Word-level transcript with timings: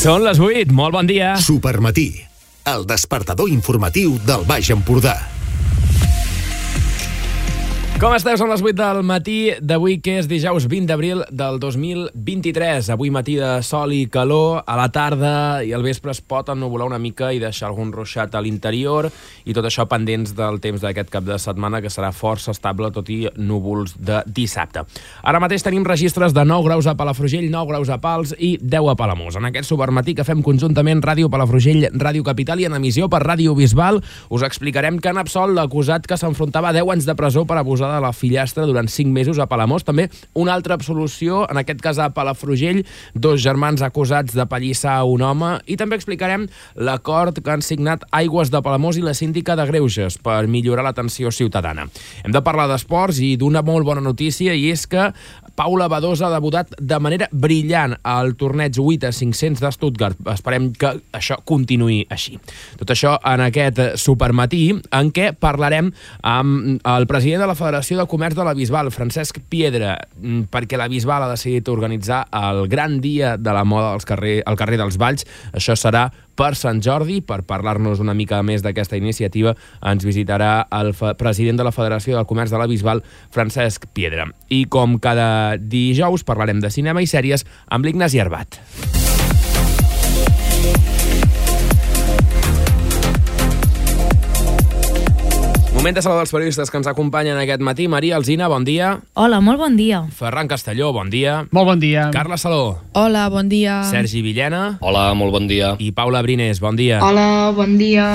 Són 0.00 0.22
les 0.24 0.38
8, 0.40 0.72
molt 0.72 0.94
bon 0.96 1.04
dia. 1.04 1.34
Supermatí, 1.44 2.06
el 2.72 2.86
despertador 2.88 3.50
informatiu 3.52 4.14
del 4.24 4.46
Baix 4.48 4.70
Empordà. 4.72 5.39
Com 8.00 8.14
esteu? 8.16 8.32
Són 8.40 8.48
les 8.48 8.62
8 8.64 8.78
del 8.78 9.02
matí 9.04 9.34
d'avui, 9.60 9.98
que 10.00 10.14
és 10.22 10.24
dijous 10.24 10.64
20 10.72 10.88
d'abril 10.88 11.18
del 11.36 11.58
2023. 11.60 12.86
Avui 12.94 13.10
matí 13.12 13.34
de 13.36 13.50
sol 13.60 13.90
i 13.92 14.06
calor, 14.08 14.62
a 14.64 14.76
la 14.78 14.86
tarda 14.88 15.32
i 15.60 15.74
al 15.76 15.84
vespre 15.84 16.14
es 16.14 16.22
pot 16.24 16.48
ennuvolar 16.48 16.86
una 16.88 16.96
mica 16.96 17.28
i 17.36 17.42
deixar 17.42 17.68
algun 17.68 17.90
ruixat 17.92 18.32
a 18.32 18.40
l'interior 18.40 19.10
i 19.44 19.52
tot 19.52 19.68
això 19.68 19.84
pendents 19.84 20.32
del 20.38 20.62
temps 20.64 20.80
d'aquest 20.80 21.12
cap 21.12 21.26
de 21.28 21.36
setmana, 21.36 21.82
que 21.84 21.90
serà 21.92 22.08
força 22.16 22.54
estable, 22.56 22.88
tot 22.88 23.10
i 23.12 23.18
núvols 23.36 23.92
de 24.00 24.22
dissabte. 24.24 24.86
Ara 25.20 25.44
mateix 25.44 25.68
tenim 25.68 25.84
registres 25.84 26.32
de 26.32 26.46
9 26.48 26.70
graus 26.70 26.88
a 26.88 26.96
Palafrugell, 26.96 27.50
9 27.52 27.68
graus 27.74 27.92
a 27.92 28.00
Pals 28.00 28.32
i 28.38 28.54
10 28.62 28.94
a 28.94 28.96
Palamós. 28.96 29.36
En 29.36 29.50
aquest 29.50 29.68
supermatí 29.68 30.16
que 30.16 30.24
fem 30.24 30.40
conjuntament 30.40 31.04
Ràdio 31.04 31.28
Palafrugell, 31.28 31.90
Ràdio 31.92 32.24
Capital 32.24 32.64
i 32.64 32.70
en 32.70 32.80
emissió 32.80 33.12
per 33.12 33.20
Ràdio 33.28 33.52
Bisbal, 33.60 34.00
us 34.32 34.48
explicarem 34.48 35.04
que 35.04 35.12
han 35.12 35.20
absolt 35.20 35.52
l'acusat 35.52 36.08
que 36.08 36.16
s'enfrontava 36.16 36.72
a 36.72 36.78
10 36.80 36.96
anys 36.96 37.12
de 37.12 37.18
presó 37.20 37.44
per 37.44 37.60
abusar 37.60 37.89
de 37.94 38.00
la 38.04 38.12
fillastra 38.16 38.66
durant 38.68 38.88
5 38.88 39.10
mesos 39.12 39.38
a 39.38 39.48
Palamós. 39.50 39.84
També 39.86 40.08
una 40.34 40.54
altra 40.54 40.74
absolució, 40.74 41.44
en 41.50 41.60
aquest 41.60 41.82
cas 41.84 41.98
a 41.98 42.10
Palafrugell, 42.14 42.84
dos 43.14 43.42
germans 43.42 43.82
acusats 43.82 44.34
de 44.36 44.46
pallissar 44.46 45.00
un 45.08 45.22
home 45.26 45.52
i 45.66 45.76
també 45.80 45.98
explicarem 45.98 46.46
l'acord 46.76 47.40
que 47.40 47.52
han 47.52 47.64
signat 47.64 48.04
Aigües 48.16 48.52
de 48.52 48.62
Palamós 48.62 48.98
i 49.00 49.04
la 49.04 49.14
síndica 49.14 49.56
de 49.58 49.66
Greuges 49.68 50.18
per 50.22 50.46
millorar 50.50 50.84
l'atenció 50.86 51.32
ciutadana. 51.34 51.88
Hem 52.24 52.34
de 52.34 52.44
parlar 52.44 52.68
d'esports 52.70 53.20
i 53.24 53.34
d'una 53.40 53.64
molt 53.66 53.86
bona 53.86 54.04
notícia 54.04 54.54
i 54.54 54.70
és 54.70 54.86
que 54.90 55.10
Paula 55.56 55.88
Badosa 55.88 56.28
ha 56.28 56.32
debutat 56.34 56.74
de 56.78 56.98
manera 57.02 57.28
brillant 57.32 57.96
al 58.02 58.34
torneig 58.40 58.78
8 58.80 59.08
a 59.08 59.12
500 59.12 59.60
de 59.60 59.72
Stuttgart. 59.74 60.20
Esperem 60.32 60.70
que 60.72 60.92
això 61.16 61.40
continuï 61.46 62.04
així. 62.10 62.38
Tot 62.80 62.92
això 62.94 63.16
en 63.26 63.44
aquest 63.46 63.82
supermatí 64.00 64.62
en 64.72 65.12
què 65.14 65.30
parlarem 65.36 65.92
amb 66.22 66.80
el 66.86 67.06
president 67.10 67.44
de 67.44 67.50
la 67.50 67.58
Federació 67.58 67.98
de 68.00 68.08
Comerç 68.10 68.38
de 68.38 68.46
la 68.46 68.54
Bisbal, 68.56 68.92
Francesc 68.94 69.40
Piedra, 69.48 69.96
mm, 70.20 70.48
perquè 70.52 70.78
la 70.78 70.88
Bisbal 70.88 71.24
ha 71.24 71.30
decidit 71.32 71.68
organitzar 71.68 72.26
el 72.32 72.66
gran 72.68 73.00
dia 73.00 73.36
de 73.36 73.52
la 73.52 73.64
moda 73.64 73.92
als 73.92 74.04
carrer, 74.04 74.42
al 74.46 74.56
carrer 74.56 74.78
dels 74.78 74.98
Valls. 74.98 75.26
Això 75.52 75.76
serà 75.76 76.10
per 76.36 76.54
Sant 76.58 76.82
Jordi. 76.84 77.20
Per 77.24 77.42
parlar-nos 77.48 78.02
una 78.02 78.14
mica 78.14 78.42
més 78.46 78.64
d'aquesta 78.66 78.98
iniciativa 79.00 79.56
ens 79.80 80.06
visitarà 80.06 80.68
el 80.80 80.94
president 81.18 81.60
de 81.60 81.66
la 81.66 81.74
Federació 81.74 82.16
del 82.18 82.28
Comerç 82.30 82.54
de 82.54 82.60
la 82.60 82.68
Bisbal, 82.70 83.04
Francesc 83.30 83.88
Piedra. 83.92 84.30
I 84.48 84.64
com 84.70 84.98
cada 85.02 85.56
dijous 85.58 86.26
parlarem 86.26 86.62
de 86.62 86.72
cinema 86.72 87.02
i 87.02 87.10
sèries 87.10 87.46
amb 87.68 87.86
l'Ignasi 87.86 88.20
Arbat. 88.22 88.60
Moment 95.80 95.96
de 95.96 96.02
saludar 96.04 96.26
els 96.26 96.32
periodistes 96.34 96.68
que 96.68 96.76
ens 96.76 96.88
acompanyen 96.90 97.38
aquest 97.40 97.62
matí. 97.64 97.86
Maria 97.88 98.18
Alzina, 98.18 98.50
bon 98.52 98.66
dia. 98.68 98.90
Hola, 99.16 99.38
molt 99.40 99.62
bon 99.62 99.78
dia. 99.78 100.02
Ferran 100.12 100.44
Castelló, 100.44 100.90
bon 100.92 101.08
dia. 101.08 101.38
Molt 101.56 101.70
bon 101.70 101.80
dia. 101.80 102.10
Carla 102.12 102.36
Saló. 102.36 102.82
Hola, 102.92 103.30
bon 103.32 103.48
dia. 103.48 103.78
Sergi 103.88 104.20
Villena. 104.20 104.76
Hola, 104.84 105.06
molt 105.16 105.32
bon 105.32 105.48
dia. 105.48 105.78
I 105.80 105.88
Paula 105.96 106.20
Brines, 106.20 106.60
bon 106.60 106.76
dia. 106.76 107.00
Hola, 107.00 107.48
bon 107.56 107.78
dia. 107.80 108.10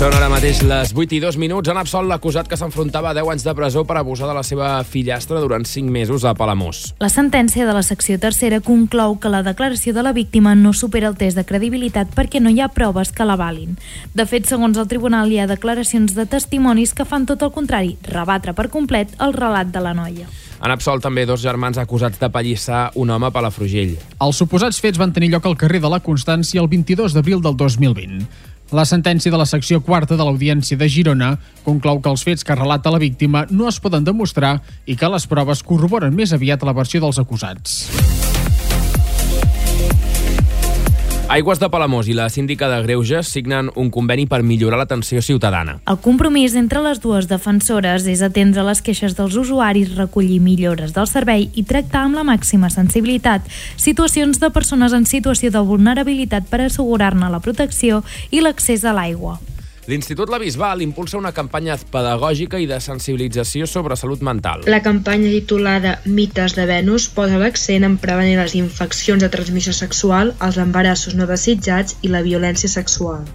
Són 0.00 0.14
ara 0.16 0.30
mateix 0.32 0.62
les 0.64 0.94
8 0.96 1.12
i 1.12 1.18
2 1.20 1.36
minuts, 1.36 1.68
han 1.68 1.76
absolt 1.76 2.08
l'acusat 2.08 2.46
que 2.48 2.56
s'enfrontava 2.56 3.10
a 3.10 3.16
10 3.18 3.26
anys 3.34 3.42
de 3.44 3.52
presó 3.52 3.82
per 3.84 3.98
abusar 4.00 4.30
de 4.30 4.32
la 4.32 4.40
seva 4.48 4.70
fillastra 4.80 5.42
durant 5.42 5.66
5 5.68 5.92
mesos 5.92 6.24
a 6.24 6.32
Palamós. 6.32 6.94
La 7.04 7.10
sentència 7.12 7.66
de 7.68 7.74
la 7.76 7.82
secció 7.84 8.16
tercera 8.16 8.62
conclou 8.64 9.18
que 9.20 9.28
la 9.28 9.42
declaració 9.44 9.92
de 9.92 10.00
la 10.00 10.14
víctima 10.16 10.54
no 10.56 10.72
supera 10.72 11.10
el 11.12 11.18
test 11.20 11.36
de 11.36 11.44
credibilitat 11.44 12.14
perquè 12.16 12.40
no 12.40 12.48
hi 12.48 12.62
ha 12.64 12.70
proves 12.72 13.12
que 13.12 13.26
l'avalin. 13.28 13.76
De 14.16 14.24
fet, 14.24 14.48
segons 14.48 14.80
el 14.80 14.88
tribunal, 14.88 15.28
hi 15.28 15.42
ha 15.42 15.50
declaracions 15.50 16.16
de 16.16 16.24
testimonis 16.24 16.96
que 16.96 17.04
fan 17.04 17.28
tot 17.28 17.44
el 17.44 17.52
contrari, 17.52 17.98
rebatre 18.08 18.54
per 18.56 18.70
complet 18.72 19.12
el 19.20 19.36
relat 19.36 19.68
de 19.68 19.84
la 19.84 19.92
noia. 19.92 20.30
Han 20.60 20.72
absolt 20.72 21.04
també 21.04 21.26
dos 21.28 21.44
germans 21.44 21.76
acusats 21.80 22.16
de 22.20 22.28
pallissar 22.32 22.86
un 22.96 23.12
home 23.12 23.28
a 23.28 23.34
Palafrugell. 23.36 23.98
Els 24.20 24.40
suposats 24.40 24.80
fets 24.80 25.00
van 25.00 25.12
tenir 25.12 25.28
lloc 25.34 25.44
al 25.44 25.60
carrer 25.60 25.80
de 25.84 25.92
la 25.92 26.00
Constància 26.00 26.64
el 26.64 26.72
22 26.72 27.16
d'abril 27.16 27.44
del 27.44 27.56
2020. 27.56 28.48
La 28.70 28.84
sentència 28.86 29.32
de 29.34 29.38
la 29.38 29.48
secció 29.50 29.80
quarta 29.82 30.14
de 30.14 30.22
l'Audiència 30.22 30.78
de 30.78 30.86
Girona 30.86 31.32
conclou 31.64 31.98
que 31.98 32.10
els 32.12 32.22
fets 32.22 32.46
que 32.46 32.54
relata 32.54 32.92
la 32.94 33.02
víctima 33.02 33.42
no 33.50 33.66
es 33.66 33.80
poden 33.82 34.06
demostrar 34.06 34.60
i 34.86 34.94
que 34.94 35.10
les 35.10 35.26
proves 35.26 35.64
corroboren 35.66 36.14
més 36.14 36.30
aviat 36.36 36.62
la 36.62 36.76
versió 36.76 37.02
dels 37.02 37.18
acusats. 37.18 38.39
Aigües 41.30 41.60
de 41.62 41.68
Palamós 41.70 42.08
i 42.10 42.14
la 42.18 42.24
síndica 42.26 42.66
de 42.66 42.80
Greuges 42.82 43.28
signen 43.30 43.68
un 43.78 43.86
conveni 43.94 44.24
per 44.26 44.40
millorar 44.42 44.80
l'atenció 44.80 45.20
ciutadana. 45.22 45.76
El 45.86 46.00
compromís 46.02 46.56
entre 46.58 46.82
les 46.82 46.98
dues 46.98 47.28
defensores 47.30 48.08
és 48.10 48.24
atendre 48.26 48.64
les 48.66 48.82
queixes 48.82 49.14
dels 49.14 49.36
usuaris, 49.38 49.92
recollir 49.94 50.40
millores 50.42 50.90
del 50.96 51.06
servei 51.06 51.46
i 51.54 51.62
tractar 51.62 52.02
amb 52.08 52.18
la 52.18 52.26
màxima 52.26 52.66
sensibilitat 52.74 53.46
situacions 53.76 54.42
de 54.42 54.50
persones 54.50 54.90
en 54.90 55.06
situació 55.06 55.54
de 55.54 55.62
vulnerabilitat 55.70 56.50
per 56.50 56.64
assegurar-ne 56.66 57.30
la 57.30 57.38
protecció 57.38 58.02
i 58.34 58.42
l'accés 58.42 58.82
a 58.82 58.96
l'aigua. 58.98 59.38
L'Institut 59.90 60.30
La 60.30 60.38
Bisbal 60.38 60.84
impulsa 60.84 61.16
una 61.18 61.32
campanya 61.34 61.74
pedagògica 61.94 62.60
i 62.62 62.68
de 62.70 62.76
sensibilització 62.84 63.66
sobre 63.66 63.96
salut 63.98 64.22
mental. 64.28 64.62
La 64.70 64.78
campanya 64.84 65.32
titulada 65.32 65.96
Mites 66.06 66.54
de 66.54 66.68
Venus 66.70 67.08
posa 67.16 67.40
l'accent 67.42 67.88
en 67.88 67.98
prevenir 67.98 68.38
les 68.38 68.54
infeccions 68.60 69.24
de 69.24 69.32
transmissió 69.34 69.74
sexual, 69.74 70.30
els 70.46 70.62
embarassos 70.62 71.18
no 71.18 71.26
desitjats 71.26 71.98
i 72.06 72.14
la 72.14 72.22
violència 72.22 72.70
sexual. 72.70 73.26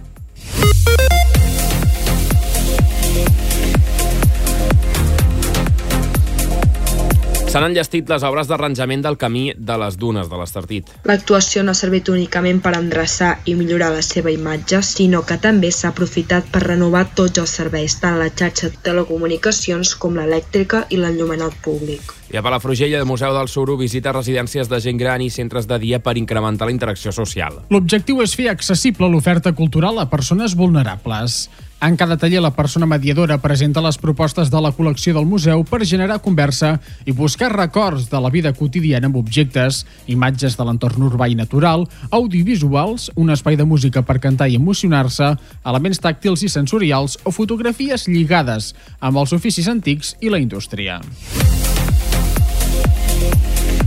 S'han 7.56 7.70
enllestit 7.70 8.10
les 8.12 8.24
obres 8.28 8.50
d'arranjament 8.50 9.00
del 9.00 9.14
camí 9.16 9.46
de 9.56 9.76
les 9.80 9.94
dunes 9.96 10.26
de 10.28 10.36
l'Estartit. 10.36 10.90
L'actuació 11.08 11.62
no 11.64 11.72
ha 11.72 11.78
servit 11.78 12.10
únicament 12.12 12.58
per 12.60 12.74
endreçar 12.76 13.30
i 13.48 13.54
millorar 13.56 13.88
la 13.94 14.02
seva 14.04 14.28
imatge, 14.28 14.82
sinó 14.84 15.22
que 15.24 15.38
també 15.40 15.70
s'ha 15.72 15.94
aprofitat 15.94 16.50
per 16.52 16.60
renovar 16.66 17.06
tots 17.16 17.40
els 17.40 17.54
serveis, 17.56 17.94
tant 18.02 18.18
la 18.20 18.28
xarxa 18.28 18.68
de 18.74 18.82
telecomunicacions 18.84 19.94
com 19.96 20.20
l'elèctrica 20.20 20.82
i 20.92 21.00
l'enllumenat 21.00 21.56
públic. 21.64 22.12
I 22.28 22.36
a 22.36 22.42
Palafrugell, 22.44 22.92
el 22.98 23.08
Museu 23.08 23.32
del 23.32 23.48
Suro 23.48 23.78
visita 23.80 24.12
residències 24.12 24.68
de 24.68 24.82
gent 24.84 25.00
gran 25.00 25.24
i 25.24 25.30
centres 25.32 25.64
de 25.64 25.78
dia 25.80 26.02
per 26.04 26.18
incrementar 26.20 26.68
la 26.68 26.76
interacció 26.76 27.08
social. 27.08 27.62
L'objectiu 27.72 28.20
és 28.20 28.36
fer 28.36 28.50
accessible 28.52 29.08
l'oferta 29.08 29.56
cultural 29.56 29.96
a 29.96 30.10
persones 30.12 30.60
vulnerables. 30.60 31.46
En 31.78 31.94
cada 31.96 32.16
taller, 32.16 32.40
la 32.40 32.54
persona 32.56 32.86
mediadora 32.88 33.36
presenta 33.36 33.82
les 33.84 33.98
propostes 34.00 34.48
de 34.48 34.60
la 34.64 34.70
col·lecció 34.72 35.12
del 35.12 35.26
museu 35.28 35.60
per 35.68 35.84
generar 35.84 36.22
conversa 36.24 36.78
i 37.04 37.12
buscar 37.12 37.50
records 37.52 38.08
de 38.08 38.20
la 38.24 38.30
vida 38.32 38.54
quotidiana 38.56 39.10
amb 39.10 39.18
objectes, 39.20 39.82
imatges 40.08 40.56
de 40.56 40.64
l'entorn 40.64 41.04
urbà 41.10 41.28
i 41.28 41.36
natural, 41.36 41.84
audiovisuals, 42.16 43.10
un 43.20 43.28
espai 43.34 43.60
de 43.60 43.68
música 43.68 44.00
per 44.00 44.16
cantar 44.24 44.48
i 44.48 44.56
emocionar-se, 44.56 45.34
elements 45.68 46.00
tàctils 46.00 46.46
i 46.48 46.48
sensorials 46.48 47.18
o 47.24 47.34
fotografies 47.34 48.08
lligades 48.08 48.72
amb 48.98 49.20
els 49.20 49.36
oficis 49.36 49.68
antics 49.68 50.16
i 50.24 50.32
la 50.32 50.40
indústria. 50.40 51.02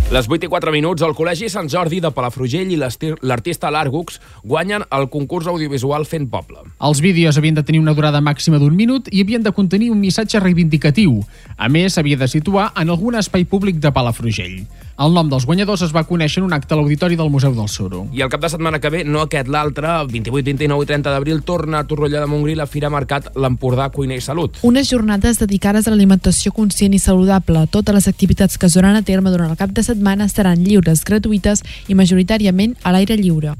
Les 0.10 0.26
8 0.28 0.48
i 0.48 0.50
4 0.50 0.72
minuts, 0.74 1.04
el 1.06 1.12
Col·legi 1.14 1.52
Sant 1.54 1.68
Jordi 1.70 2.00
de 2.02 2.10
Palafrugell 2.10 2.72
i 2.74 2.78
l'artista 2.82 3.70
Largux 3.70 4.16
guanyen 4.42 4.82
el 4.90 5.06
concurs 5.14 5.46
audiovisual 5.46 6.08
Fent 6.10 6.26
Poble. 6.32 6.64
Els 6.82 7.02
vídeos 7.06 7.38
havien 7.38 7.54
de 7.54 7.62
tenir 7.62 7.78
una 7.84 7.94
durada 7.94 8.18
màxima 8.18 8.58
d'un 8.58 8.74
minut 8.74 9.06
i 9.14 9.22
havien 9.22 9.46
de 9.46 9.54
contenir 9.54 9.92
un 9.94 10.02
missatge 10.02 10.42
reivindicatiu. 10.42 11.20
A 11.58 11.70
més, 11.70 11.94
s'havia 11.94 12.18
de 12.18 12.26
situar 12.26 12.72
en 12.74 12.90
algun 12.90 13.22
espai 13.22 13.46
públic 13.46 13.78
de 13.78 13.92
Palafrugell. 13.94 14.64
El 15.00 15.14
nom 15.16 15.30
dels 15.32 15.46
guanyadors 15.48 15.86
es 15.86 15.94
va 15.96 16.04
conèixer 16.04 16.42
en 16.42 16.50
un 16.50 16.56
acte 16.58 16.74
a 16.74 16.80
l'Auditori 16.80 17.16
del 17.16 17.30
Museu 17.32 17.54
del 17.56 17.70
Suro. 17.70 18.02
I 18.12 18.26
el 18.26 18.34
cap 18.34 18.42
de 18.42 18.50
setmana 18.50 18.82
que 18.82 18.90
ve, 18.90 19.04
no 19.06 19.22
aquest, 19.22 19.48
l'altre, 19.48 19.94
el 20.02 20.10
28, 20.10 20.44
29 20.44 20.84
i 20.84 20.90
30 20.90 21.14
d'abril, 21.14 21.44
torna 21.46 21.80
a 21.80 21.88
Torroella 21.88 22.26
de 22.26 22.28
Montgrí 22.28 22.58
la 22.58 22.68
Fira 22.68 22.90
Mercat 22.90 23.30
l'Empordà 23.38 23.92
Cuina 23.94 24.18
i 24.18 24.26
Salut. 24.26 24.58
Unes 24.68 24.90
jornades 24.90 25.40
dedicades 25.40 25.88
a 25.88 25.94
l'alimentació 25.94 26.52
conscient 26.52 26.98
i 26.98 27.00
saludable. 27.00 27.64
Totes 27.72 27.96
les 27.96 28.10
activitats 28.12 28.58
que 28.58 28.68
es 28.68 28.76
duran 28.76 28.98
a 28.98 29.06
terme 29.06 29.32
durant 29.32 29.54
el 29.54 29.62
cap 29.62 29.72
de 29.72 29.86
setmana 29.86 29.99
seran 30.28 30.64
lliures, 30.64 31.04
gratuïtes 31.04 31.64
i 31.88 31.96
majoritàriament 31.96 32.76
a 32.84 32.92
l'aire 32.92 33.18
lliure. 33.18 33.56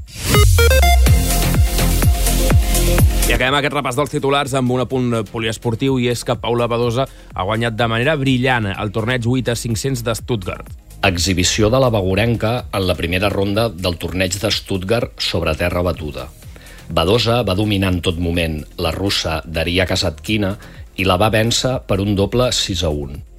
I 3.30 3.32
acabem 3.36 3.54
aquest 3.60 3.74
repàs 3.76 3.94
dels 3.94 4.10
titulars 4.10 4.54
amb 4.58 4.72
un 4.74 4.80
apunt 4.82 5.12
poliesportiu 5.30 6.00
i 6.02 6.08
és 6.10 6.24
que 6.26 6.34
Paula 6.34 6.66
Badosa 6.66 7.04
ha 7.06 7.44
guanyat 7.46 7.76
de 7.78 7.86
manera 7.86 8.16
brillant 8.18 8.66
el 8.72 8.90
torneig 8.90 9.22
8 9.22 9.52
a 9.52 9.54
500 9.54 10.02
de 10.02 10.14
Stuttgart. 10.18 10.66
Exhibició 11.06 11.70
de 11.70 11.78
la 11.78 11.92
Bagorenca 11.94 12.66
en 12.74 12.88
la 12.88 12.98
primera 12.98 13.30
ronda 13.30 13.68
del 13.70 13.94
torneig 14.02 14.34
de 14.34 14.50
Stuttgart 14.50 15.14
sobre 15.22 15.54
terra 15.54 15.80
batuda. 15.86 16.26
Badosa 16.90 17.44
va 17.46 17.54
dominar 17.54 17.94
en 17.94 18.02
tot 18.02 18.18
moment 18.18 18.64
la 18.82 18.90
russa 18.90 19.38
Daria 19.46 19.86
Kasatkina 19.86 20.56
i 20.98 21.06
la 21.06 21.14
va 21.14 21.30
vèncer 21.30 21.78
per 21.86 22.02
un 22.02 22.16
doble 22.18 22.50
6 22.50 22.82
a 22.82 22.90
1. 22.90 23.29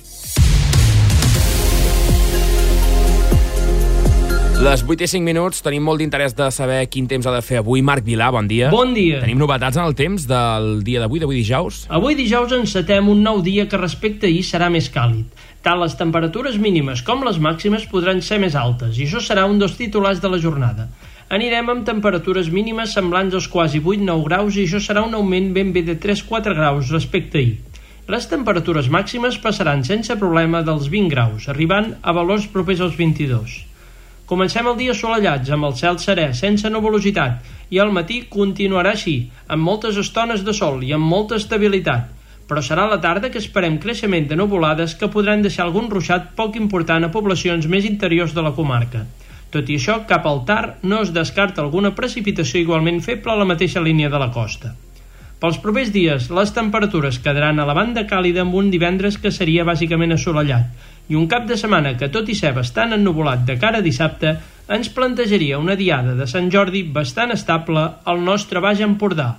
Les 4.62 4.84
8 4.86 5.02
i 5.02 5.08
5 5.10 5.26
minuts, 5.26 5.64
tenim 5.66 5.82
molt 5.90 5.98
d'interès 6.04 6.36
de 6.38 6.46
saber 6.54 6.84
quin 6.94 7.08
temps 7.10 7.26
ha 7.26 7.32
de 7.34 7.40
fer 7.42 7.58
avui. 7.58 7.82
Marc 7.82 8.04
Vilà, 8.06 8.28
bon 8.30 8.46
dia. 8.46 8.68
Bon 8.70 8.92
dia. 8.94 9.18
Tenim 9.24 9.40
novetats 9.42 9.80
en 9.80 9.88
el 9.90 9.96
temps 9.98 10.28
del 10.30 10.84
dia 10.86 11.00
d'avui, 11.02 11.18
d'avui 11.24 11.40
dijous? 11.40 11.80
Avui 11.90 12.14
dijous 12.20 12.54
encetem 12.54 13.10
un 13.10 13.24
nou 13.26 13.42
dia 13.42 13.66
que 13.66 13.80
respecte 13.82 14.30
ahir 14.30 14.44
serà 14.46 14.68
més 14.70 14.92
càlid. 14.94 15.26
Tant 15.66 15.82
les 15.82 15.96
temperatures 15.98 16.60
mínimes 16.62 17.02
com 17.08 17.26
les 17.26 17.40
màximes 17.42 17.88
podran 17.90 18.22
ser 18.22 18.38
més 18.44 18.54
altes, 18.54 19.00
i 19.00 19.08
això 19.08 19.24
serà 19.26 19.48
un 19.50 19.58
dels 19.58 19.74
titulars 19.80 20.22
de 20.22 20.30
la 20.30 20.38
jornada. 20.46 20.86
Anirem 21.34 21.74
amb 21.74 21.90
temperatures 21.90 22.54
mínimes 22.54 22.94
semblants 22.94 23.34
als 23.42 23.50
quasi 23.50 23.82
8-9 23.82 24.30
graus 24.30 24.62
i 24.62 24.68
això 24.68 24.78
serà 24.78 25.02
un 25.08 25.18
augment 25.18 25.50
ben 25.58 25.74
bé 25.74 25.82
de 25.90 25.98
3-4 25.98 26.54
graus 26.54 26.94
respecte 26.94 27.42
ahir. 27.42 27.58
Les 28.14 28.30
temperatures 28.30 28.94
màximes 28.94 29.42
passaran 29.42 29.82
sense 29.90 30.22
problema 30.22 30.62
dels 30.62 30.86
20 30.86 31.10
graus, 31.18 31.50
arribant 31.50 31.96
a 32.06 32.14
valors 32.14 32.46
propers 32.46 32.86
als 32.86 32.94
22. 33.02 33.71
Comencem 34.32 34.64
el 34.70 34.78
dia 34.80 34.94
assolellats, 34.96 35.50
amb 35.52 35.68
el 35.68 35.74
cel 35.76 35.98
serè, 36.00 36.30
sense 36.40 36.70
nuvolositat, 36.72 37.50
i 37.76 37.80
al 37.84 37.90
matí 37.92 38.22
continuarà 38.32 38.94
així, 38.96 39.16
amb 39.52 39.68
moltes 39.68 39.98
estones 40.00 40.46
de 40.48 40.54
sol 40.56 40.78
i 40.88 40.94
amb 40.96 41.04
molta 41.04 41.36
estabilitat. 41.36 42.06
Però 42.48 42.62
serà 42.64 42.86
la 42.88 43.02
tarda 43.04 43.28
que 43.34 43.42
esperem 43.44 43.76
creixement 43.84 44.30
de 44.30 44.38
nuvolades 44.40 44.94
que 44.96 45.10
podran 45.12 45.44
deixar 45.44 45.66
algun 45.66 45.90
ruixat 45.92 46.30
poc 46.38 46.56
important 46.56 47.04
a 47.04 47.10
poblacions 47.12 47.68
més 47.74 47.90
interiors 47.90 48.32
de 48.38 48.46
la 48.46 48.54
comarca. 48.56 49.04
Tot 49.52 49.68
i 49.68 49.76
això, 49.76 49.98
cap 50.08 50.30
al 50.32 50.46
tard 50.48 50.88
no 50.88 51.02
es 51.04 51.12
descarta 51.12 51.60
alguna 51.66 51.92
precipitació 52.00 52.64
igualment 52.64 53.04
feble 53.04 53.36
a 53.36 53.40
la 53.42 53.50
mateixa 53.52 53.84
línia 53.84 54.14
de 54.16 54.24
la 54.24 54.30
costa. 54.32 54.72
Pels 55.44 55.60
propers 55.60 55.92
dies, 55.92 56.32
les 56.32 56.56
temperatures 56.56 57.20
quedaran 57.20 57.60
a 57.60 57.68
la 57.68 57.76
banda 57.76 58.08
càlida 58.08 58.46
amb 58.46 58.56
un 58.56 58.72
divendres 58.72 59.20
que 59.20 59.36
seria 59.36 59.68
bàsicament 59.68 60.16
assolellat, 60.16 60.72
i 61.10 61.18
un 61.18 61.28
cap 61.28 61.48
de 61.50 61.58
setmana 61.58 61.96
que 61.98 62.12
tot 62.14 62.30
i 62.30 62.36
ser 62.38 62.54
bastant 62.58 62.94
ennuvolat 62.98 63.46
de 63.48 63.58
cara 63.62 63.82
a 63.82 63.86
dissabte 63.86 64.36
ens 64.72 64.92
plantejaria 64.96 65.60
una 65.60 65.76
diada 65.76 66.16
de 66.16 66.28
Sant 66.30 66.52
Jordi 66.54 66.84
bastant 66.84 67.34
estable 67.36 67.84
al 68.06 68.24
nostre 68.24 68.62
Baix 68.64 68.84
Empordà. 68.86 69.34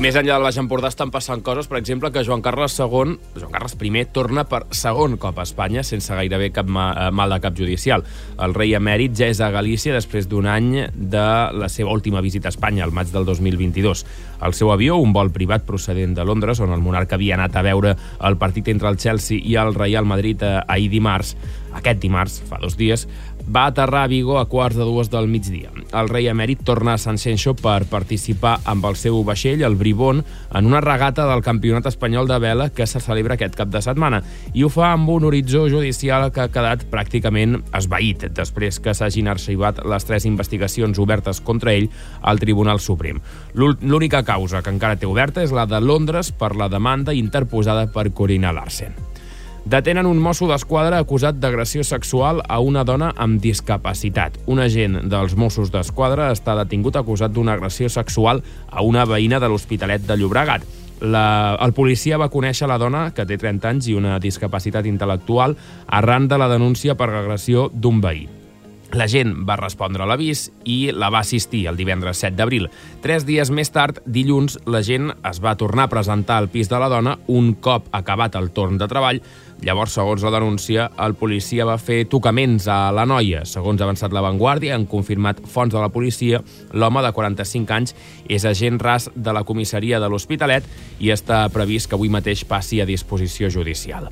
Més 0.00 0.16
enllà 0.16 0.38
del 0.38 0.46
Baix 0.46 0.56
Empordà 0.56 0.88
estan 0.88 1.10
passant 1.12 1.42
coses, 1.44 1.66
per 1.68 1.76
exemple, 1.76 2.08
que 2.08 2.22
Joan 2.24 2.40
Carles 2.40 2.72
II, 2.80 3.18
Joan 3.34 3.50
Carles 3.52 3.74
I, 3.76 4.04
torna 4.08 4.46
per 4.48 4.62
segon 4.72 5.18
cop 5.20 5.36
a 5.36 5.44
Espanya 5.44 5.82
sense 5.84 6.16
gairebé 6.16 6.48
cap 6.56 6.70
eh, 6.72 7.10
mal 7.12 7.28
de 7.34 7.36
cap 7.44 7.52
judicial. 7.58 8.06
El 8.40 8.56
rei 8.56 8.72
emèrit 8.78 9.12
ja 9.12 9.28
és 9.28 9.42
a 9.44 9.50
Galícia 9.52 9.92
després 9.92 10.24
d'un 10.24 10.48
any 10.48 10.70
de 10.96 11.26
la 11.52 11.68
seva 11.68 11.92
última 11.92 12.24
visita 12.24 12.48
a 12.48 12.54
Espanya, 12.54 12.86
al 12.86 12.96
maig 12.96 13.12
del 13.12 13.28
2022. 13.28 14.06
El 14.40 14.56
seu 14.56 14.72
avió, 14.72 14.96
un 14.96 15.12
vol 15.12 15.34
privat 15.36 15.68
procedent 15.68 16.16
de 16.16 16.24
Londres, 16.24 16.64
on 16.64 16.72
el 16.72 16.80
monarca 16.80 17.20
havia 17.20 17.36
anat 17.36 17.60
a 17.60 17.66
veure 17.68 17.92
el 18.24 18.40
partit 18.40 18.72
entre 18.72 18.88
el 18.88 18.96
Chelsea 18.96 19.36
i 19.36 19.58
el 19.60 19.76
Real 19.76 20.08
Madrid 20.08 20.40
eh, 20.40 20.62
ahir 20.64 20.88
dimarts, 20.96 21.36
aquest 21.76 22.00
dimarts, 22.00 22.40
fa 22.48 22.56
dos 22.64 22.80
dies, 22.80 23.04
va 23.50 23.66
aterrar 23.66 24.04
a 24.04 24.06
Vigo 24.06 24.38
a 24.38 24.46
quarts 24.46 24.76
de 24.76 24.84
dues 24.84 25.10
del 25.10 25.26
migdia. 25.28 25.70
El 25.96 26.08
rei 26.08 26.28
emèrit 26.30 26.62
torna 26.64 26.94
a 26.94 27.00
Sant 27.02 27.18
Senxo 27.18 27.56
per 27.58 27.88
participar 27.90 28.60
amb 28.70 28.86
el 28.86 28.96
seu 29.00 29.18
vaixell, 29.26 29.64
el 29.66 29.74
Bribón, 29.80 30.22
en 30.54 30.68
una 30.68 30.80
regata 30.84 31.26
del 31.26 31.42
Campionat 31.42 31.88
Espanyol 31.90 32.28
de 32.30 32.38
Vela 32.38 32.68
que 32.70 32.86
se 32.86 33.02
celebra 33.02 33.34
aquest 33.34 33.58
cap 33.58 33.72
de 33.72 33.82
setmana. 33.82 34.22
I 34.54 34.62
ho 34.62 34.70
fa 34.70 34.92
amb 34.94 35.10
un 35.10 35.26
horitzó 35.26 35.66
judicial 35.68 36.30
que 36.30 36.44
ha 36.44 36.52
quedat 36.52 36.86
pràcticament 36.92 37.58
esvaït, 37.74 38.28
després 38.36 38.78
que 38.78 38.94
s'hagin 38.94 39.28
arxivat 39.28 39.82
les 39.84 40.06
tres 40.06 40.28
investigacions 40.30 41.02
obertes 41.02 41.42
contra 41.42 41.74
ell 41.74 41.90
al 42.22 42.38
Tribunal 42.38 42.78
Suprem. 42.78 43.18
L'única 43.54 44.22
causa 44.22 44.62
que 44.62 44.70
encara 44.70 44.98
té 45.00 45.10
oberta 45.10 45.42
és 45.42 45.54
la 45.54 45.66
de 45.66 45.82
Londres 45.82 46.30
per 46.30 46.54
la 46.54 46.70
demanda 46.70 47.14
interposada 47.14 47.88
per 47.90 48.12
Corina 48.14 48.54
Larsen. 48.54 49.09
Detenen 49.64 50.06
un 50.08 50.18
mosso 50.18 50.48
d'esquadra 50.48 50.98
acusat 51.02 51.36
d'agressió 51.36 51.84
sexual 51.84 52.40
a 52.48 52.60
una 52.64 52.84
dona 52.84 53.10
amb 53.20 53.42
discapacitat. 53.44 54.38
Un 54.48 54.62
agent 54.64 54.96
dels 55.12 55.36
Mossos 55.36 55.68
d'Esquadra 55.70 56.30
està 56.32 56.56
detingut 56.62 56.96
acusat 56.96 57.34
d'una 57.36 57.58
agressió 57.58 57.92
sexual 57.92 58.40
a 58.70 58.82
una 58.82 59.04
veïna 59.04 59.38
de 59.38 59.52
l'Hospitalet 59.52 60.08
de 60.08 60.16
Llobregat. 60.16 60.64
La, 61.00 61.56
el 61.60 61.72
policia 61.76 62.18
va 62.20 62.32
conèixer 62.32 62.68
la 62.68 62.80
dona, 62.80 63.06
que 63.16 63.24
té 63.28 63.36
30 63.40 63.68
anys 63.68 63.88
i 63.88 63.96
una 63.96 64.18
discapacitat 64.20 64.88
intel·lectual, 64.88 65.56
arran 65.88 66.28
de 66.28 66.40
la 66.40 66.48
denúncia 66.48 66.96
per 66.96 67.12
agressió 67.12 67.70
d'un 67.72 68.00
veí. 68.00 68.28
La 68.90 69.06
gent 69.06 69.36
va 69.46 69.54
respondre 69.54 70.02
a 70.02 70.06
l'avís 70.10 70.48
i 70.66 70.90
la 70.90 71.12
va 71.14 71.20
assistir 71.22 71.62
el 71.70 71.76
divendres 71.78 72.18
7 72.24 72.34
d'abril. 72.34 72.66
Tres 73.04 73.22
dies 73.26 73.52
més 73.54 73.70
tard, 73.70 74.00
dilluns, 74.02 74.58
la 74.66 74.80
gent 74.82 75.12
es 75.30 75.38
va 75.44 75.54
tornar 75.54 75.86
a 75.86 75.92
presentar 75.92 76.40
al 76.40 76.50
pis 76.50 76.68
de 76.68 76.80
la 76.82 76.88
dona 76.90 77.14
un 77.30 77.52
cop 77.62 77.86
acabat 77.94 78.34
el 78.40 78.50
torn 78.50 78.80
de 78.82 78.90
treball. 78.90 79.22
Llavors, 79.60 79.92
segons 79.92 80.22
la 80.24 80.30
denúncia, 80.32 80.86
el 81.04 81.12
policia 81.20 81.66
va 81.68 81.76
fer 81.76 82.06
tocaments 82.08 82.64
a 82.72 82.78
la 82.96 83.04
noia. 83.04 83.42
Segons 83.44 83.80
ha 83.80 83.84
avançat 83.84 84.14
la 84.16 84.22
Vanguardia, 84.24 84.72
han 84.72 84.86
confirmat 84.88 85.42
fonts 85.44 85.74
de 85.74 85.82
la 85.82 85.90
policia, 85.92 86.40
l'home 86.72 87.04
de 87.04 87.12
45 87.12 87.76
anys 87.76 87.94
és 88.24 88.48
agent 88.48 88.80
ras 88.80 89.10
de 89.14 89.36
la 89.36 89.44
comissaria 89.44 90.00
de 90.00 90.08
l'Hospitalet 90.08 90.64
i 91.00 91.12
està 91.12 91.44
previst 91.52 91.90
que 91.90 92.00
avui 92.00 92.08
mateix 92.08 92.46
passi 92.48 92.80
a 92.80 92.88
disposició 92.88 93.52
judicial. 93.52 94.08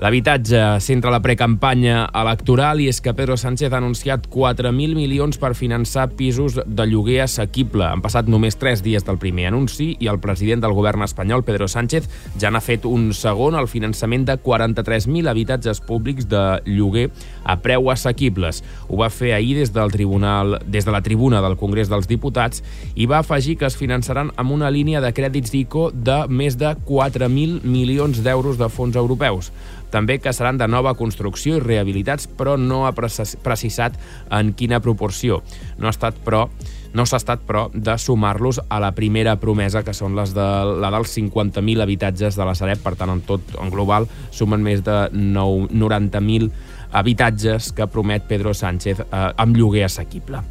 L'habitatge 0.00 0.80
centra 0.80 1.10
la 1.12 1.20
precampanya 1.20 2.06
electoral 2.16 2.78
i 2.80 2.86
és 2.88 3.02
que 3.04 3.12
Pedro 3.12 3.34
Sánchez 3.36 3.68
ha 3.68 3.76
anunciat 3.82 4.30
4.000 4.32 4.94
milions 4.96 5.36
per 5.36 5.50
finançar 5.52 6.06
pisos 6.16 6.54
de 6.56 6.84
lloguer 6.88 7.18
assequible. 7.20 7.84
Han 7.84 8.00
passat 8.00 8.30
només 8.32 8.56
3 8.56 8.80
dies 8.80 9.04
del 9.04 9.18
primer 9.20 9.50
anunci 9.50 9.90
i 10.00 10.08
el 10.08 10.16
president 10.22 10.62
del 10.64 10.72
govern 10.72 11.04
espanyol, 11.04 11.44
Pedro 11.44 11.68
Sánchez, 11.68 12.08
ja 12.40 12.48
n'ha 12.48 12.62
fet 12.64 12.86
un 12.88 13.10
segon 13.12 13.58
al 13.60 13.68
finançament 13.68 14.24
de 14.24 14.38
43.000 14.40 15.28
habitatges 15.28 15.82
públics 15.84 16.30
de 16.32 16.40
lloguer 16.64 17.10
a 17.44 17.58
preu 17.60 17.90
assequibles. 17.92 18.62
Ho 18.88 19.02
va 19.02 19.10
fer 19.12 19.34
ahir 19.36 19.58
des 19.58 19.74
del 19.76 19.92
tribunal, 19.92 20.62
des 20.64 20.88
de 20.88 20.94
la 20.96 21.02
tribuna 21.04 21.42
del 21.44 21.58
Congrés 21.60 21.92
dels 21.92 22.08
Diputats 22.08 22.64
i 22.94 23.04
va 23.04 23.20
afegir 23.20 23.58
que 23.60 23.68
es 23.68 23.76
finançaran 23.76 24.32
amb 24.40 24.56
una 24.56 24.72
línia 24.72 25.04
de 25.04 25.12
crèdits 25.12 25.52
d'ICO 25.52 25.90
de 25.92 26.22
més 26.32 26.56
de 26.56 26.72
4.000 26.88 27.68
milions 27.68 28.24
d'euros 28.24 28.56
de 28.56 28.70
fons 28.72 28.96
europeus. 28.96 29.52
També 29.90 30.18
que 30.22 30.32
seran 30.36 30.58
de 30.60 30.68
nova 30.70 30.94
construcció 30.98 31.58
i 31.58 31.62
rehabilitats, 31.64 32.28
però 32.28 32.56
no 32.58 32.84
ha 32.86 32.94
precisat 32.94 33.98
en 34.30 34.52
quina 34.54 34.80
proporció. 34.80 35.40
No 35.78 35.88
ha 35.88 35.94
estat, 35.94 36.18
però, 36.24 36.46
no 36.94 37.06
s'ha 37.06 37.20
estat, 37.20 37.44
però, 37.46 37.68
de 37.74 37.96
sumar-los 37.98 38.62
a 38.68 38.80
la 38.82 38.92
primera 38.96 39.36
promesa, 39.42 39.84
que 39.86 39.94
són 39.94 40.16
les 40.18 40.34
de, 40.36 40.48
la 40.82 40.92
dels 40.94 41.16
50.000 41.18 41.82
habitatges 41.82 42.38
de 42.38 42.46
la 42.46 42.56
Sareb. 42.58 42.82
Per 42.84 42.94
tant, 42.98 43.14
en 43.14 43.24
tot, 43.26 43.54
en 43.60 43.72
global, 43.74 44.08
sumen 44.34 44.62
més 44.66 44.84
de 44.86 44.98
90.000 45.14 46.50
habitatges 46.90 47.70
que 47.72 47.86
promet 47.86 48.26
Pedro 48.26 48.54
Sánchez 48.54 49.04
eh, 49.04 49.26
amb 49.36 49.58
lloguer 49.58 49.86
assequible. 49.86 50.42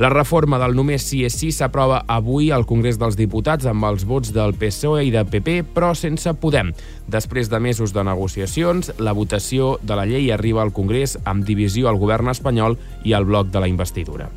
La 0.00 0.08
reforma 0.08 0.56
del 0.56 0.72
només 0.72 1.02
sí 1.04 1.18
és 1.26 1.34
sí 1.36 1.50
s'aprova 1.52 1.98
avui 2.08 2.46
al 2.56 2.62
Congrés 2.64 2.96
dels 2.96 3.18
Diputats 3.18 3.66
amb 3.68 3.84
els 3.84 4.06
vots 4.08 4.30
del 4.32 4.54
PSOE 4.56 5.02
i 5.04 5.10
de 5.12 5.26
PP, 5.28 5.58
però 5.74 5.90
sense 5.92 6.32
Podem. 6.40 6.70
Després 7.12 7.50
de 7.52 7.60
mesos 7.60 7.92
de 7.92 8.04
negociacions, 8.08 8.94
la 8.96 9.12
votació 9.12 9.74
de 9.82 9.98
la 10.00 10.06
llei 10.08 10.30
arriba 10.32 10.62
al 10.64 10.72
Congrés 10.72 11.18
amb 11.28 11.44
divisió 11.44 11.90
al 11.90 12.00
govern 12.00 12.32
espanyol 12.32 12.78
i 13.04 13.12
al 13.12 13.28
bloc 13.28 13.52
de 13.52 13.60
la 13.60 13.68
investidura. 13.68 14.30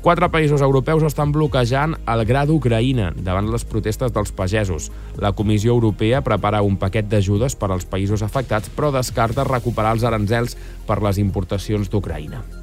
Quatre 0.00 0.30
països 0.32 0.64
europeus 0.64 1.04
estan 1.04 1.36
bloquejant 1.36 1.98
el 2.08 2.24
gra 2.24 2.46
d'Ucraïna 2.48 3.12
davant 3.12 3.52
les 3.52 3.68
protestes 3.68 4.16
dels 4.16 4.32
pagesos. 4.32 4.88
La 5.20 5.34
Comissió 5.36 5.76
Europea 5.76 6.24
prepara 6.24 6.64
un 6.64 6.80
paquet 6.80 7.12
d'ajudes 7.12 7.60
per 7.60 7.68
als 7.68 7.84
països 7.84 8.24
afectats, 8.24 8.72
però 8.72 8.88
descarta 8.96 9.44
recuperar 9.44 9.92
els 9.92 10.08
aranzels 10.08 10.56
per 10.88 11.02
les 11.04 11.20
importacions 11.20 11.92
d'Ucraïna 11.92 12.61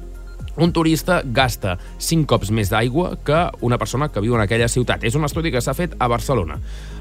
un 0.60 0.72
turista 0.72 1.22
gasta 1.24 1.76
5 1.98 2.28
cops 2.28 2.50
més 2.54 2.70
d'aigua 2.72 3.14
que 3.24 3.42
una 3.66 3.78
persona 3.80 4.10
que 4.12 4.22
viu 4.22 4.36
en 4.36 4.44
aquella 4.44 4.68
ciutat. 4.68 5.04
És 5.04 5.16
un 5.16 5.24
estudi 5.24 5.52
que 5.52 5.62
s'ha 5.64 5.74
fet 5.76 5.96
a 5.98 6.08
Barcelona. 6.10 6.58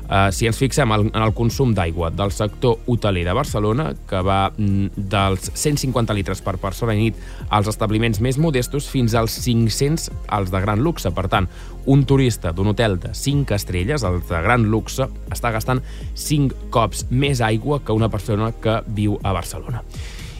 Uh, 0.09 0.31
si 0.33 0.47
ens 0.49 0.57
fixem 0.57 0.89
en 0.89 1.11
el 1.13 1.33
consum 1.37 1.75
d'aigua 1.77 2.07
del 2.09 2.31
sector 2.33 2.79
hoteler 2.89 3.27
de 3.27 3.33
Barcelona, 3.37 3.91
que 4.09 4.21
va 4.25 4.39
mm, 4.49 5.03
dels 5.11 5.51
150 5.53 6.15
litres 6.17 6.41
per 6.41 6.55
persona 6.57 6.95
i 6.97 7.03
nit 7.03 7.19
als 7.53 7.69
establiments 7.69 8.17
més 8.25 8.39
modestos 8.41 8.87
fins 8.89 9.13
als 9.13 9.35
500 9.43 10.09
als 10.39 10.49
de 10.49 10.61
gran 10.63 10.81
luxe. 10.81 11.11
Per 11.13 11.27
tant, 11.29 11.49
un 11.85 12.05
turista 12.09 12.55
d'un 12.55 12.71
hotel 12.73 12.97
de 13.03 13.13
5 13.13 13.53
estrelles, 13.53 14.05
els 14.07 14.25
de 14.31 14.41
gran 14.45 14.65
luxe, 14.71 15.05
està 15.29 15.53
gastant 15.53 15.83
5 16.15 16.71
cops 16.73 17.05
més 17.11 17.43
aigua 17.45 17.83
que 17.85 17.93
una 17.93 18.09
persona 18.09 18.49
que 18.63 18.79
viu 18.87 19.19
a 19.21 19.35
Barcelona. 19.37 19.83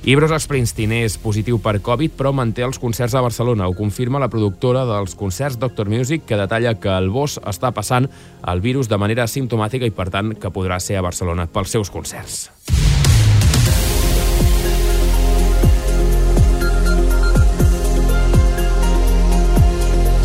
I 0.03 0.15
Bruce 0.15 0.37
Springsteen 0.39 0.93
és 0.95 1.17
positiu 1.19 1.57
per 1.59 1.81
Covid, 1.83 2.13
però 2.15 2.31
manté 2.31 2.63
els 2.63 2.79
concerts 2.79 3.17
a 3.19 3.21
Barcelona. 3.21 3.67
Ho 3.67 3.75
confirma 3.75 4.21
la 4.21 4.29
productora 4.31 4.85
dels 4.87 5.15
concerts 5.19 5.59
Doctor 5.59 5.89
Music, 5.91 6.23
que 6.25 6.39
detalla 6.39 6.77
que 6.79 6.93
el 6.95 7.09
Bosch 7.11 7.41
està 7.43 7.73
passant 7.75 8.07
el 8.47 8.63
virus 8.63 8.87
de 8.87 8.97
manera 8.97 9.27
asimptomàtica 9.27 9.85
i, 9.85 9.91
per 9.91 10.07
tant, 10.09 10.31
que 10.39 10.53
podrà 10.55 10.79
ser 10.79 10.97
a 10.97 11.03
Barcelona 11.03 11.49
pels 11.51 11.75
seus 11.75 11.91
concerts. 11.91 12.47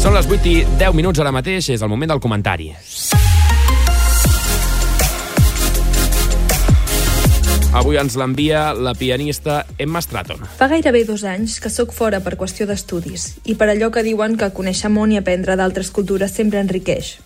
Són 0.04 0.14
les 0.14 0.26
8 0.28 0.50
i 0.52 0.58
10 0.78 0.94
minuts 0.94 1.18
ara 1.18 1.34
mateix, 1.34 1.72
és 1.74 1.82
el 1.82 1.90
moment 1.90 2.14
del 2.14 2.22
comentari. 2.22 2.70
Avui 7.74 7.96
ens 7.98 8.14
l'envia 8.14 8.68
la 8.70 8.92
pianista 8.94 9.64
Emma 9.82 9.98
Stratton. 9.98 10.44
Fa 10.46 10.68
gairebé 10.70 11.00
dos 11.08 11.24
anys 11.26 11.56
que 11.58 11.72
sóc 11.74 11.90
fora 11.90 12.20
per 12.22 12.36
qüestió 12.38 12.68
d'estudis 12.70 13.24
i 13.50 13.56
per 13.58 13.66
allò 13.72 13.88
que 13.90 14.04
diuen 14.06 14.36
que 14.38 14.52
conèixer 14.54 14.92
món 14.94 15.10
i 15.10 15.18
aprendre 15.18 15.56
d'altres 15.58 15.90
cultures 15.90 16.30
sempre 16.38 16.62
enriqueix. 16.62 17.16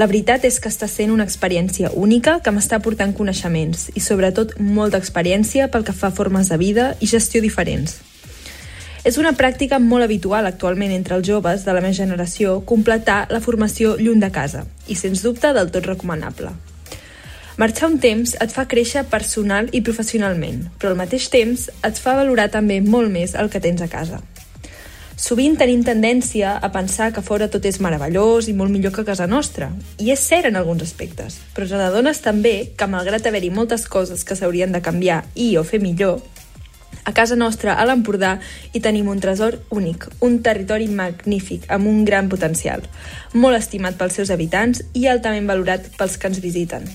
La 0.00 0.06
veritat 0.08 0.46
és 0.48 0.56
que 0.64 0.72
està 0.72 0.88
sent 0.88 1.12
una 1.12 1.26
experiència 1.28 1.90
única 1.92 2.38
que 2.40 2.54
m'està 2.56 2.80
portant 2.80 3.12
coneixements 3.12 3.90
i 3.92 4.00
sobretot 4.00 4.56
molta 4.56 4.96
experiència 4.96 5.68
pel 5.68 5.84
que 5.84 5.92
fa 5.92 6.08
a 6.08 6.16
formes 6.22 6.48
de 6.48 6.56
vida 6.56 6.94
i 7.04 7.10
gestió 7.12 7.44
diferents. 7.44 7.98
És 9.04 9.20
una 9.20 9.36
pràctica 9.36 9.76
molt 9.76 10.08
habitual 10.08 10.48
actualment 10.48 10.96
entre 10.96 11.20
els 11.20 11.28
joves 11.28 11.68
de 11.68 11.76
la 11.76 11.84
meva 11.84 12.00
generació 12.00 12.62
completar 12.64 13.26
la 13.28 13.44
formació 13.44 13.98
lluny 14.00 14.24
de 14.24 14.32
casa 14.32 14.64
i, 14.88 14.96
sens 14.96 15.20
dubte, 15.20 15.52
del 15.52 15.68
tot 15.68 15.84
recomanable. 15.84 16.56
Marxar 17.60 17.90
un 17.90 17.98
temps 18.00 18.30
et 18.40 18.52
fa 18.56 18.62
créixer 18.64 19.02
personal 19.12 19.66
i 19.76 19.82
professionalment, 19.84 20.62
però 20.80 20.94
al 20.94 20.96
mateix 20.96 21.26
temps 21.28 21.66
et 21.84 21.98
fa 22.00 22.14
valorar 22.16 22.46
també 22.54 22.78
molt 22.80 23.12
més 23.12 23.34
el 23.36 23.50
que 23.52 23.60
tens 23.60 23.82
a 23.84 23.88
casa. 23.92 24.22
Sovint 25.20 25.58
tenim 25.60 25.82
tendència 25.84 26.54
a 26.56 26.70
pensar 26.72 27.10
que 27.12 27.20
fora 27.20 27.50
tot 27.52 27.66
és 27.68 27.76
meravellós 27.84 28.48
i 28.48 28.54
molt 28.56 28.72
millor 28.72 28.94
que 28.94 29.02
a 29.04 29.08
casa 29.10 29.26
nostra, 29.28 29.68
i 30.00 30.08
és 30.14 30.22
cert 30.24 30.48
en 30.48 30.56
alguns 30.56 30.86
aspectes, 30.86 31.36
però 31.52 31.68
te 31.68 31.76
n'adones 31.76 32.22
també 32.24 32.54
que 32.80 32.88
malgrat 32.88 33.28
haver-hi 33.28 33.52
moltes 33.52 33.84
coses 33.92 34.24
que 34.24 34.38
s'haurien 34.40 34.72
de 34.72 34.80
canviar 34.80 35.20
i 35.34 35.50
o 35.60 35.66
fer 35.72 35.82
millor, 35.84 36.24
a 37.04 37.12
casa 37.12 37.36
nostra, 37.36 37.76
a 37.76 37.84
l'Empordà, 37.84 38.38
hi 38.72 38.80
tenim 38.80 39.12
un 39.12 39.20
tresor 39.20 39.58
únic, 39.68 40.08
un 40.24 40.40
territori 40.40 40.88
magnífic, 40.88 41.68
amb 41.68 41.92
un 41.92 42.06
gran 42.08 42.32
potencial, 42.32 42.88
molt 43.36 43.60
estimat 43.60 44.00
pels 44.00 44.16
seus 44.16 44.32
habitants 44.32 44.80
i 44.96 45.08
altament 45.12 45.52
valorat 45.52 45.92
pels 46.00 46.16
que 46.16 46.32
ens 46.32 46.40
visiten 46.40 46.88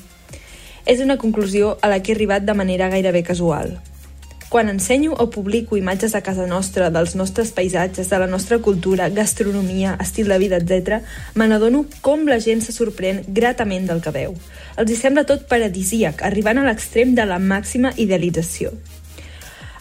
és 0.86 1.01
una 1.01 1.18
conclusió 1.18 1.77
a 1.82 1.89
la 1.89 2.01
que 2.01 2.12
he 2.12 2.15
arribat 2.15 2.46
de 2.46 2.54
manera 2.54 2.89
gairebé 2.89 3.24
casual. 3.24 3.80
Quan 4.50 4.70
ensenyo 4.70 5.15
o 5.18 5.30
publico 5.30 5.75
imatges 5.75 6.13
a 6.15 6.22
casa 6.22 6.46
nostra, 6.48 6.92
dels 6.94 7.15
nostres 7.15 7.51
paisatges, 7.51 8.10
de 8.10 8.20
la 8.20 8.27
nostra 8.27 8.60
cultura, 8.60 9.10
gastronomia, 9.10 9.98
estil 10.00 10.30
de 10.30 10.38
vida, 10.38 10.62
etc., 10.62 11.01
me 11.34 11.48
n'adono 11.50 11.86
com 12.01 12.27
la 12.30 12.39
gent 12.39 12.62
se 12.62 12.72
sorprèn 12.72 13.24
gratament 13.27 13.89
del 13.89 14.04
que 14.06 14.13
veu. 14.15 14.38
Els 14.77 14.92
hi 14.92 15.00
sembla 15.01 15.25
tot 15.25 15.50
paradisíac, 15.50 16.22
arribant 16.24 16.62
a 16.62 16.68
l'extrem 16.70 17.18
de 17.18 17.25
la 17.25 17.42
màxima 17.42 17.92
idealització. 17.98 18.72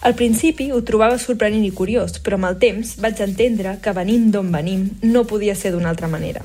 Al 0.05 0.17
principi 0.17 0.71
ho 0.73 0.83
trobava 0.85 1.21
sorprenent 1.21 1.65
i 1.65 1.73
curiós, 1.73 2.19
però 2.25 2.41
amb 2.41 2.51
el 2.51 2.59
temps 2.61 2.97
vaig 3.01 3.21
entendre 3.25 3.79
que 3.81 3.95
venint 3.97 4.31
d'on 4.33 4.51
venim 4.53 4.89
no 5.05 5.29
podia 5.29 5.55
ser 5.55 5.73
d'una 5.73 5.93
altra 5.93 6.09
manera. 6.09 6.43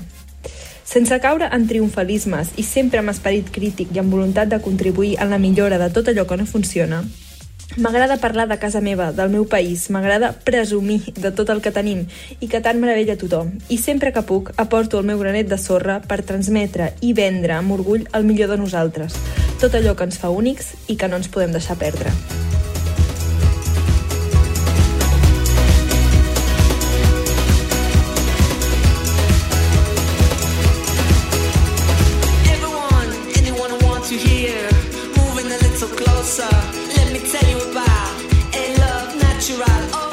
Sense 0.89 1.19
caure 1.21 1.45
en 1.53 1.67
triomfalismes 1.69 2.55
i 2.57 2.63
sempre 2.65 3.03
amb 3.03 3.13
esperit 3.13 3.51
crític 3.53 3.91
i 3.93 3.99
amb 4.01 4.13
voluntat 4.15 4.49
de 4.49 4.57
contribuir 4.65 5.17
en 5.21 5.29
la 5.29 5.37
millora 5.37 5.77
de 5.77 5.89
tot 5.93 6.09
allò 6.09 6.25
que 6.25 6.37
no 6.39 6.47
funciona, 6.49 7.03
M'agrada 7.77 8.17
parlar 8.17 8.47
de 8.49 8.57
casa 8.57 8.81
meva, 8.81 9.11
del 9.13 9.29
meu 9.29 9.45
país, 9.45 9.85
m'agrada 9.93 10.31
presumir 10.33 11.13
de 11.13 11.29
tot 11.31 11.51
el 11.53 11.61
que 11.61 11.71
tenim 11.71 12.01
i 12.41 12.49
que 12.49 12.63
tant 12.65 12.81
meravella 12.81 13.15
tothom. 13.21 13.51
I 13.69 13.77
sempre 13.77 14.11
que 14.11 14.25
puc 14.25 14.49
aporto 14.57 14.97
el 14.97 15.05
meu 15.05 15.21
granet 15.21 15.47
de 15.47 15.59
sorra 15.61 15.99
per 16.01 16.23
transmetre 16.25 16.95
i 17.05 17.13
vendre 17.13 17.53
amb 17.59 17.77
orgull 17.77 18.09
el 18.11 18.25
millor 18.25 18.49
de 18.49 18.57
nosaltres, 18.57 19.21
tot 19.61 19.77
allò 19.77 19.93
que 19.93 20.09
ens 20.09 20.17
fa 20.17 20.33
únics 20.33 20.73
i 20.89 20.97
que 20.97 21.07
no 21.07 21.21
ens 21.21 21.29
podem 21.29 21.53
deixar 21.53 21.77
perdre. 21.77 22.09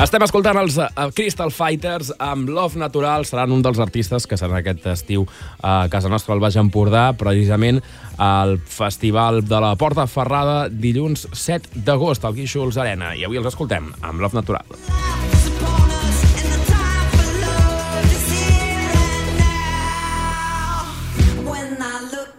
Estem 0.07 0.23
escoltant 0.23 0.55
els 0.61 0.77
uh, 0.79 1.09
Crystal 1.19 1.51
Fighters 1.51 2.13
amb 2.23 2.47
Love 2.55 2.79
Natural. 2.79 3.25
Seran 3.27 3.51
un 3.51 3.65
dels 3.65 3.81
artistes 3.83 4.29
que 4.31 4.39
serà 4.39 4.61
aquest 4.61 4.85
estiu 4.93 5.25
a 5.67 5.89
casa 5.91 6.07
nostra 6.13 6.37
al 6.37 6.43
Baix 6.45 6.55
Empordà, 6.63 7.09
precisament 7.19 7.81
al 8.23 8.55
Festival 8.71 9.43
de 9.43 9.59
la 9.65 9.73
Porta 9.75 10.07
Ferrada 10.07 10.69
dilluns 10.71 11.27
7 11.35 11.83
d'agost 11.89 12.23
al 12.23 12.39
Guíxols 12.39 12.79
Arena. 12.79 13.17
I 13.19 13.27
avui 13.27 13.43
els 13.43 13.51
escoltem 13.51 13.91
amb 14.07 14.23
Love 14.23 14.39
Natural. 14.39 14.79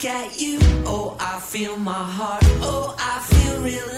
at 0.08 0.40
you, 0.40 0.58
oh, 0.86 1.18
I 1.20 1.40
feel 1.42 1.76
my 1.76 1.92
heart, 1.92 2.44
oh, 2.62 2.96
I 2.98 3.20
feel 3.28 3.62
real 3.62 3.97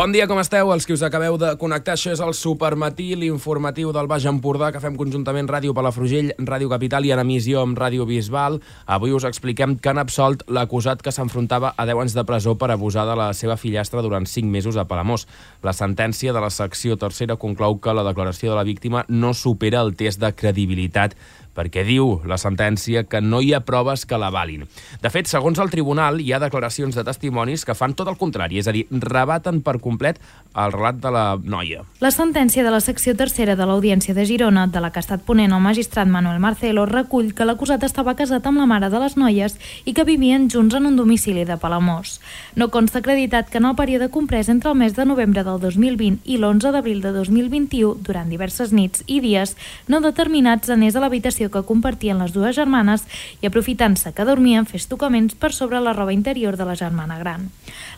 Bon 0.00 0.14
dia, 0.16 0.24
com 0.24 0.38
esteu? 0.40 0.70
Els 0.72 0.86
que 0.88 0.94
us 0.96 1.02
acabeu 1.04 1.34
de 1.36 1.50
connectar, 1.60 1.92
això 1.92 2.14
és 2.14 2.20
el 2.24 2.30
Supermatí, 2.32 3.10
l'informatiu 3.20 3.90
del 3.92 4.06
Baix 4.08 4.24
Empordà, 4.30 4.70
que 4.72 4.80
fem 4.80 4.94
conjuntament 4.96 5.50
Ràdio 5.50 5.74
Palafrugell, 5.76 6.30
Ràdio 6.40 6.70
Capital 6.72 7.04
i 7.04 7.10
en 7.12 7.20
emissió 7.20 7.60
amb 7.60 7.76
Ràdio 7.76 8.06
Bisbal. 8.08 8.56
Avui 8.88 9.12
us 9.12 9.26
expliquem 9.28 9.74
que 9.76 9.90
han 9.92 10.00
absolt 10.00 10.46
l'acusat 10.48 11.04
que 11.04 11.12
s'enfrontava 11.12 11.74
a 11.76 11.84
10 11.84 12.00
anys 12.06 12.16
de 12.16 12.24
presó 12.24 12.54
per 12.56 12.70
abusar 12.72 13.04
de 13.10 13.18
la 13.20 13.26
seva 13.36 13.58
fillastra 13.60 14.00
durant 14.00 14.24
5 14.24 14.48
mesos 14.48 14.80
a 14.80 14.86
Palamós. 14.88 15.26
La 15.60 15.76
sentència 15.76 16.32
de 16.32 16.40
la 16.40 16.48
secció 16.48 16.96
tercera 16.96 17.36
conclou 17.36 17.76
que 17.76 17.92
la 17.92 18.06
declaració 18.08 18.54
de 18.54 18.56
la 18.56 18.64
víctima 18.64 19.04
no 19.10 19.34
supera 19.34 19.84
el 19.84 19.92
test 20.00 20.24
de 20.24 20.32
credibilitat 20.32 21.12
perquè 21.56 21.84
diu 21.86 22.20
la 22.28 22.38
sentència 22.40 23.04
que 23.08 23.20
no 23.20 23.40
hi 23.42 23.52
ha 23.54 23.62
proves 23.66 24.06
que 24.06 24.18
l'avalin. 24.20 24.66
De 25.02 25.10
fet, 25.12 25.28
segons 25.30 25.58
el 25.62 25.70
tribunal, 25.72 26.20
hi 26.20 26.32
ha 26.32 26.42
declaracions 26.42 26.96
de 26.96 27.04
testimonis 27.06 27.64
que 27.66 27.76
fan 27.78 27.94
tot 27.98 28.08
el 28.10 28.18
contrari, 28.20 28.60
és 28.60 28.68
a 28.70 28.74
dir, 28.76 28.86
rebaten 28.90 29.62
per 29.66 29.78
complet 29.82 30.20
el 30.56 30.72
relat 30.72 30.96
de 30.98 31.10
la 31.14 31.24
noia. 31.38 31.84
La 32.00 32.10
sentència 32.10 32.64
de 32.66 32.70
la 32.72 32.80
secció 32.82 33.14
tercera 33.14 33.54
de 33.56 33.66
l'Audiència 33.68 34.14
de 34.16 34.24
Girona, 34.26 34.66
de 34.66 34.80
la 34.82 34.90
que 34.90 34.98
ha 34.98 35.04
estat 35.04 35.22
ponent 35.22 35.52
el 35.54 35.62
magistrat 35.62 36.08
Manuel 36.10 36.40
Marcelo, 36.42 36.86
recull 36.90 37.30
que 37.36 37.46
l'acusat 37.46 37.84
estava 37.86 38.16
casat 38.18 38.46
amb 38.48 38.58
la 38.58 38.66
mare 38.66 38.90
de 38.90 38.98
les 38.98 39.14
noies 39.20 39.54
i 39.84 39.94
que 39.94 40.06
vivien 40.08 40.48
junts 40.50 40.74
en 40.74 40.88
un 40.90 40.96
domicili 40.98 41.44
de 41.46 41.56
Palamós. 41.60 42.18
No 42.56 42.70
consta 42.74 42.98
acreditat 42.98 43.50
que 43.50 43.60
en 43.62 43.68
el 43.70 43.76
període 43.78 44.10
comprès 44.10 44.48
entre 44.48 44.72
el 44.72 44.78
mes 44.80 44.96
de 44.96 45.06
novembre 45.06 45.44
del 45.46 45.60
2020 45.62 46.26
i 46.26 46.40
l'11 46.40 46.74
d'abril 46.74 47.00
de 47.04 47.14
2021, 47.14 48.02
durant 48.02 48.28
diverses 48.28 48.72
nits 48.72 49.04
i 49.06 49.20
dies 49.20 49.54
no 49.86 50.00
determinats, 50.00 50.70
anés 50.70 50.96
a 50.96 51.04
l'habitació 51.04 51.50
que 51.50 51.62
compartien 51.62 52.18
les 52.18 52.34
dues 52.34 52.56
germanes 52.56 53.06
i 53.40 53.46
aprofitant-se 53.46 54.12
que 54.12 54.26
dormien 54.26 54.66
fes 54.66 54.88
tocaments 54.90 55.38
per 55.38 55.52
sobre 55.54 55.80
la 55.80 55.94
roba 55.94 56.12
interior 56.12 56.56
de 56.56 56.66
la 56.66 56.74
germana 56.74 57.18
gran. 57.18 57.50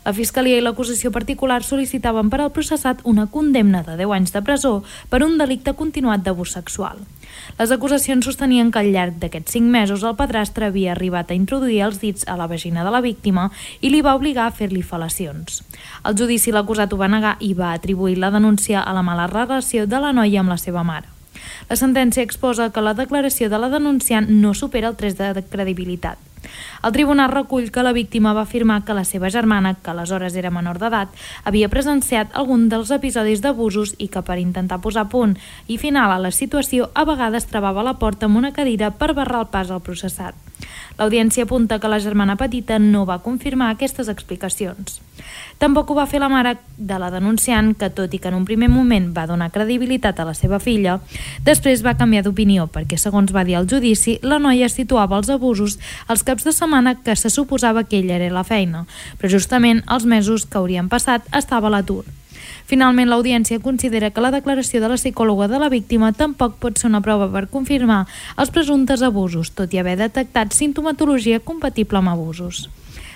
La 0.05 0.13
Fiscalia 0.13 0.59
i 0.59 0.63
l'acusació 0.65 1.13
particular 1.15 1.63
sol·licitaven 1.63 2.29
per 2.29 2.42
al 2.43 2.53
processat 2.53 3.01
una 3.09 3.29
condemna 3.31 3.83
de 3.87 3.97
10 4.01 4.15
anys 4.19 4.33
de 4.35 4.43
presó 4.43 4.73
per 5.09 5.23
un 5.25 5.39
delicte 5.39 5.75
continuat 5.79 6.25
d'abús 6.27 6.53
sexual. 6.59 7.01
Les 7.59 7.71
acusacions 7.75 8.25
sostenien 8.25 8.71
que 8.71 8.81
al 8.81 8.91
llarg 8.93 9.19
d'aquests 9.23 9.57
5 9.57 9.71
mesos 9.73 10.05
el 10.05 10.17
padrastre 10.19 10.67
havia 10.69 10.93
arribat 10.93 11.31
a 11.31 11.39
introduir 11.39 11.81
els 11.87 12.01
dits 12.03 12.27
a 12.29 12.37
la 12.37 12.49
vagina 12.51 12.85
de 12.85 12.93
la 12.95 13.03
víctima 13.05 13.49
i 13.81 13.91
li 13.91 14.03
va 14.05 14.17
obligar 14.19 14.49
a 14.49 14.57
fer-li 14.57 14.83
fal·lacions. 14.83 15.63
Al 16.03 16.19
judici 16.19 16.53
l'acusat 16.53 16.93
ho 16.93 17.01
va 17.01 17.11
negar 17.13 17.37
i 17.41 17.55
va 17.55 17.73
atribuir 17.73 18.19
la 18.19 18.33
denúncia 18.35 18.83
a 18.83 18.93
la 18.93 19.03
mala 19.07 19.29
relació 19.31 19.87
de 19.87 20.01
la 20.01 20.13
noia 20.13 20.41
amb 20.41 20.53
la 20.53 20.61
seva 20.61 20.85
mare. 20.85 21.09
La 21.69 21.79
sentència 21.79 22.25
exposa 22.27 22.71
que 22.73 22.85
la 22.85 22.95
declaració 22.99 23.49
de 23.49 23.59
la 23.59 23.71
denunciant 23.73 24.29
no 24.29 24.53
supera 24.55 24.93
el 24.93 24.99
3 25.01 25.17
de 25.19 25.47
credibilitat. 25.49 26.32
El 26.83 26.93
tribunal 26.93 27.31
recull 27.31 27.71
que 27.71 27.85
la 27.87 27.93
víctima 27.93 28.33
va 28.33 28.43
afirmar 28.47 28.83
que 28.85 28.97
la 28.97 29.05
seva 29.05 29.31
germana, 29.31 29.75
que 29.75 29.91
aleshores 29.93 30.37
era 30.37 30.51
menor 30.51 30.81
d'edat, 30.83 31.11
havia 31.45 31.71
presenciat 31.73 32.35
algun 32.35 32.69
dels 32.73 32.91
episodis 32.91 33.43
d'abusos 33.43 33.95
i 33.99 34.09
que 34.09 34.23
per 34.27 34.39
intentar 34.43 34.81
posar 34.83 35.09
punt 35.13 35.37
i 35.69 35.79
final 35.79 36.13
a 36.13 36.19
la 36.23 36.33
situació 36.35 36.91
a 36.95 37.07
vegades 37.09 37.47
trebava 37.51 37.87
la 37.87 37.99
porta 38.01 38.27
amb 38.27 38.43
una 38.43 38.53
cadira 38.53 38.91
per 38.91 39.13
barrar 39.15 39.47
el 39.47 39.53
pas 39.55 39.71
al 39.71 39.85
processat. 39.85 40.35
L'audiència 40.99 41.47
apunta 41.47 41.79
que 41.81 41.91
la 41.91 42.01
germana 42.01 42.37
petita 42.37 42.79
no 42.79 43.07
va 43.09 43.23
confirmar 43.25 43.71
aquestes 43.73 44.11
explicacions. 44.13 45.01
Tampoc 45.59 45.91
ho 45.91 45.97
va 45.97 46.09
fer 46.11 46.19
la 46.21 46.29
mare 46.29 46.57
de 46.77 46.99
la 46.99 47.11
denunciant, 47.15 47.73
que 47.79 47.89
tot 47.95 48.13
i 48.15 48.19
que 48.19 48.31
en 48.33 48.37
un 48.41 48.47
primer 48.49 48.69
moment 48.71 49.09
va 49.15 49.29
donar 49.31 49.53
credibilitat 49.55 50.19
a 50.19 50.27
la 50.27 50.35
seva 50.35 50.59
filla, 50.59 50.99
després 51.47 51.85
va 51.87 51.95
canviar 51.99 52.25
d'opinió 52.27 52.67
perquè, 52.67 52.99
segons 52.99 53.33
va 53.35 53.45
dir 53.47 53.57
al 53.59 53.69
judici, 53.71 54.19
la 54.23 54.41
noia 54.43 54.69
situava 54.73 55.21
els 55.21 55.31
abusos 55.31 55.79
als 56.09 56.27
caps 56.33 56.49
de 56.49 56.57
setmana 56.57 56.97
que 57.05 57.13
se 57.17 57.29
suposava 57.29 57.85
que 57.85 58.01
ella 58.01 58.17
era 58.17 58.33
la 58.33 58.49
feina, 58.49 58.87
però 59.21 59.29
justament 59.29 59.85
els 59.93 60.09
mesos 60.09 60.49
que 60.49 60.57
haurien 60.57 60.89
passat 60.89 61.29
estava 61.37 61.69
a 61.69 61.77
l'atur. 61.77 62.07
Finalment, 62.73 63.11
l'audiència 63.11 63.61
considera 63.61 64.09
que 64.11 64.23
la 64.25 64.31
declaració 64.33 64.81
de 64.81 64.89
la 64.89 64.97
psicòloga 64.97 65.49
de 65.51 65.61
la 65.61 65.69
víctima 65.69 66.13
tampoc 66.17 66.57
pot 66.63 66.81
ser 66.81 66.89
una 66.89 67.03
prova 67.05 67.29
per 67.29 67.51
confirmar 67.53 68.07
els 68.41 68.55
presumptes 68.55 69.05
abusos, 69.05 69.53
tot 69.53 69.75
i 69.75 69.83
haver 69.83 69.99
detectat 70.01 70.57
sintomatologia 70.57 71.43
compatible 71.45 72.01
amb 72.01 72.15
abusos. 72.15 72.71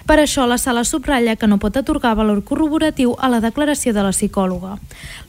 Per 0.07 0.21
això, 0.21 0.45
la 0.47 0.61
sala 0.61 0.85
subratlla 0.85 1.39
que 1.41 1.49
no 1.49 1.59
pot 1.59 1.81
atorgar 1.81 2.15
valor 2.21 2.45
corroboratiu 2.45 3.17
a 3.19 3.33
la 3.33 3.41
declaració 3.41 3.97
de 3.97 4.05
la 4.05 4.13
psicòloga. 4.13 4.77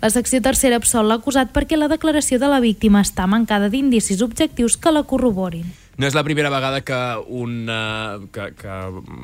La 0.04 0.12
secció 0.14 0.44
tercera 0.44 0.78
absol 0.78 1.08
l'acusat 1.08 1.56
perquè 1.56 1.80
la 1.80 1.90
declaració 1.90 2.38
de 2.38 2.52
la 2.52 2.60
víctima 2.62 3.02
està 3.08 3.26
mancada 3.26 3.72
d'indicis 3.74 4.22
objectius 4.22 4.78
que 4.78 4.94
la 4.94 5.08
corroborin. 5.08 5.87
No 5.98 6.06
és 6.06 6.14
la 6.14 6.22
primera 6.22 6.52
vegada 6.54 6.84
que 6.86 6.98
un, 7.34 7.66
uh, 7.66 8.28
que, 8.30 8.52
que 8.54 8.74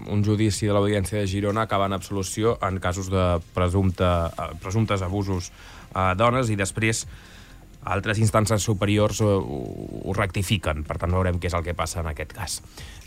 un 0.10 0.24
judici 0.26 0.66
de 0.66 0.74
l'Audiència 0.74 1.20
de 1.20 1.28
Girona 1.30 1.68
acaba 1.68 1.86
en 1.86 1.94
absolució 1.94 2.56
en 2.66 2.80
casos 2.82 3.12
de 3.14 3.26
presumpte, 3.54 4.08
uh, 4.08 4.48
presumptes 4.64 5.06
abusos 5.06 5.52
a 5.94 6.16
dones 6.18 6.50
i 6.50 6.58
després 6.58 7.04
altres 7.86 8.18
instàncies 8.24 8.66
superiors 8.66 9.22
ho, 9.22 9.36
ho 10.02 10.16
rectifiquen, 10.18 10.82
per 10.88 10.98
tant 10.98 11.14
veurem 11.14 11.38
què 11.38 11.52
és 11.52 11.58
el 11.58 11.66
que 11.68 11.78
passa 11.78 12.02
en 12.02 12.10
aquest 12.10 12.34
cas. 12.34 12.58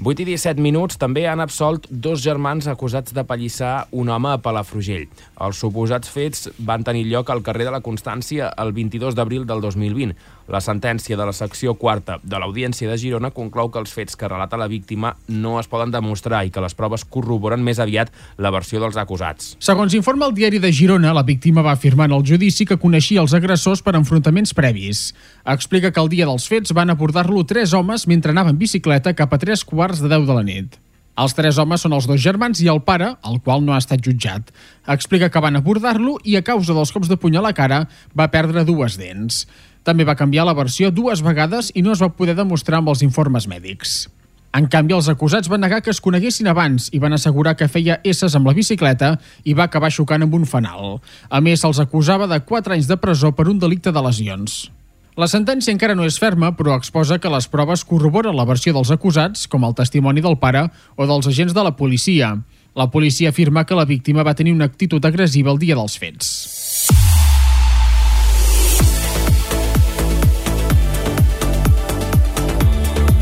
8 0.04 0.20
i 0.20 0.26
17 0.28 0.60
minuts 0.60 0.98
també 1.00 1.22
han 1.24 1.40
absolt 1.40 1.86
dos 1.88 2.20
germans 2.20 2.66
acusats 2.68 3.14
de 3.16 3.22
pallissar 3.24 3.86
un 3.96 4.10
home 4.12 4.28
a 4.28 4.40
Palafrugell. 4.44 5.06
Els 5.40 5.60
suposats 5.62 6.10
fets 6.12 6.50
van 6.58 6.84
tenir 6.84 7.06
lloc 7.08 7.30
al 7.32 7.40
carrer 7.42 7.64
de 7.64 7.72
la 7.72 7.80
Constància 7.80 8.50
el 8.60 8.74
22 8.76 9.16
d'abril 9.16 9.46
del 9.48 9.64
2020. 9.64 10.12
La 10.46 10.60
sentència 10.62 11.16
de 11.18 11.24
la 11.26 11.32
secció 11.34 11.72
quarta 11.74 12.20
de 12.22 12.38
l'Audiència 12.38 12.86
de 12.86 12.96
Girona 13.00 13.32
conclou 13.34 13.70
que 13.72 13.80
els 13.80 13.90
fets 13.90 14.14
que 14.14 14.28
relata 14.28 14.60
la 14.60 14.68
víctima 14.70 15.16
no 15.26 15.56
es 15.58 15.66
poden 15.66 15.90
demostrar 15.90 16.44
i 16.46 16.52
que 16.54 16.62
les 16.62 16.76
proves 16.78 17.02
corroboren 17.02 17.64
més 17.66 17.80
aviat 17.82 18.12
la 18.38 18.52
versió 18.54 18.78
dels 18.78 19.00
acusats. 19.00 19.56
Segons 19.58 19.96
informa 19.98 20.28
el 20.28 20.36
diari 20.36 20.60
de 20.62 20.70
Girona, 20.70 21.16
la 21.16 21.24
víctima 21.26 21.64
va 21.66 21.72
afirmar 21.74 22.06
en 22.06 22.14
el 22.20 22.22
judici 22.28 22.68
que 22.68 22.78
coneixia 22.78 23.24
els 23.24 23.34
agressors 23.34 23.82
per 23.82 23.96
enfrontaments 23.98 24.54
previs. 24.54 25.08
Explica 25.42 25.90
que 25.90 26.04
el 26.04 26.12
dia 26.12 26.28
dels 26.28 26.46
fets 26.46 26.76
van 26.76 26.94
abordar-lo 26.94 27.42
tres 27.48 27.74
homes 27.74 28.06
mentre 28.06 28.30
anava 28.30 28.54
en 28.54 28.60
bicicleta 28.60 29.16
cap 29.18 29.34
a 29.34 29.42
tres 29.42 29.64
quarts 29.66 29.85
de 29.94 30.10
deu 30.10 30.26
de 30.26 30.34
la 30.34 30.42
nit. 30.46 30.74
Els 31.16 31.32
tres 31.32 31.56
homes 31.56 31.80
són 31.80 31.94
els 31.96 32.06
dos 32.08 32.20
germans 32.20 32.58
i 32.60 32.66
el 32.68 32.82
pare, 32.84 33.14
el 33.24 33.38
qual 33.40 33.62
no 33.64 33.72
ha 33.72 33.80
estat 33.80 34.02
jutjat. 34.04 34.50
Explica 34.92 35.30
que 35.32 35.40
van 35.40 35.56
abordar-lo 35.56 36.18
i 36.24 36.36
a 36.36 36.42
causa 36.44 36.76
dels 36.76 36.92
cops 36.92 37.08
de 37.08 37.16
puny 37.16 37.38
a 37.38 37.44
la 37.46 37.54
cara 37.56 37.86
va 38.12 38.28
perdre 38.34 38.66
dues 38.68 38.98
dents. 39.00 39.46
També 39.86 40.04
va 40.04 40.18
canviar 40.18 40.44
la 40.44 40.56
versió 40.58 40.90
dues 40.90 41.22
vegades 41.24 41.70
i 41.74 41.82
no 41.86 41.94
es 41.94 42.02
va 42.02 42.12
poder 42.12 42.34
demostrar 42.36 42.82
amb 42.82 42.92
els 42.92 43.06
informes 43.06 43.48
mèdics. 43.48 43.96
En 44.56 44.68
canvi, 44.72 44.94
els 44.96 45.08
acusats 45.12 45.48
van 45.52 45.60
negar 45.60 45.82
que 45.84 45.92
es 45.92 46.00
coneguessin 46.04 46.48
abans 46.48 46.90
i 46.96 47.00
van 47.00 47.16
assegurar 47.16 47.56
que 47.56 47.68
feia 47.68 47.98
esses 48.04 48.36
amb 48.36 48.48
la 48.48 48.54
bicicleta 48.56 49.14
i 49.44 49.56
va 49.56 49.66
acabar 49.68 49.92
xocant 49.92 50.24
amb 50.24 50.36
un 50.36 50.46
fanal. 50.48 50.98
A 51.28 51.40
més, 51.44 51.60
se'ls 51.60 51.80
acusava 51.80 52.28
de 52.28 52.40
4 52.40 52.76
anys 52.76 52.88
de 52.88 52.96
presó 52.96 53.32
per 53.36 53.48
un 53.52 53.60
delicte 53.60 53.92
de 53.92 54.04
lesions. 54.04 54.66
La 55.16 55.24
sentència 55.32 55.72
encara 55.72 55.94
no 55.96 56.04
és 56.04 56.18
ferma, 56.20 56.50
però 56.58 56.74
exposa 56.76 57.16
que 57.16 57.30
les 57.32 57.46
proves 57.48 57.86
corroboren 57.88 58.36
la 58.36 58.44
versió 58.44 58.74
dels 58.76 58.90
acusats, 58.92 59.46
com 59.48 59.64
el 59.64 59.72
testimoni 59.78 60.20
del 60.20 60.36
pare 60.42 60.66
o 60.92 61.06
dels 61.08 61.30
agents 61.30 61.56
de 61.56 61.64
la 61.64 61.72
policia. 61.78 62.34
La 62.76 62.90
policia 62.92 63.32
afirma 63.32 63.64
que 63.64 63.78
la 63.78 63.86
víctima 63.88 64.26
va 64.28 64.36
tenir 64.36 64.52
una 64.52 64.68
actitud 64.68 65.00
agressiva 65.08 65.54
el 65.54 65.62
dia 65.62 65.78
dels 65.78 65.96
fets. 65.96 66.65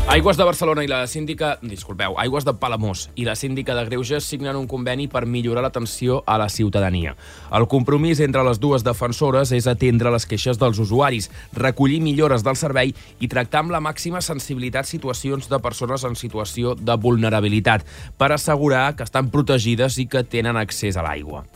Aigües 0.05 0.37
de 0.37 0.45
Barcelona 0.45 0.83
i 0.85 0.87
la 0.87 0.99
síndica... 1.09 1.55
Disculpeu, 1.65 2.13
Aigües 2.21 2.45
de 2.45 2.53
Palamós 2.61 3.07
i 3.17 3.23
la 3.25 3.33
síndica 3.35 3.73
de 3.73 3.87
Greuges 3.87 4.27
signen 4.29 4.55
un 4.59 4.67
conveni 4.69 5.07
per 5.09 5.23
millorar 5.25 5.63
l'atenció 5.65 6.19
a 6.29 6.37
la 6.37 6.45
ciutadania. 6.53 7.15
El 7.49 7.65
compromís 7.65 8.21
entre 8.21 8.45
les 8.45 8.61
dues 8.61 8.85
defensores 8.85 9.49
és 9.57 9.65
atendre 9.65 10.13
les 10.13 10.29
queixes 10.29 10.61
dels 10.61 10.77
usuaris, 10.85 11.31
recollir 11.57 11.99
millores 12.05 12.45
del 12.45 12.55
servei 12.55 12.93
i 13.17 13.31
tractar 13.33 13.65
amb 13.65 13.73
la 13.73 13.81
màxima 13.81 14.21
sensibilitat 14.21 14.85
situacions 14.85 15.49
de 15.49 15.59
persones 15.59 16.05
en 16.05 16.13
situació 16.13 16.77
de 16.77 17.01
vulnerabilitat 17.01 17.89
per 18.21 18.29
assegurar 18.31 18.91
que 18.95 19.09
estan 19.09 19.33
protegides 19.33 19.97
i 19.97 20.05
que 20.05 20.21
tenen 20.21 20.61
accés 20.61 21.01
a 21.01 21.09
l'aigua. 21.09 21.47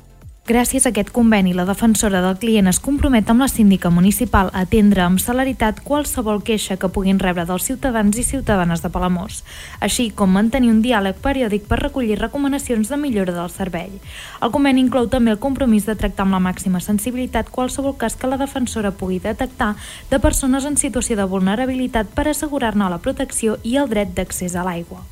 Gràcies 0.49 0.87
a 0.87 0.89
aquest 0.89 1.11
conveni, 1.13 1.51
la 1.53 1.61
defensora 1.61 2.23
del 2.23 2.39
client 2.41 2.65
es 2.71 2.79
compromet 2.81 3.27
amb 3.29 3.43
la 3.43 3.47
síndica 3.51 3.91
municipal 3.93 4.47
a 4.49 4.63
atendre 4.65 5.03
amb 5.03 5.21
celeritat 5.21 5.83
qualsevol 5.85 6.41
queixa 6.41 6.79
que 6.81 6.89
puguin 6.89 7.19
rebre 7.21 7.43
dels 7.45 7.67
ciutadans 7.69 8.17
i 8.17 8.25
ciutadanes 8.25 8.81
de 8.81 8.89
Palamós, 8.89 9.43
així 9.79 10.07
com 10.09 10.33
mantenir 10.33 10.71
un 10.73 10.79
diàleg 10.81 11.19
periòdic 11.21 11.67
per 11.69 11.77
recollir 11.83 12.17
recomanacions 12.17 12.89
de 12.89 12.97
millora 12.97 13.35
del 13.37 13.53
servei. 13.53 13.93
El 14.41 14.49
conveni 14.49 14.81
inclou 14.87 15.05
també 15.13 15.35
el 15.35 15.43
compromís 15.45 15.85
de 15.85 15.93
tractar 15.93 16.25
amb 16.25 16.39
la 16.39 16.41
màxima 16.49 16.81
sensibilitat 16.81 17.53
qualsevol 17.53 17.93
cas 18.01 18.17
que 18.17 18.33
la 18.33 18.41
defensora 18.41 18.89
pugui 18.89 19.21
detectar 19.21 19.75
de 20.09 20.17
persones 20.17 20.65
en 20.65 20.81
situació 20.81 21.21
de 21.21 21.29
vulnerabilitat 21.29 22.09
per 22.09 22.25
assegurar-ne 22.33 22.89
la 22.89 22.97
protecció 22.97 23.61
i 23.61 23.77
el 23.77 23.93
dret 23.93 24.17
d'accés 24.17 24.57
a 24.57 24.65
l'aigua. 24.65 25.05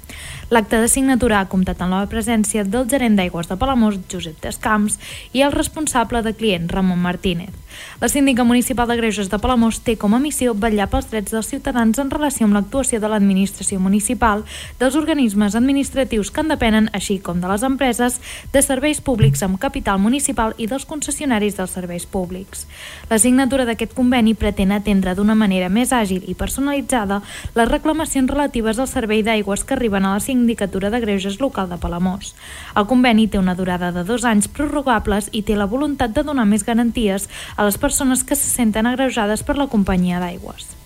L'acte 0.50 0.80
de 0.80 0.88
signatura 0.88 1.42
ha 1.42 1.50
comptat 1.52 1.82
amb 1.84 1.98
la 1.98 2.08
presència 2.12 2.64
del 2.64 2.88
gerent 2.92 3.18
d'aigües 3.20 3.50
de 3.50 3.58
Palamós, 3.60 4.00
Josep 4.12 4.40
Descamps, 4.44 5.00
i 5.34 5.44
el 5.44 5.56
responsable 5.56 6.22
de 6.24 6.34
client, 6.34 6.70
Ramon 6.72 7.02
Martínez. 7.04 7.52
La 8.00 8.10
síndica 8.10 8.44
municipal 8.44 8.88
de 8.88 8.96
Greuges 8.98 9.30
de 9.30 9.40
Palamós 9.42 9.80
té 9.82 9.96
com 9.98 10.14
a 10.14 10.20
missió 10.22 10.54
vetllar 10.54 10.86
pels 10.92 11.10
drets 11.10 11.34
dels 11.34 11.50
ciutadans 11.50 11.98
en 11.98 12.12
relació 12.14 12.46
amb 12.46 12.54
l'actuació 12.58 13.00
de 13.02 13.10
l'administració 13.10 13.80
municipal, 13.82 14.44
dels 14.80 14.96
organismes 15.00 15.56
administratius 15.58 16.30
que 16.32 16.44
en 16.46 16.54
depenen, 16.54 16.90
així 16.94 17.18
com 17.20 17.42
de 17.42 17.50
les 17.50 17.66
empreses, 17.66 18.20
de 18.54 18.62
serveis 18.62 19.02
públics 19.02 19.42
amb 19.44 19.58
capital 19.58 19.98
municipal 20.00 20.54
i 20.58 20.68
dels 20.70 20.86
concessionaris 20.86 21.58
dels 21.58 21.74
serveis 21.74 22.06
públics. 22.06 22.68
La 23.10 23.18
signatura 23.18 23.66
d'aquest 23.66 23.96
conveni 23.98 24.36
pretén 24.38 24.72
atendre 24.76 25.16
d'una 25.18 25.36
manera 25.36 25.70
més 25.70 25.92
àgil 25.96 26.24
i 26.28 26.38
personalitzada 26.38 27.22
les 27.56 27.70
reclamacions 27.72 28.30
relatives 28.30 28.78
al 28.80 28.90
servei 28.92 29.24
d'aigües 29.26 29.64
que 29.66 29.74
arriben 29.74 30.06
a 30.06 30.14
la 30.14 30.24
Sindicatura 30.24 30.92
de 30.94 31.02
Greuges 31.02 31.40
local 31.42 31.70
de 31.70 31.78
Palamós. 31.82 32.36
El 32.76 32.86
conveni 32.86 33.28
té 33.28 33.40
una 33.40 33.56
durada 33.56 33.92
de 33.92 34.04
dos 34.06 34.26
anys 34.26 34.48
prorrogables 34.48 35.32
i 35.32 35.42
té 35.42 35.58
la 35.58 35.66
voluntat 35.66 36.14
de 36.14 36.24
donar 36.24 36.46
més 36.46 36.66
garanties 36.68 37.28
a 37.58 37.66
les 37.66 37.78
persones 37.82 38.24
que 38.24 38.38
se 38.38 38.48
senten 38.54 38.88
agreujades 38.88 39.44
per 39.44 39.58
la 39.58 39.68
companyia 39.68 40.22
d'aigües. 40.22 40.77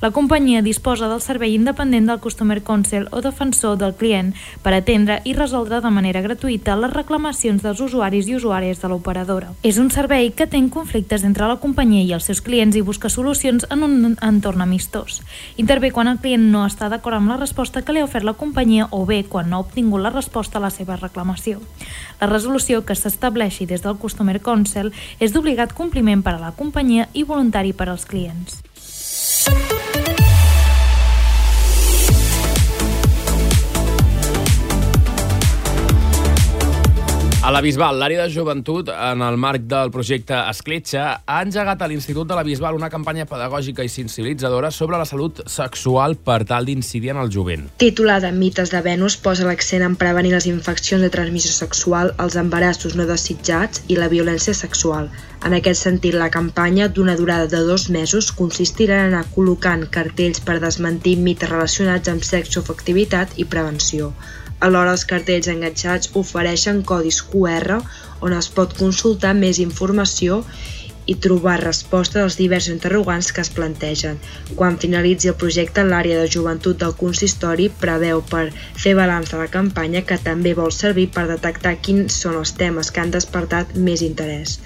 La 0.00 0.10
companyia 0.10 0.60
disposa 0.62 1.08
del 1.08 1.20
servei 1.22 1.54
independent 1.54 2.08
del 2.08 2.20
Customer 2.20 2.62
Counsel 2.62 3.06
o 3.10 3.20
defensor 3.22 3.78
del 3.78 3.94
client 3.94 4.34
per 4.62 4.74
atendre 4.74 5.20
i 5.24 5.32
resoldre 5.32 5.80
de 5.80 5.90
manera 5.94 6.22
gratuïta 6.24 6.74
les 6.76 6.92
reclamacions 6.92 7.62
dels 7.62 7.80
usuaris 7.80 8.28
i 8.28 8.34
usuàries 8.36 8.82
de 8.82 8.90
l'operadora. 8.90 9.52
És 9.62 9.78
un 9.78 9.90
servei 9.94 10.32
que 10.34 10.48
té 10.50 10.60
conflictes 10.70 11.24
entre 11.24 11.46
la 11.48 11.60
companyia 11.62 12.02
i 12.02 12.12
els 12.16 12.26
seus 12.26 12.42
clients 12.42 12.76
i 12.76 12.82
busca 12.82 13.08
solucions 13.08 13.66
en 13.70 13.86
un 13.86 14.16
entorn 14.20 14.66
amistós. 14.66 15.22
Intervé 15.56 15.92
quan 15.92 16.10
el 16.10 16.18
client 16.18 16.50
no 16.50 16.66
està 16.66 16.90
d'acord 16.90 17.20
amb 17.20 17.30
la 17.30 17.38
resposta 17.38 17.82
que 17.82 17.94
li 17.94 18.02
ha 18.02 18.08
ofert 18.08 18.26
la 18.26 18.36
companyia 18.38 18.88
o 18.90 19.04
bé 19.06 19.22
quan 19.24 19.50
no 19.50 19.56
ha 19.56 19.66
obtingut 19.66 20.02
la 20.02 20.14
resposta 20.14 20.58
a 20.58 20.64
la 20.66 20.72
seva 20.74 20.96
reclamació. 20.96 21.62
La 22.20 22.30
resolució 22.30 22.84
que 22.84 22.98
s'estableixi 22.98 23.66
des 23.66 23.82
del 23.82 23.98
Customer 24.00 24.40
Counsel 24.40 24.92
és 25.20 25.32
d'obligat 25.32 25.72
compliment 25.72 26.22
per 26.22 26.34
a 26.36 26.42
la 26.42 26.54
companyia 26.56 27.08
i 27.12 27.22
voluntari 27.22 27.72
per 27.72 27.88
als 27.88 28.06
clients. 28.08 28.63
Peace. 29.46 29.93
A 37.44 37.50
la 37.52 37.60
Bisbal, 37.60 37.98
l'àrea 38.00 38.22
de 38.24 38.32
joventut, 38.32 38.88
en 38.88 39.20
el 39.20 39.34
marc 39.36 39.66
del 39.68 39.90
projecte 39.92 40.32
Escletxa, 40.48 41.02
ha 41.28 41.40
engegat 41.44 41.82
a 41.84 41.88
l'Institut 41.90 42.30
de 42.30 42.38
la 42.38 42.44
Bisbal 42.46 42.78
una 42.78 42.88
campanya 42.88 43.26
pedagògica 43.28 43.84
i 43.84 43.90
sensibilitzadora 43.92 44.70
sobre 44.72 44.96
la 44.96 45.04
salut 45.04 45.42
sexual 45.52 46.14
per 46.16 46.38
tal 46.48 46.64
d'incidir 46.64 47.10
en 47.12 47.18
el 47.20 47.28
jovent. 47.34 47.66
Titulada 47.82 48.30
Mites 48.32 48.72
de 48.72 48.80
Venus 48.86 49.18
posa 49.26 49.44
l'accent 49.44 49.84
en 49.84 49.96
prevenir 50.00 50.32
les 50.32 50.46
infeccions 50.48 51.04
de 51.04 51.10
transmissió 51.12 51.52
sexual, 51.52 52.14
els 52.24 52.38
embarassos 52.40 52.96
no 52.96 53.04
desitjats 53.10 53.82
i 53.92 53.98
la 54.00 54.08
violència 54.08 54.56
sexual. 54.56 55.10
En 55.44 55.52
aquest 55.52 55.84
sentit, 55.84 56.16
la 56.16 56.30
campanya, 56.32 56.88
d'una 56.88 57.18
durada 57.18 57.50
de 57.52 57.60
dos 57.68 57.90
mesos, 57.90 58.30
consistirà 58.32 59.02
en 59.02 59.12
anar 59.12 59.28
col·locant 59.36 59.84
cartells 59.92 60.40
per 60.40 60.62
desmentir 60.64 61.18
mites 61.20 61.52
relacionats 61.52 62.08
amb 62.08 62.24
sexoafectivitat 62.24 63.36
i 63.36 63.44
prevenció. 63.44 64.14
Alhora, 64.64 64.92
els 64.96 65.02
cartells 65.08 65.48
enganxats 65.52 66.10
ofereixen 66.18 66.78
codis 66.88 67.18
QR 67.32 67.82
on 68.24 68.36
es 68.36 68.46
pot 68.58 68.70
consultar 68.78 69.32
més 69.36 69.58
informació 69.64 70.38
i 71.12 71.16
trobar 71.26 71.58
resposta 71.60 72.22
als 72.22 72.38
diversos 72.40 72.72
interrogants 72.72 73.28
que 73.36 73.42
es 73.44 73.50
plantegen. 73.56 74.20
Quan 74.60 74.78
finalitzi 74.84 75.28
el 75.32 75.36
projecte, 75.42 75.84
l'àrea 75.84 76.22
de 76.22 76.30
joventut 76.36 76.80
del 76.80 76.94
consistori 77.02 77.68
preveu 77.82 78.22
per 78.30 78.46
fer 78.84 78.94
balanç 79.00 79.34
de 79.34 79.42
la 79.42 79.50
campanya 79.58 80.04
que 80.08 80.20
també 80.30 80.54
vol 80.56 80.72
servir 80.72 81.10
per 81.18 81.26
detectar 81.28 81.74
quins 81.84 82.16
són 82.24 82.40
els 82.40 82.54
temes 82.62 82.88
que 82.90 83.04
han 83.04 83.12
despertat 83.18 83.76
més 83.90 84.06
interès. 84.08 84.56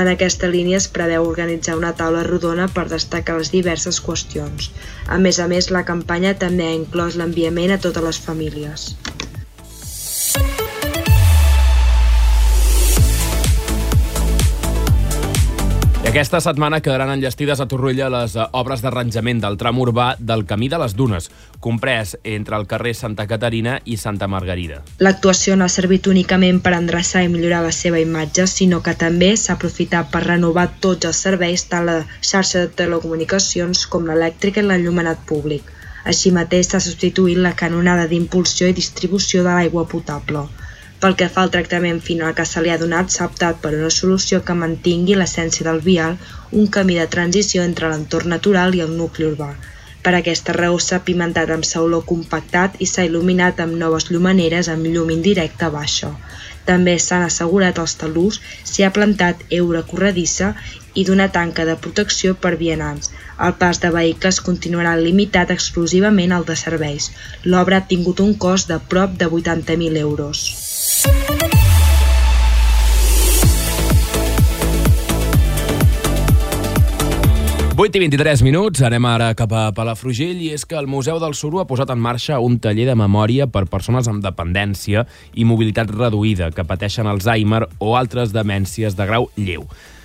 En 0.00 0.08
aquesta 0.08 0.48
línia 0.48 0.78
es 0.80 0.88
preveu 0.88 1.28
organitzar 1.28 1.76
una 1.76 1.92
taula 1.98 2.24
rodona 2.24 2.70
per 2.72 2.86
destacar 2.88 3.36
les 3.36 3.52
diverses 3.52 4.00
qüestions. 4.00 4.70
A 5.12 5.20
més 5.20 5.44
a 5.44 5.50
més, 5.52 5.68
la 5.76 5.84
campanya 5.84 6.32
també 6.46 6.70
ha 6.70 6.78
inclòs 6.78 7.20
l'enviament 7.20 7.76
a 7.76 7.82
totes 7.88 8.08
les 8.08 8.22
famílies. 8.30 8.94
Aquesta 16.12 16.42
setmana 16.44 16.82
quedaran 16.84 17.08
enllestides 17.08 17.62
a 17.62 17.64
Torroella 17.64 18.10
les 18.12 18.34
eh, 18.36 18.44
obres 18.60 18.82
d'arranjament 18.84 19.38
del 19.40 19.54
tram 19.56 19.78
urbà 19.80 20.10
del 20.20 20.42
Camí 20.50 20.66
de 20.68 20.76
les 20.82 20.92
Dunes, 20.92 21.30
comprès 21.64 22.12
entre 22.34 22.58
el 22.58 22.66
carrer 22.68 22.92
Santa 22.98 23.24
Caterina 23.30 23.78
i 23.88 23.96
Santa 23.96 24.28
Margarida. 24.28 24.82
L'actuació 25.00 25.56
no 25.56 25.64
ha 25.64 25.72
servit 25.72 26.10
únicament 26.12 26.60
per 26.60 26.74
endreçar 26.76 27.22
i 27.24 27.30
millorar 27.32 27.62
la 27.64 27.72
seva 27.72 28.02
imatge, 28.02 28.44
sinó 28.44 28.82
que 28.84 28.92
també 28.92 29.30
s'ha 29.40 29.56
aprofitat 29.56 30.12
per 30.12 30.26
renovar 30.26 30.66
tots 30.84 31.08
els 31.08 31.24
serveis 31.24 31.64
tant 31.72 31.88
la 31.88 31.98
xarxa 32.20 32.66
de 32.66 32.74
telecomunicacions 32.82 33.86
com 33.88 34.04
l'elèctrica 34.04 34.60
i 34.60 34.68
l'enllumenat 34.68 35.24
públic. 35.32 35.64
Així 36.04 36.34
mateix 36.36 36.74
s'ha 36.74 36.84
substituït 36.90 37.40
la 37.40 37.56
canonada 37.56 38.04
d'impulsió 38.10 38.68
i 38.68 38.76
distribució 38.76 39.46
de 39.48 39.56
l'aigua 39.56 39.88
potable. 39.88 40.44
Pel 41.02 41.16
que 41.20 41.26
fa 41.34 41.42
al 41.42 41.50
tractament 41.54 41.96
final 42.08 42.34
que 42.38 42.44
se 42.48 42.60
li 42.62 42.70
ha 42.70 42.78
donat, 42.80 43.08
s'ha 43.10 43.24
optat 43.28 43.56
per 43.62 43.72
una 43.74 43.88
solució 43.94 44.38
que 44.48 44.54
mantingui 44.58 45.16
l'essència 45.18 45.64
del 45.68 45.80
vial, 45.86 46.12
un 46.60 46.68
camí 46.76 46.98
de 46.98 47.06
transició 47.14 47.64
entre 47.68 47.88
l'entorn 47.90 48.30
natural 48.32 48.76
i 48.78 48.82
el 48.84 48.92
nucli 48.98 49.26
urbà. 49.28 49.48
Per 50.06 50.12
aquesta 50.18 50.54
raó 50.54 50.78
s'ha 50.84 51.00
pimentat 51.08 51.50
amb 51.54 51.66
sauló 51.66 52.00
compactat 52.12 52.78
i 52.84 52.86
s'ha 52.90 53.08
il·luminat 53.08 53.64
amb 53.64 53.76
noves 53.82 54.06
llumaneres 54.12 54.70
amb 54.70 54.86
llum 54.94 55.10
indirecta 55.16 55.72
baixa. 55.74 56.12
També 56.70 56.94
s'han 57.04 57.26
assegurat 57.26 57.82
els 57.82 57.94
talús, 58.00 58.38
s'hi 58.70 58.86
ha 58.86 58.94
plantat 58.98 59.42
eura 59.58 59.82
corredissa 59.92 60.52
i 60.94 61.06
d'una 61.08 61.28
tanca 61.38 61.66
de 61.66 61.78
protecció 61.86 62.36
per 62.46 62.54
vianants. 62.62 63.10
El 63.48 63.56
pas 63.64 63.82
de 63.82 63.90
vehicles 63.98 64.38
continuarà 64.50 64.94
limitat 65.00 65.50
exclusivament 65.56 66.38
al 66.38 66.46
de 66.52 66.58
serveis. 66.66 67.10
L'obra 67.42 67.82
ha 67.82 67.88
tingut 67.94 68.22
un 68.26 68.36
cost 68.46 68.70
de 68.70 68.78
prop 68.94 69.18
de 69.24 69.30
80.000 69.40 70.04
euros. 70.06 70.46
8 77.82 77.96
i 77.96 78.00
23 78.04 78.42
minuts, 78.46 78.82
anem 78.86 79.06
ara 79.10 79.32
cap 79.34 79.50
a 79.58 79.62
Palafrugell 79.74 80.38
i 80.44 80.52
és 80.54 80.62
que 80.68 80.76
el 80.78 80.86
Museu 80.86 81.16
del 81.18 81.32
Suro 81.34 81.58
ha 81.58 81.64
posat 81.66 81.90
en 81.90 81.98
marxa 81.98 82.36
un 82.38 82.60
taller 82.62 82.84
de 82.86 82.94
memòria 82.94 83.48
per 83.50 83.64
persones 83.72 84.06
amb 84.06 84.22
dependència 84.22 85.02
i 85.34 85.46
mobilitat 85.48 85.90
reduïda 85.90 86.52
que 86.54 86.66
pateixen 86.68 87.10
Alzheimer 87.10 87.64
o 87.80 87.96
altres 87.98 88.30
demències 88.36 88.94
de 88.94 89.08
grau 89.08 89.26
lleu. 89.34 89.64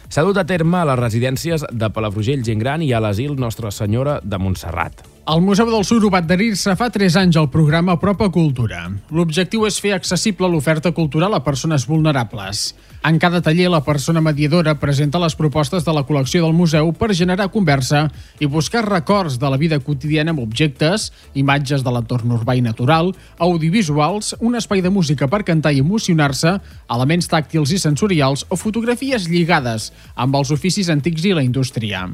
S'ha 0.10 0.24
dut 0.24 0.40
a 0.42 0.48
terme 0.50 0.80
a 0.80 0.88
les 0.90 0.98
residències 1.04 1.68
de 1.70 1.92
Palafrugell 1.94 2.42
Gent 2.48 2.66
Gran 2.66 2.82
i 2.82 2.94
a 2.96 3.04
l'asil 3.04 3.38
Nostra 3.38 3.70
Senyora 3.70 4.18
de 4.24 4.42
Montserrat. 4.42 5.17
El 5.28 5.42
Museu 5.44 5.68
del 5.68 5.84
Suro 5.84 6.08
va 6.08 6.22
adherir-se 6.24 6.72
fa 6.80 6.86
3 6.88 7.18
anys 7.20 7.36
al 7.36 7.50
programa 7.52 7.98
Propa 8.00 8.30
Cultura. 8.32 8.86
L'objectiu 9.12 9.66
és 9.68 9.76
fer 9.84 9.92
accessible 9.92 10.48
l'oferta 10.48 10.94
cultural 10.96 11.34
a 11.36 11.42
persones 11.44 11.84
vulnerables. 11.84 12.62
En 13.04 13.20
cada 13.20 13.42
taller, 13.44 13.66
la 13.68 13.82
persona 13.84 14.22
mediadora 14.24 14.78
presenta 14.80 15.20
les 15.20 15.36
propostes 15.36 15.84
de 15.84 15.96
la 15.98 16.06
col·lecció 16.08 16.46
del 16.46 16.56
museu 16.56 16.94
per 16.96 17.12
generar 17.12 17.50
conversa 17.52 18.06
i 18.40 18.48
buscar 18.48 18.86
records 18.88 19.36
de 19.42 19.52
la 19.52 19.60
vida 19.60 19.82
quotidiana 19.84 20.32
amb 20.32 20.46
objectes, 20.46 21.10
imatges 21.36 21.84
de 21.84 21.92
l'entorn 21.92 22.32
urbà 22.38 22.56
i 22.56 22.64
natural, 22.64 23.12
audiovisuals, 23.36 24.32
un 24.40 24.56
espai 24.56 24.80
de 24.80 24.94
música 24.96 25.28
per 25.28 25.44
cantar 25.44 25.76
i 25.76 25.84
emocionar-se, 25.84 26.56
elements 26.88 27.28
tàctils 27.28 27.76
i 27.76 27.84
sensorials 27.84 28.48
o 28.48 28.56
fotografies 28.56 29.28
lligades 29.28 29.92
amb 30.16 30.40
els 30.40 30.56
oficis 30.56 30.88
antics 30.88 31.28
i 31.28 31.36
la 31.36 31.44
indústria. 31.44 32.08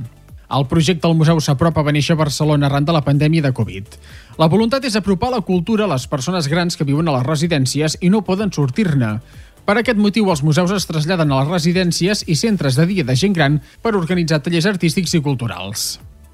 El 0.51 0.67
projecte 0.67 1.07
al 1.07 1.15
museu 1.17 1.39
s'apropa 1.41 1.83
va 1.85 1.93
néixer 1.95 2.17
a 2.17 2.19
Barcelona 2.19 2.67
arran 2.67 2.85
de 2.85 2.93
la 2.95 3.03
pandèmia 3.05 3.45
de 3.45 3.53
Covid. 3.55 3.97
La 4.37 4.49
voluntat 4.51 4.85
és 4.85 4.95
apropar 4.99 5.31
la 5.31 5.41
cultura 5.41 5.87
a 5.87 5.93
les 5.93 6.07
persones 6.07 6.49
grans 6.51 6.77
que 6.77 6.87
viuen 6.87 7.07
a 7.07 7.17
les 7.17 7.27
residències 7.27 7.97
i 8.01 8.11
no 8.13 8.25
poden 8.27 8.51
sortir-ne. 8.51 9.17
Per 9.63 9.77
aquest 9.79 9.99
motiu, 9.99 10.27
els 10.29 10.43
museus 10.43 10.73
es 10.75 10.87
traslladen 10.89 11.31
a 11.31 11.41
les 11.41 11.51
residències 11.51 12.25
i 12.27 12.35
centres 12.35 12.75
de 12.75 12.87
dia 12.89 13.07
de 13.07 13.15
gent 13.15 13.33
gran 13.33 13.61
per 13.81 13.95
organitzar 13.95 14.43
tallers 14.43 14.67
artístics 14.67 15.15
i 15.15 15.23
culturals. 15.23 15.93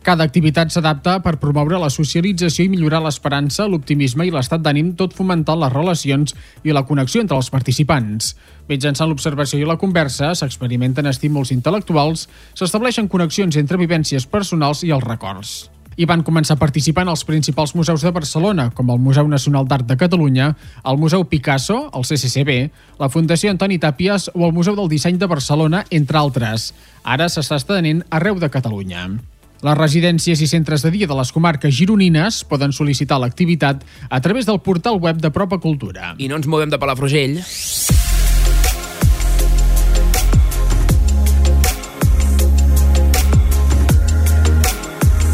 Cada 0.10 0.26
activitat 0.26 0.72
s'adapta 0.74 1.19
per 1.22 1.36
promoure 1.38 1.78
la 1.78 1.91
socialització 1.93 2.63
i 2.65 2.69
millorar 2.74 3.04
l'esperança, 3.04 3.67
l'optimisme 3.69 4.26
i 4.26 4.32
l'estat 4.34 4.63
d'ànim, 4.65 4.95
tot 4.98 5.13
fomentant 5.13 5.62
les 5.62 5.69
relacions 5.69 6.34
i 6.65 6.74
la 6.74 6.82
connexió 6.89 7.22
entre 7.22 7.38
els 7.38 7.52
participants. 7.54 8.32
Mitjançant 8.72 9.12
l'observació 9.12 9.62
i 9.62 9.69
la 9.69 9.78
conversa, 9.78 10.32
s'experimenten 10.34 11.06
estímuls 11.12 11.54
intel·lectuals, 11.54 12.26
s'estableixen 12.58 13.06
connexions 13.06 13.62
entre 13.62 13.78
vivències 13.78 14.26
personals 14.26 14.82
i 14.82 14.89
els 14.98 15.06
records. 15.06 15.54
Hi 15.93 16.10
van 16.10 16.26
començar 16.26 16.58
participant 16.58 17.13
els 17.13 17.28
principals 17.30 17.78
museus 17.78 18.02
de 18.02 18.10
Barcelona, 18.10 18.72
com 18.74 18.89
el 18.89 18.98
Museu 18.98 19.30
Nacional 19.30 19.69
d'Art 19.69 19.86
de 19.86 20.02
Catalunya, 20.08 20.56
el 20.89 20.98
Museu 20.98 21.30
Picasso, 21.30 21.84
el 21.93 22.10
CCCB, 22.10 22.62
la 22.98 23.13
Fundació 23.13 23.54
Antoni 23.54 23.78
Tàpies 23.78 24.32
o 24.34 24.48
el 24.48 24.58
Museu 24.58 24.74
del 24.74 24.89
Disseny 24.89 25.22
de 25.22 25.30
Barcelona, 25.30 25.86
entre 25.91 26.17
altres. 26.17 26.72
Ara 27.04 27.30
s'està 27.30 27.62
estenent 27.62 28.08
arreu 28.10 28.41
de 28.41 28.50
Catalunya. 28.50 29.12
Les 29.60 29.76
residències 29.76 30.39
i 30.39 30.48
centres 30.48 30.86
de 30.86 30.91
dia 30.93 31.08
de 31.10 31.15
les 31.19 31.34
comarques 31.36 31.74
gironines 31.76 32.43
poden 32.48 32.72
sol·licitar 32.76 33.19
l'activitat 33.19 33.84
a 34.10 34.22
través 34.24 34.48
del 34.48 34.62
portal 34.63 35.02
web 35.04 35.19
de 35.19 35.34
Propa 35.36 35.60
Cultura. 35.60 36.13
I 36.17 36.32
no 36.32 36.39
ens 36.39 36.48
movem 36.48 36.72
de 36.72 36.80
Palafrugell. 36.80 37.41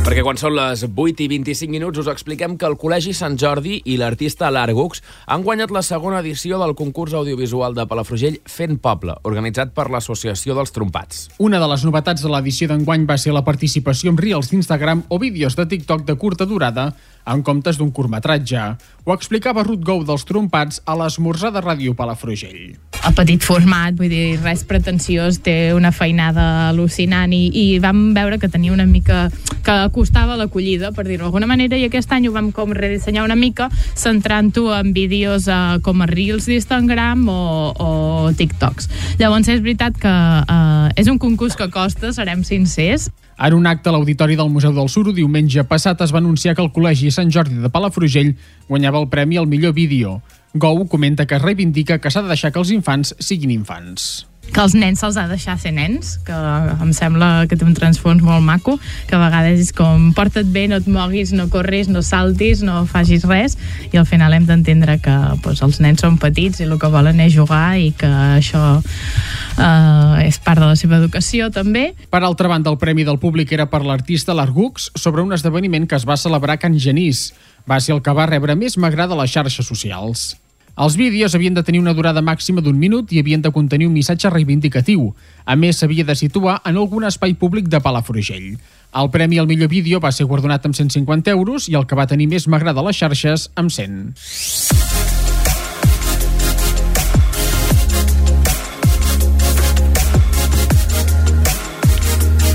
Perquè 0.06 0.22
quan 0.22 0.38
són 0.38 0.54
les 0.54 0.84
8 0.86 1.24
i 1.24 1.26
25 1.32 1.74
minuts 1.74 1.98
us 1.98 2.10
expliquem 2.12 2.60
que 2.62 2.68
el 2.70 2.76
Col·legi 2.78 3.10
Sant 3.18 3.40
Jordi 3.42 3.80
i 3.90 3.96
l'artista 3.98 4.52
Largux 4.54 5.02
han 5.26 5.42
guanyat 5.42 5.74
la 5.74 5.82
segona 5.82 6.20
edició 6.22 6.60
del 6.62 6.76
concurs 6.78 7.16
audiovisual 7.18 7.74
de 7.74 7.88
Palafrugell 7.90 8.38
Fent 8.46 8.78
Poble, 8.86 9.16
organitzat 9.26 9.74
per 9.74 9.88
l'Associació 9.90 10.54
dels 10.54 10.76
Trompats. 10.78 11.26
Una 11.42 11.58
de 11.58 11.72
les 11.74 11.88
novetats 11.90 12.22
de 12.22 12.30
l'edició 12.30 12.70
d'enguany 12.70 13.10
va 13.10 13.18
ser 13.18 13.34
la 13.34 13.42
participació 13.50 14.14
en 14.14 14.22
reels 14.22 14.54
d'Instagram 14.54 15.08
o 15.10 15.18
vídeos 15.18 15.58
de 15.58 15.66
TikTok 15.74 16.06
de 16.06 16.20
curta 16.22 16.46
durada 16.46 16.92
en 17.26 17.42
comptes 17.42 17.82
d'un 17.82 17.90
curtmetratge. 17.90 18.76
Ho 19.10 19.18
explicava 19.18 19.66
Ruth 19.66 19.82
Gou 19.90 20.06
dels 20.06 20.30
Trompats 20.30 20.84
a 20.86 21.02
l'esmorzar 21.02 21.50
de 21.50 21.66
Ràdio 21.66 21.98
Palafrugell. 21.98 22.76
A 23.06 23.12
petit 23.14 23.44
format, 23.46 23.94
vull 23.94 24.10
dir, 24.10 24.40
res 24.42 24.64
pretensiós, 24.66 25.38
té 25.46 25.76
una 25.78 25.92
feinada 25.94 26.72
al·lucinant 26.72 27.30
i, 27.38 27.44
i 27.54 27.66
vam 27.78 28.16
veure 28.16 28.40
que 28.42 28.50
tenia 28.50 28.74
una 28.74 28.88
mica... 28.90 29.28
que 29.66 29.76
costava 29.94 30.36
l'acollida, 30.38 30.92
per 30.94 31.06
dir-ho 31.06 31.24
d'alguna 31.24 31.48
manera, 31.50 31.78
i 31.78 31.86
aquest 31.86 32.12
any 32.14 32.28
ho 32.28 32.34
vam 32.34 32.52
com 32.54 32.74
redissenyar 32.74 33.24
una 33.26 33.38
mica, 33.38 33.70
centrant-ho 33.98 34.68
en 34.74 34.92
vídeos 34.94 35.48
eh, 35.50 35.78
com 35.86 36.02
a 36.02 36.08
Reels 36.10 36.46
d'Instagram 36.50 37.28
o, 37.30 37.42
o 37.78 37.90
TikToks. 38.38 38.90
Llavors 39.22 39.50
és 39.54 39.62
veritat 39.62 39.98
que 40.02 40.16
eh, 40.42 41.02
és 41.02 41.10
un 41.10 41.22
concurs 41.22 41.58
que 41.58 41.70
costa, 41.74 42.14
serem 42.14 42.42
sincers, 42.46 43.10
en 43.38 43.54
un 43.54 43.68
acte 43.68 43.90
a 43.90 43.92
l'Auditori 43.92 44.38
del 44.40 44.50
Museu 44.50 44.72
del 44.72 44.88
Suro 44.88 45.12
diumenge 45.12 45.66
passat 45.68 46.00
es 46.06 46.14
va 46.16 46.22
anunciar 46.22 46.56
que 46.56 46.64
el 46.64 46.72
Col·legi 46.72 47.12
Sant 47.12 47.34
Jordi 47.34 47.58
de 47.60 47.70
Palafrugell 47.70 48.32
guanyava 48.70 49.02
el 49.02 49.10
premi 49.12 49.36
al 49.42 49.50
millor 49.52 49.76
vídeo. 49.76 50.22
Gou 50.56 50.86
comenta 50.88 51.26
que 51.28 51.40
reivindica 51.42 52.00
que 52.00 52.12
s'ha 52.12 52.24
de 52.24 52.32
deixar 52.32 52.54
que 52.56 52.62
els 52.62 52.72
infants 52.72 53.12
siguin 53.20 53.52
infants 53.52 54.26
que 54.54 54.62
els 54.62 54.76
nens 54.78 55.02
se'ls 55.02 55.18
ha 55.18 55.26
de 55.26 55.36
deixar 55.36 55.56
ser 55.60 55.72
nens, 55.76 56.16
que 56.26 56.36
em 56.36 56.92
sembla 56.96 57.46
que 57.50 57.58
té 57.58 57.66
un 57.66 57.74
transfons 57.78 58.22
molt 58.24 58.44
maco, 58.46 58.78
que 59.10 59.18
a 59.18 59.22
vegades 59.22 59.62
és 59.64 59.72
com 59.76 60.12
porta't 60.16 60.48
bé, 60.54 60.68
no 60.72 60.80
et 60.82 60.88
moguis, 60.92 61.34
no 61.36 61.48
corris, 61.52 61.90
no 61.92 62.04
saltis, 62.06 62.62
no 62.66 62.84
facis 62.90 63.26
res, 63.28 63.58
i 63.92 64.00
al 64.00 64.08
final 64.08 64.36
hem 64.38 64.46
d'entendre 64.48 65.00
que 65.04 65.16
doncs, 65.44 65.64
els 65.66 65.82
nens 65.84 66.06
són 66.06 66.20
petits 66.22 66.62
i 66.62 66.70
el 66.70 66.78
que 66.80 66.92
volen 66.94 67.20
és 67.26 67.34
jugar 67.36 67.78
i 67.82 67.92
que 67.98 68.12
això 68.38 68.64
eh, 68.80 70.28
és 70.28 70.40
part 70.46 70.62
de 70.62 70.70
la 70.70 70.80
seva 70.80 71.02
educació 71.02 71.50
també. 71.52 71.90
Per 72.12 72.24
altra 72.24 72.52
banda, 72.52 72.72
el 72.72 72.80
Premi 72.82 73.08
del 73.08 73.20
Públic 73.20 73.52
era 73.56 73.68
per 73.72 73.84
l'artista 73.84 74.38
Largux 74.38 74.92
sobre 74.96 75.26
un 75.26 75.36
esdeveniment 75.36 75.90
que 75.90 76.00
es 76.00 76.08
va 76.08 76.20
celebrar 76.22 76.56
a 76.60 76.64
Can 76.64 76.80
Genís. 76.80 77.34
Va 77.68 77.82
ser 77.82 77.98
el 77.98 78.04
que 78.06 78.14
va 78.14 78.30
rebre 78.30 78.56
més 78.56 78.78
m'agrada 78.78 79.18
a 79.18 79.24
les 79.24 79.34
xarxes 79.34 79.66
socials. 79.66 80.36
Els 80.76 80.98
vídeos 81.00 81.34
havien 81.36 81.56
de 81.56 81.64
tenir 81.64 81.80
una 81.80 81.94
durada 81.96 82.20
màxima 82.20 82.60
d'un 82.62 82.76
minut 82.76 83.12
i 83.16 83.22
havien 83.22 83.42
de 83.42 83.52
contenir 83.56 83.88
un 83.88 83.94
missatge 83.96 84.30
reivindicatiu. 84.34 85.14
A 85.46 85.56
més, 85.56 85.80
s'havia 85.80 86.04
de 86.04 86.16
situar 86.20 86.58
en 86.68 86.76
algun 86.76 87.08
espai 87.08 87.38
públic 87.40 87.70
de 87.72 87.80
Palafrugell. 87.80 88.58
El 88.96 89.12
premi 89.12 89.40
al 89.40 89.48
millor 89.48 89.72
vídeo 89.72 90.04
va 90.04 90.12
ser 90.12 90.28
guardonat 90.28 90.68
amb 90.68 90.76
150 90.76 91.32
euros 91.32 91.70
i 91.72 91.80
el 91.80 91.88
que 91.88 91.96
va 91.96 92.08
tenir 92.12 92.28
més 92.28 92.50
m'agrada 92.52 92.84
a 92.84 92.90
les 92.90 93.00
xarxes 93.00 93.50
amb 93.56 93.72
100. 93.72 95.05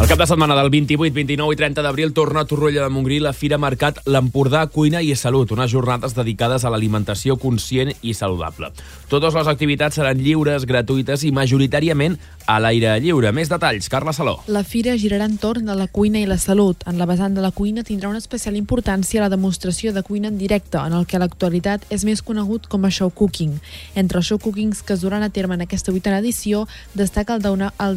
El 0.01 0.09
cap 0.09 0.17
de 0.17 0.27
setmana 0.27 0.55
del 0.57 0.71
28, 0.73 1.13
29 1.13 1.53
i 1.53 1.57
30 1.61 1.83
d'abril 1.85 2.15
torna 2.17 2.41
a 2.41 2.47
Torroella 2.49 2.87
de 2.87 2.89
Montgrí 2.89 3.19
la 3.21 3.35
Fira 3.37 3.59
Mercat 3.61 3.99
l'Empordà 4.09 4.63
Cuina 4.73 5.03
i 5.05 5.13
Salut, 5.13 5.51
unes 5.53 5.69
jornades 5.69 6.15
dedicades 6.17 6.65
a 6.65 6.71
l'alimentació 6.73 7.37
conscient 7.37 7.93
i 8.01 8.15
saludable. 8.17 8.71
Totes 9.13 9.37
les 9.37 9.51
activitats 9.53 10.01
seran 10.01 10.17
lliures, 10.17 10.65
gratuïtes 10.65 11.27
i 11.29 11.35
majoritàriament 11.37 12.17
a 12.49 12.57
l'aire 12.65 12.95
lliure. 13.05 13.29
Més 13.37 13.51
detalls, 13.53 13.91
Carla 13.93 14.15
Saló. 14.17 14.39
La 14.49 14.63
fira 14.65 14.97
girarà 14.97 15.27
entorn 15.29 15.69
de 15.69 15.77
la 15.77 15.87
cuina 15.87 16.19
i 16.19 16.25
la 16.27 16.39
salut. 16.41 16.81
En 16.89 16.97
la 16.97 17.07
vessant 17.07 17.37
de 17.37 17.45
la 17.45 17.53
cuina 17.53 17.85
tindrà 17.85 18.09
una 18.09 18.23
especial 18.25 18.57
importància 18.57 19.21
la 19.21 19.29
demostració 19.29 19.93
de 19.93 20.03
cuina 20.03 20.33
en 20.33 20.41
directe, 20.41 20.81
en 20.81 20.97
el 20.97 21.05
que 21.05 21.21
a 21.21 21.21
l'actualitat 21.21 21.85
és 21.93 22.07
més 22.09 22.25
conegut 22.25 22.71
com 22.73 22.89
a 22.89 22.91
show 22.91 23.13
cooking. 23.13 23.53
Entre 23.95 24.19
els 24.19 24.33
show 24.33 24.41
cookings 24.41 24.81
que 24.81 24.97
es 24.97 25.05
duran 25.05 25.23
a 25.23 25.29
terme 25.29 25.61
en 25.61 25.69
aquesta 25.69 25.93
vuitena 25.93 26.25
edició, 26.25 26.65
destaca 26.97 27.37
el 27.37 27.45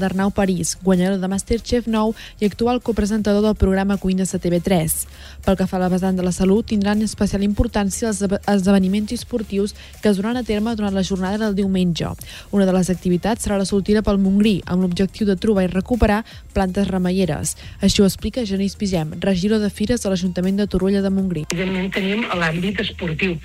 d'Arnau 0.03 0.35
París, 0.35 0.75
guanyador 0.83 1.23
de 1.23 1.31
Masterchef 1.31 1.87
9 1.93 2.17
i 2.41 2.49
actual 2.49 2.81
copresentador 2.81 3.43
del 3.45 3.55
programa 3.55 3.97
Cuines 4.01 4.33
de 4.33 4.39
TV3. 4.41 5.05
Pel 5.45 5.57
que 5.59 5.67
fa 5.69 5.77
a 5.77 5.83
la 5.85 5.91
vessant 5.93 6.17
de 6.17 6.25
la 6.25 6.33
salut, 6.35 6.65
tindran 6.67 7.03
especial 7.05 7.45
importància 7.45 8.09
els 8.09 8.23
esdeveniments 8.23 9.13
esportius 9.15 9.75
que 10.01 10.09
es 10.09 10.17
duran 10.17 10.39
a 10.39 10.43
terme 10.43 10.73
durant 10.75 10.95
la 10.95 11.05
jornada 11.05 11.37
del 11.45 11.55
diumenge. 11.55 12.09
Una 12.51 12.65
de 12.65 12.73
les 12.75 12.89
activitats 12.89 13.45
serà 13.45 13.59
la 13.59 13.69
sortida 13.69 14.01
pel 14.01 14.21
Montgrí, 14.23 14.57
amb 14.65 14.83
l'objectiu 14.83 15.27
de 15.29 15.37
trobar 15.37 15.67
i 15.67 15.71
recuperar 15.71 16.23
plantes 16.55 16.89
remeieres. 16.89 17.55
Així 17.81 18.01
ho 18.01 18.09
explica 18.09 18.45
Genís 18.49 18.75
Pigem, 18.79 19.15
regidor 19.21 19.61
de 19.61 19.69
Fires 19.69 20.03
de 20.03 20.11
l'Ajuntament 20.11 20.59
de 20.59 20.67
Torroella 20.67 21.03
de 21.05 21.13
Montgrí. 21.13 21.45
Evidentment 21.51 21.91
tenim 21.93 22.25
l'àmbit 22.39 22.81
esportiu. 22.83 23.37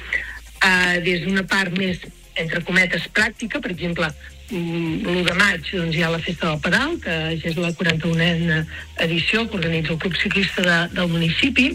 Uh, 0.58 0.98
des 1.04 1.22
d'una 1.22 1.44
part 1.46 1.74
més 1.78 2.00
entre 2.38 2.62
cometes 2.66 3.06
pràctica, 3.14 3.61
per 3.62 3.70
exemple, 3.74 4.08
l'1 4.50 5.24
de 5.26 5.34
maig 5.37 5.66
doncs, 5.68 5.96
hi 5.96 6.02
ha 6.02 6.11
la 6.12 6.20
Festa 6.24 6.48
del 6.48 6.61
Pedal, 6.64 6.94
que 7.04 7.16
ja 7.40 7.50
és 7.50 7.58
la 7.61 7.72
41a 7.76 8.61
edició 9.04 9.44
que 9.48 9.58
organitza 9.61 9.92
el 9.92 10.00
Club 10.00 10.16
Ciclista 10.16 10.64
de, 10.64 10.78
del 10.94 11.11
municipi, 11.12 11.72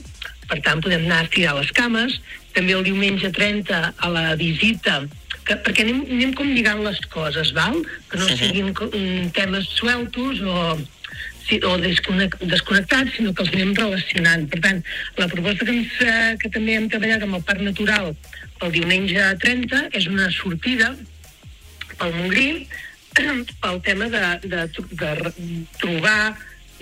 per 0.49 0.59
tant 0.65 0.81
podem 0.83 1.05
anar 1.05 1.21
a 1.21 1.27
estirar 1.27 1.53
les 1.59 1.69
cames. 1.77 2.17
També 2.53 2.73
el 2.77 2.85
diumenge 2.85 3.29
30 3.33 3.83
a 3.93 4.09
la 4.13 4.25
visita 4.39 5.03
que, 5.43 5.55
perquè 5.55 5.85
anem, 5.85 6.03
anem 6.17 6.33
com 6.37 6.49
lligant 6.49 6.83
les 6.85 6.99
coses, 7.13 7.53
val? 7.53 7.79
que 8.09 8.19
no 8.19 8.27
siguin 8.29 8.71
mm, 8.73 9.31
temes 9.37 9.69
sueltos 9.77 10.41
o, 10.41 10.77
si, 11.47 11.59
o 11.61 11.77
desconnectats, 11.77 13.17
sinó 13.17 13.33
que 13.33 13.45
els 13.45 13.53
anem 13.53 13.73
relacionant. 13.77 14.47
Per 14.49 14.61
tant, 14.65 14.83
la 15.19 15.29
proposta 15.31 15.65
que, 15.65 15.77
ens, 15.77 15.97
eh, 16.01 16.33
que 16.41 16.53
també 16.53 16.77
hem 16.77 16.89
treballat 16.89 17.25
amb 17.25 17.41
el 17.41 17.45
Parc 17.49 17.65
Natural 17.65 18.13
el 18.63 18.71
diumenge 18.71 19.23
30 19.43 19.89
és 19.97 20.05
una 20.07 20.29
sortida 20.31 20.93
pel 21.99 22.15
Montgrí 22.17 22.47
pel 23.63 23.77
tema 23.85 24.09
de, 24.09 24.23
de, 24.47 24.65
de, 24.65 24.89
de 24.97 25.61
trobar 25.79 26.33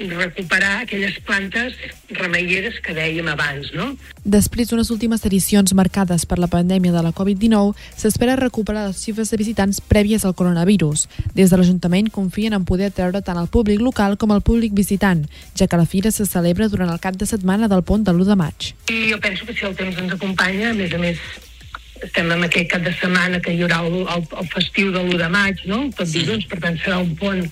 recuperar 0.09 0.81
aquelles 0.81 1.19
plantes 1.19 1.73
remeieres 2.09 2.79
que 2.81 2.93
dèiem 2.95 3.27
abans, 3.27 3.71
no? 3.75 3.91
Després 4.23 4.69
d'unes 4.69 4.89
últimes 4.93 5.23
edicions 5.27 5.73
marcades 5.77 6.25
per 6.25 6.39
la 6.39 6.49
pandèmia 6.51 6.93
de 6.93 7.03
la 7.03 7.13
Covid-19, 7.13 7.75
s'espera 7.97 8.37
recuperar 8.39 8.87
les 8.87 9.01
xifres 9.03 9.31
de 9.31 9.37
visitants 9.37 9.81
prèvies 9.81 10.25
al 10.25 10.35
coronavirus. 10.35 11.07
Des 11.35 11.51
de 11.51 11.59
l'Ajuntament 11.59 12.09
confien 12.13 12.55
en 12.57 12.65
poder 12.65 12.91
atreure 12.91 13.21
tant 13.21 13.39
el 13.41 13.51
públic 13.51 13.81
local 13.81 14.17
com 14.17 14.33
el 14.33 14.41
públic 14.41 14.73
visitant, 14.73 15.25
ja 15.57 15.67
que 15.67 15.79
la 15.79 15.85
fira 15.85 16.11
se 16.11 16.25
celebra 16.25 16.69
durant 16.69 16.89
el 16.89 17.01
cap 17.03 17.17
de 17.17 17.29
setmana 17.29 17.69
del 17.71 17.83
pont 17.83 18.03
de 18.03 18.13
l'1 18.13 18.31
de 18.31 18.39
maig. 18.39 18.73
I 18.89 19.11
jo 19.11 19.21
penso 19.21 19.45
que 19.45 19.53
si 19.53 19.65
el 19.67 19.75
temps 19.75 19.97
ens 19.97 20.13
acompanya, 20.17 20.71
a 20.71 20.77
més 20.77 20.93
a 20.93 21.01
més 21.01 21.19
estem 22.05 22.31
en 22.33 22.45
aquest 22.47 22.71
cap 22.71 22.83
de 22.85 22.93
setmana 22.97 23.39
que 23.43 23.53
hi 23.53 23.61
haurà 23.63 23.81
el, 23.85 24.01
el, 24.01 24.25
el 24.41 24.49
festiu 24.53 24.91
de 24.93 25.01
l'1 25.03 25.19
de 25.21 25.29
maig, 25.33 25.63
no? 25.69 25.83
Tot 25.97 26.09
sí. 26.09 26.21
dilluns, 26.21 26.47
per 26.49 26.59
tant 26.63 26.77
serà 26.81 26.99
un 27.03 27.13
pont 27.19 27.43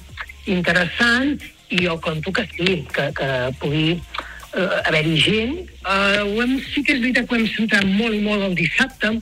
interessant 0.50 1.36
i 1.70 1.84
jo 1.86 1.98
conto 2.02 2.34
que 2.34 2.46
sí, 2.56 2.80
que, 2.94 3.10
que 3.18 3.28
pugui 3.62 3.92
uh, 3.94 4.80
haver-hi 4.90 5.18
gent. 5.22 5.58
Uh, 5.84 6.24
ho 6.26 6.42
hem, 6.44 6.56
sí 6.72 6.84
que 6.86 6.96
és 6.96 7.04
veritat 7.04 7.28
que 7.28 7.36
ho 7.36 7.40
hem 7.40 7.52
centrat 7.54 7.86
molt 7.86 8.18
i 8.18 8.24
molt 8.26 8.48
el 8.48 8.58
dissabte, 8.58 9.14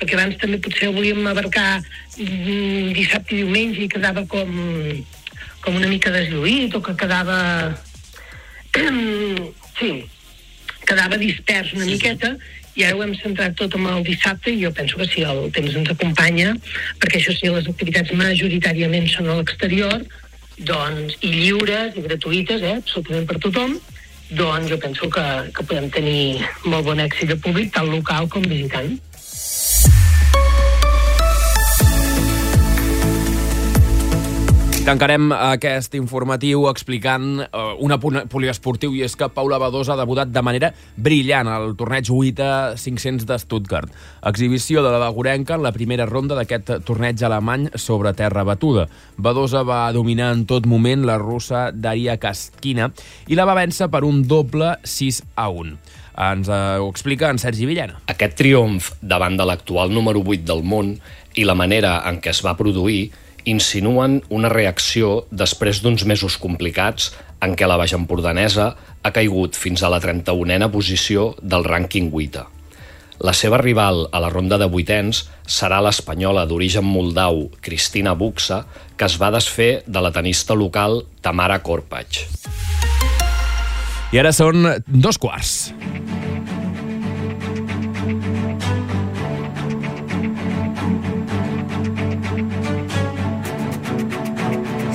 perquè 0.00 0.16
abans 0.16 0.40
també 0.40 0.60
potser 0.62 0.88
volíem 0.94 1.26
abarcar 1.30 1.82
mm, 1.82 2.94
dissabte 2.96 3.36
i 3.36 3.42
diumenge 3.42 3.84
i 3.84 3.90
quedava 3.92 4.24
com, 4.30 4.56
com 5.62 5.78
una 5.78 5.90
mica 5.92 6.14
deslluït 6.14 6.74
o 6.78 6.82
que 6.84 6.96
quedava... 7.04 7.38
sí, 9.78 9.92
quedava 10.88 11.20
dispers 11.20 11.76
una 11.76 11.86
miqueta 11.86 12.32
i 12.74 12.84
ara 12.86 12.96
ho 12.96 13.04
hem 13.04 13.14
centrat 13.20 13.56
tot 13.58 13.74
amb 13.76 13.90
el 13.92 14.04
dissabte 14.06 14.52
i 14.52 14.62
jo 14.62 14.72
penso 14.72 14.98
que 15.00 15.08
si 15.10 15.24
el 15.28 15.44
temps 15.52 15.76
ens 15.80 15.92
acompanya, 15.92 16.54
perquè 17.02 17.20
això 17.20 17.34
sí, 17.36 17.50
les 17.52 17.68
activitats 17.68 18.14
majoritàriament 18.16 19.08
són 19.12 19.28
a 19.28 19.38
l'exterior, 19.40 20.04
doncs, 20.58 21.18
i 21.20 21.32
lliures 21.34 21.96
i 21.96 22.04
gratuïtes, 22.06 22.62
eh, 22.62 22.78
absolutament 22.80 23.28
per 23.28 23.38
tothom, 23.44 23.76
doncs 24.32 24.70
jo 24.72 24.78
penso 24.80 25.08
que, 25.12 25.24
que 25.52 25.64
podem 25.68 25.90
tenir 25.92 26.44
molt 26.64 26.86
bon 26.88 27.02
èxit 27.04 27.34
de 27.34 27.36
públic, 27.36 27.72
tant 27.74 27.90
local 27.92 28.28
com 28.32 28.46
visitant. 28.48 28.94
Tancarem 34.82 35.28
aquest 35.30 35.92
informatiu 35.94 36.64
explicant 36.66 37.36
uh, 37.44 37.76
una 37.86 38.00
poliesportiu 38.02 38.96
i 38.98 39.04
és 39.06 39.12
que 39.14 39.28
Paula 39.30 39.60
Badosa 39.62 39.92
ha 39.94 40.00
debutat 40.00 40.32
de 40.34 40.42
manera 40.42 40.72
brillant 40.98 41.46
al 41.46 41.76
torneig 41.78 42.10
UITA 42.10 42.48
500 42.74 43.28
de 43.28 43.36
Stuttgart. 43.38 43.92
Exhibició 44.26 44.82
de 44.82 44.90
la 44.90 44.98
Bagurenca 45.04 45.54
en 45.54 45.62
la 45.62 45.70
primera 45.70 46.08
ronda 46.10 46.34
d'aquest 46.34 46.74
torneig 46.82 47.22
alemany 47.22 47.68
sobre 47.78 48.10
terra 48.18 48.42
batuda. 48.42 48.88
Badosa 49.22 49.62
va 49.62 49.84
dominar 49.94 50.32
en 50.34 50.44
tot 50.50 50.66
moment 50.66 51.06
la 51.06 51.20
russa 51.22 51.68
Daria 51.70 52.18
Kaskina 52.18 52.90
i 53.30 53.38
la 53.38 53.46
va 53.46 53.54
vèncer 53.62 53.86
per 53.86 54.02
un 54.02 54.24
doble 54.26 54.74
6 54.82 55.22
a 55.38 55.46
1. 55.62 55.78
Ens 56.26 56.50
uh, 56.50 56.82
ho 56.82 56.90
explica 56.90 57.30
en 57.30 57.38
Sergi 57.38 57.70
Villena. 57.70 58.02
Aquest 58.10 58.34
triomf 58.34 58.96
davant 58.98 59.38
de 59.38 59.46
l'actual 59.46 59.94
número 59.94 60.26
8 60.26 60.42
del 60.42 60.66
món 60.66 60.96
i 61.38 61.46
la 61.46 61.54
manera 61.54 62.00
en 62.10 62.18
què 62.18 62.34
es 62.34 62.42
va 62.42 62.58
produir 62.58 63.12
insinuen 63.44 64.20
una 64.30 64.50
reacció 64.52 65.26
després 65.30 65.82
d'uns 65.82 66.04
mesos 66.08 66.38
complicats 66.38 67.10
en 67.42 67.56
què 67.58 67.66
la 67.66 67.78
Baix 67.80 67.94
Empordanesa 67.96 68.72
ha 69.02 69.12
caigut 69.14 69.58
fins 69.58 69.82
a 69.82 69.90
la 69.90 70.00
31a 70.02 70.70
posició 70.70 71.32
del 71.42 71.66
rànquing 71.66 72.12
8. 72.12 72.44
La 73.22 73.34
seva 73.38 73.58
rival 73.60 74.08
a 74.10 74.18
la 74.22 74.30
ronda 74.32 74.58
de 74.58 74.66
vuitens 74.66 75.26
serà 75.46 75.78
l'espanyola 75.84 76.42
d'origen 76.50 76.86
moldau 76.86 77.44
Cristina 77.62 78.16
Buxa, 78.18 78.64
que 78.96 79.06
es 79.06 79.18
va 79.22 79.30
desfer 79.34 79.84
de 79.86 80.02
la 80.02 80.10
tenista 80.14 80.58
local 80.58 81.04
Tamara 81.22 81.60
Korpach. 81.62 82.24
I 84.12 84.18
ara 84.20 84.34
són 84.34 84.66
dos 84.86 85.22
quarts. 85.22 85.72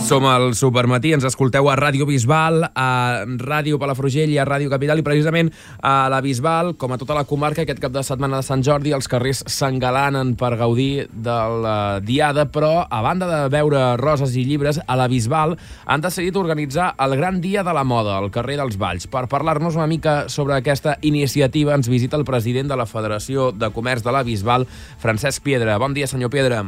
Som 0.07 0.23
al 0.23 0.53
Supermatí, 0.55 1.09
ens 1.11 1.25
escolteu 1.27 1.65
a 1.67 1.73
Ràdio 1.75 2.05
Bisbal, 2.07 2.61
a 2.79 3.25
Ràdio 3.27 3.75
Palafrugell 3.75 4.31
i 4.31 4.37
a 4.39 4.45
Ràdio 4.47 4.71
Capital, 4.71 5.01
i 5.01 5.03
precisament 5.03 5.49
a 5.83 6.07
la 6.07 6.21
Bisbal, 6.23 6.69
com 6.79 6.93
a 6.95 6.97
tota 7.01 7.17
la 7.17 7.25
comarca, 7.27 7.65
aquest 7.65 7.81
cap 7.83 7.91
de 7.91 8.05
setmana 8.07 8.39
de 8.39 8.45
Sant 8.47 8.63
Jordi, 8.63 8.93
els 8.95 9.09
carrers 9.11 9.41
s'engalanen 9.51 10.37
per 10.39 10.53
gaudir 10.55 11.09
de 11.11 11.35
la 11.65 11.99
diada, 11.99 12.45
però 12.47 12.85
a 12.87 13.01
banda 13.03 13.27
de 13.27 13.51
veure 13.51 13.81
roses 13.99 14.37
i 14.39 14.45
llibres, 14.47 14.79
a 14.79 14.95
la 14.95 15.09
Bisbal 15.11 15.57
han 15.83 16.05
decidit 16.05 16.39
organitzar 16.39 16.93
el 17.03 17.17
Gran 17.19 17.41
Dia 17.43 17.65
de 17.67 17.73
la 17.75 17.83
Moda, 17.83 18.15
al 18.15 18.31
carrer 18.31 18.55
dels 18.61 18.79
Valls. 18.79 19.09
Per 19.11 19.27
parlar-nos 19.27 19.75
una 19.75 19.91
mica 19.91 20.29
sobre 20.31 20.55
aquesta 20.55 20.95
iniciativa, 21.01 21.75
ens 21.75 21.91
visita 21.91 22.15
el 22.15 22.23
president 22.23 22.71
de 22.71 22.79
la 22.79 22.87
Federació 22.87 23.51
de 23.51 23.73
Comerç 23.75 24.07
de 24.07 24.15
la 24.15 24.23
Bisbal, 24.23 24.69
Francesc 25.03 25.43
Piedra. 25.43 25.75
Bon 25.83 25.91
dia, 25.91 26.07
senyor 26.07 26.31
Piedra. 26.31 26.63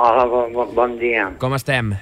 Hola, 0.00 0.24
bon, 0.24 0.48
bon, 0.56 0.72
bon 0.72 0.96
dia. 0.96 1.28
Com 1.36 1.52
estem? 1.60 1.92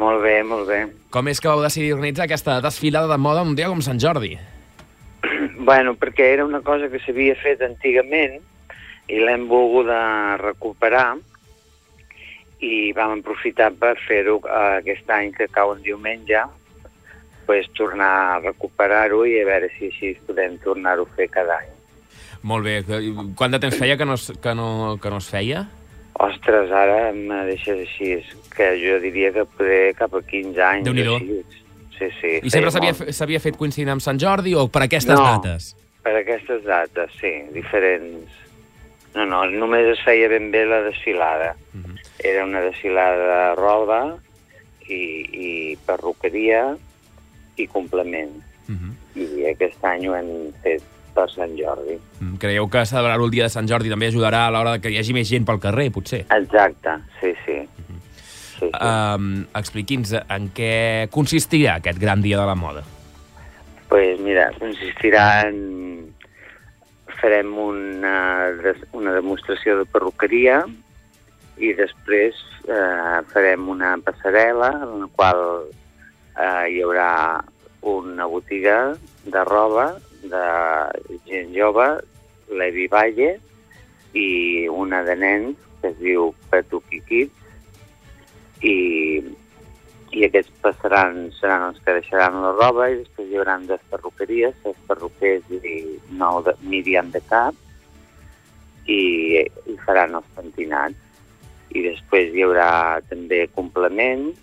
Molt 0.00 0.24
bé, 0.24 0.38
molt 0.42 0.66
bé. 0.66 0.80
Com 1.14 1.28
és 1.30 1.40
que 1.40 1.50
vau 1.50 1.62
decidir 1.62 1.92
organitzar 1.94 2.26
aquesta 2.26 2.58
desfilada 2.64 3.10
de 3.12 3.18
moda 3.20 3.44
un 3.46 3.54
dia 3.54 3.68
com 3.70 3.82
Sant 3.84 4.00
Jordi? 4.02 4.34
bueno, 5.68 5.94
perquè 5.94 6.32
era 6.32 6.46
una 6.46 6.60
cosa 6.66 6.90
que 6.90 7.00
s'havia 7.04 7.36
fet 7.38 7.62
antigament 7.62 8.40
i 9.06 9.20
l'hem 9.20 9.46
volgut 9.46 9.90
recuperar 10.40 11.14
i 12.64 12.92
vam 12.96 13.18
aprofitar 13.18 13.70
per 13.76 13.94
fer-ho 14.06 14.38
uh, 14.40 14.80
aquest 14.80 15.10
any 15.12 15.32
que 15.36 15.50
cau 15.52 15.74
en 15.74 15.82
diumenge 15.84 16.40
pues, 17.46 17.68
tornar 17.76 18.10
a 18.34 18.38
recuperar-ho 18.40 19.24
i 19.28 19.36
a 19.42 19.46
veure 19.46 19.68
si 19.76 19.90
així 19.92 20.14
podem 20.26 20.56
tornar-ho 20.64 21.04
a 21.04 21.16
fer 21.16 21.28
cada 21.28 21.58
any. 21.60 21.72
Molt 22.44 22.64
bé. 22.64 22.78
Quant 23.36 23.52
de 23.52 23.60
temps 23.60 23.76
feia 23.76 23.98
que 24.00 24.06
no, 24.08 24.16
es, 24.16 24.30
que 24.40 24.54
no, 24.56 24.96
que 25.00 25.12
no 25.12 25.20
es 25.20 25.28
feia? 25.28 25.66
Ostres, 26.14 26.70
ara 26.70 27.12
me 27.12 27.44
deixes 27.50 27.80
així, 27.80 28.22
que 28.54 28.74
jo 28.78 29.00
diria 29.02 29.32
que 29.34 29.44
poder 29.44 29.94
cap 29.98 30.14
a 30.14 30.22
15 30.22 30.62
anys. 30.62 30.84
déu 30.84 30.94
nhi 30.94 31.42
Sí, 31.94 32.08
sí. 32.20 32.30
I 32.42 32.50
sempre 32.50 32.72
s'havia 33.14 33.38
fet 33.38 33.56
coincidint 33.56 33.92
amb 33.92 34.02
Sant 34.02 34.18
Jordi 34.18 34.54
o 34.58 34.66
per 34.66 34.82
aquestes 34.82 35.14
no, 35.14 35.22
dates? 35.22 35.74
per 36.04 36.18
aquestes 36.20 36.64
dates, 36.66 37.12
sí, 37.20 37.32
diferents. 37.54 38.40
No, 39.14 39.24
no, 39.30 39.44
només 39.48 39.88
es 39.94 40.02
feia 40.04 40.28
ben 40.28 40.50
bé 40.52 40.64
la 40.68 40.82
desfilada. 40.84 41.54
Uh 41.72 41.80
-huh. 41.80 41.98
Era 42.18 42.44
una 42.44 42.60
desfilada 42.60 43.16
de 43.16 43.54
roba 43.54 44.18
i, 44.88 45.02
i 45.32 45.78
perruqueria 45.86 46.76
i 47.56 47.66
complement. 47.66 48.36
Uh 48.68 48.74
-huh. 48.74 48.92
I 49.14 49.46
aquest 49.46 49.84
any 49.84 50.08
ho 50.08 50.16
hem 50.16 50.52
fet 50.62 50.82
per 51.14 51.28
Sant 51.32 51.54
Jordi. 51.58 51.98
Mm, 52.20 52.38
creieu 52.42 52.68
que 52.70 52.84
celebrar-ho 52.86 53.28
el 53.28 53.34
dia 53.34 53.46
de 53.46 53.54
Sant 53.54 53.68
Jordi 53.70 53.92
també 53.92 54.10
ajudarà 54.10 54.46
a 54.46 54.54
l'hora 54.54 54.78
que 54.82 54.92
hi 54.92 54.98
hagi 55.00 55.14
més 55.16 55.28
gent 55.30 55.46
pel 55.48 55.62
carrer, 55.62 55.90
potser? 55.94 56.24
Exacte, 56.34 56.98
sí, 57.20 57.32
sí. 57.44 57.60
Uh 57.62 57.84
-huh. 57.86 58.00
sí, 58.58 58.70
sí. 58.70 58.70
Um, 58.80 59.46
Expliqui'ns 59.54 60.12
en 60.28 60.50
què 60.54 61.08
consistirà 61.10 61.76
aquest 61.76 61.98
gran 61.98 62.22
dia 62.22 62.38
de 62.38 62.46
la 62.46 62.54
moda. 62.54 62.84
pues 63.88 64.18
mira, 64.18 64.50
consistirà 64.58 65.46
en... 65.46 66.12
Farem 67.20 67.56
una, 67.56 68.50
una 68.92 69.12
demostració 69.14 69.78
de 69.78 69.84
perruqueria 69.86 70.64
i 71.62 71.70
després 71.72 72.34
eh, 72.66 73.20
farem 73.30 73.68
una 73.70 73.94
passarel·la 74.02 74.70
en 74.82 74.96
la 75.04 75.08
qual 75.14 75.40
eh, 76.34 76.64
hi 76.74 76.82
haurà 76.82 77.38
una 77.86 78.26
botiga 78.26 78.96
de 79.24 79.44
roba 79.46 79.86
de 80.30 80.44
gent 81.28 81.54
jove, 81.56 81.86
l'Evi 82.48 82.86
Valle, 82.92 83.30
i 84.14 84.28
una 84.70 85.02
de 85.06 85.16
nens 85.18 85.56
que 85.80 85.90
es 85.90 85.96
diu 86.00 86.30
Petuki 86.50 87.00
Kids, 87.08 87.40
i, 88.64 88.76
i 90.14 90.24
aquests 90.24 90.52
passaran, 90.64 91.28
seran 91.38 91.68
els 91.68 91.80
que 91.84 91.96
deixaran 91.98 92.40
la 92.42 92.54
roba 92.54 92.88
i 92.90 93.00
després 93.02 93.28
hi 93.28 93.40
haurà 93.40 93.58
dues 93.66 93.82
perruqueries, 93.90 94.56
les 94.64 94.80
perruquers 94.88 95.50
i 95.60 95.76
nou 96.20 96.40
de, 96.46 96.54
Miriam 96.62 97.10
de 97.12 97.20
Cap, 97.28 97.58
i, 98.86 99.00
i 99.42 99.76
faran 99.84 100.16
els 100.20 100.30
pentinats. 100.36 101.00
I 101.74 101.82
després 101.88 102.32
hi 102.32 102.44
haurà 102.46 103.00
també 103.10 103.44
complements 103.56 104.38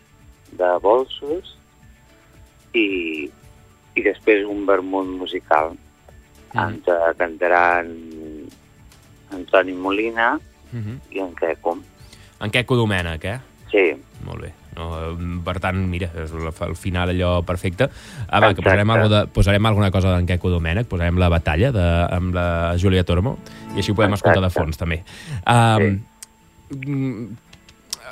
de 0.60 0.72
bolsos 0.84 1.56
i, 2.76 3.30
i 3.96 4.04
després 4.06 4.46
un 4.48 4.66
vermut 4.68 5.10
musical. 5.20 5.74
Mm. 6.52 6.64
Ens 6.64 6.90
uh, 6.92 7.12
cantaran 7.20 7.92
Antoni 9.32 9.74
Molina 9.74 10.34
mm 10.72 10.80
-hmm. 10.80 10.98
i 11.12 11.20
en 11.20 11.36
Queco. 11.36 11.78
En 12.42 12.52
Queco 12.52 12.76
Domènec, 12.76 13.26
eh? 13.26 13.40
Sí. 13.72 13.96
Molt 14.24 14.42
bé. 14.42 14.54
No, 14.76 15.18
per 15.44 15.60
tant, 15.60 15.76
mira, 15.76 16.10
és 16.16 16.32
el 16.62 16.76
final 16.76 17.10
allò 17.10 17.44
perfecte. 17.44 17.90
Ah, 18.28 18.40
va, 18.40 18.54
que 18.54 18.62
posarem, 18.62 18.90
algo 18.90 19.10
de, 19.10 19.28
posarem 19.28 19.66
alguna 19.66 19.92
cosa 19.92 20.16
d'en 20.16 20.26
Queco 20.26 20.50
Domènec, 20.50 20.88
posarem 20.88 21.18
la 21.18 21.30
batalla 21.30 21.72
de, 21.72 22.08
amb 22.16 22.34
la 22.34 22.78
Júlia 22.78 23.04
Tormo, 23.04 23.38
i 23.76 23.78
així 23.78 23.92
ho 23.92 23.96
podem 23.96 24.14
Exacte. 24.14 24.30
escoltar 24.30 24.42
de 24.42 24.50
fons, 24.50 24.78
també. 24.78 25.04
Um, 25.46 26.00
sí 26.72 27.38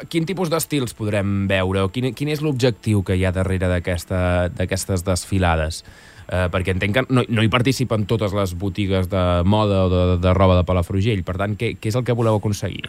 quin 0.08 0.28
tipus 0.30 0.52
d'estils 0.52 0.96
podrem 0.96 1.48
veure? 1.50 1.84
O 1.84 1.92
quin, 1.94 2.12
quin 2.16 2.32
és 2.32 2.44
l'objectiu 2.46 3.04
que 3.04 3.18
hi 3.18 3.26
ha 3.26 3.34
darrere 3.36 3.68
d'aquestes 3.68 5.04
desfilades? 5.08 5.84
Eh, 6.30 6.46
perquè 6.54 6.76
entenc 6.76 6.96
que 6.96 7.04
no, 7.10 7.24
no 7.26 7.44
hi 7.44 7.50
participen 7.50 8.06
totes 8.06 8.36
les 8.38 8.54
botigues 8.54 9.10
de 9.10 9.24
moda 9.50 9.86
o 9.88 9.90
de, 9.90 10.04
de 10.22 10.34
roba 10.38 10.60
de 10.60 10.66
Palafrugell. 10.68 11.24
Per 11.26 11.36
tant, 11.42 11.56
què, 11.58 11.74
què 11.82 11.90
és 11.90 11.98
el 11.98 12.06
que 12.06 12.16
voleu 12.16 12.38
aconseguir? 12.38 12.86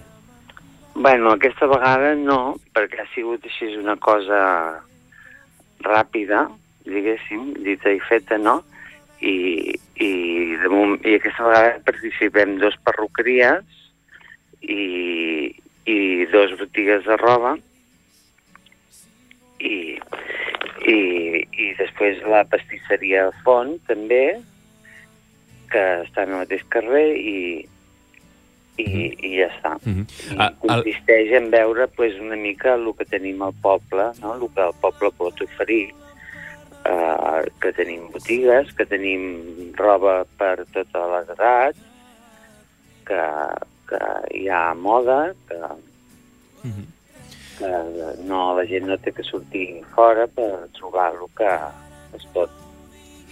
Bueno, 0.95 1.33
aquesta 1.33 1.65
vegada 1.71 2.13
no, 2.19 2.59
perquè 2.77 3.01
ha 3.01 3.09
sigut 3.15 3.47
així 3.49 3.73
una 3.81 3.97
cosa 3.97 4.41
ràpida, 5.87 6.45
diguéssim, 6.85 7.55
dita 7.65 7.89
i 7.95 8.03
feta, 8.05 8.37
no? 8.37 8.59
I, 9.25 9.73
i, 9.97 10.11
de 10.61 10.69
moment, 10.69 11.01
i 11.09 11.17
aquesta 11.17 11.49
vegada 11.49 11.81
participem 11.89 12.59
dos 12.61 12.77
perruqueries 12.85 13.65
i, 14.61 14.85
i 15.91 16.27
dos 16.33 16.55
botigues 16.61 17.05
de 17.07 17.17
roba 17.21 17.57
i, 19.61 19.99
i, 20.89 21.01
i 21.65 21.67
després 21.79 22.23
la 22.29 22.45
pastisseria 22.49 23.29
Font 23.45 23.77
també 23.89 24.25
que 25.71 25.85
està 26.05 26.25
en 26.27 26.35
el 26.35 26.43
mateix 26.43 26.65
carrer 26.73 27.07
i, 27.15 27.41
i, 28.81 28.87
mm. 28.87 29.25
i 29.27 29.33
ja 29.37 29.49
està. 29.53 29.77
Mm 29.85 29.95
-hmm. 29.95 30.07
I 30.35 30.39
ah, 30.45 30.51
consisteix 30.65 31.33
en 31.39 31.51
veure 31.51 31.87
pues, 31.97 32.19
una 32.19 32.37
mica 32.37 32.75
el 32.75 32.93
que 32.99 33.05
tenim 33.05 33.43
al 33.43 33.55
poble, 33.63 34.11
no? 34.21 34.35
el 34.35 34.49
que 34.55 34.67
el 34.67 34.77
poble 34.81 35.11
pot 35.19 35.41
oferir, 35.41 35.93
uh, 36.91 37.43
que 37.61 37.73
tenim 37.73 38.09
botigues, 38.13 38.73
que 38.75 38.87
tenim 38.87 39.23
roba 39.77 40.25
per 40.39 40.57
totes 40.73 41.07
les 41.15 41.29
edats, 41.37 41.79
que, 43.07 43.23
que 43.91 43.99
hi 44.39 44.47
ha 44.49 44.73
moda, 44.75 45.35
que, 45.49 45.59
mm 46.63 46.71
-hmm. 46.71 46.87
que 47.59 48.23
no, 48.25 48.55
la 48.57 48.65
gent 48.67 48.87
no 48.87 48.97
té 48.99 49.13
que 49.13 49.23
sortir 49.27 49.83
fora 49.95 50.27
per 50.27 50.69
trobar 50.79 51.13
el 51.13 51.27
que 51.37 51.51
es 52.17 52.25
pot 52.33 52.51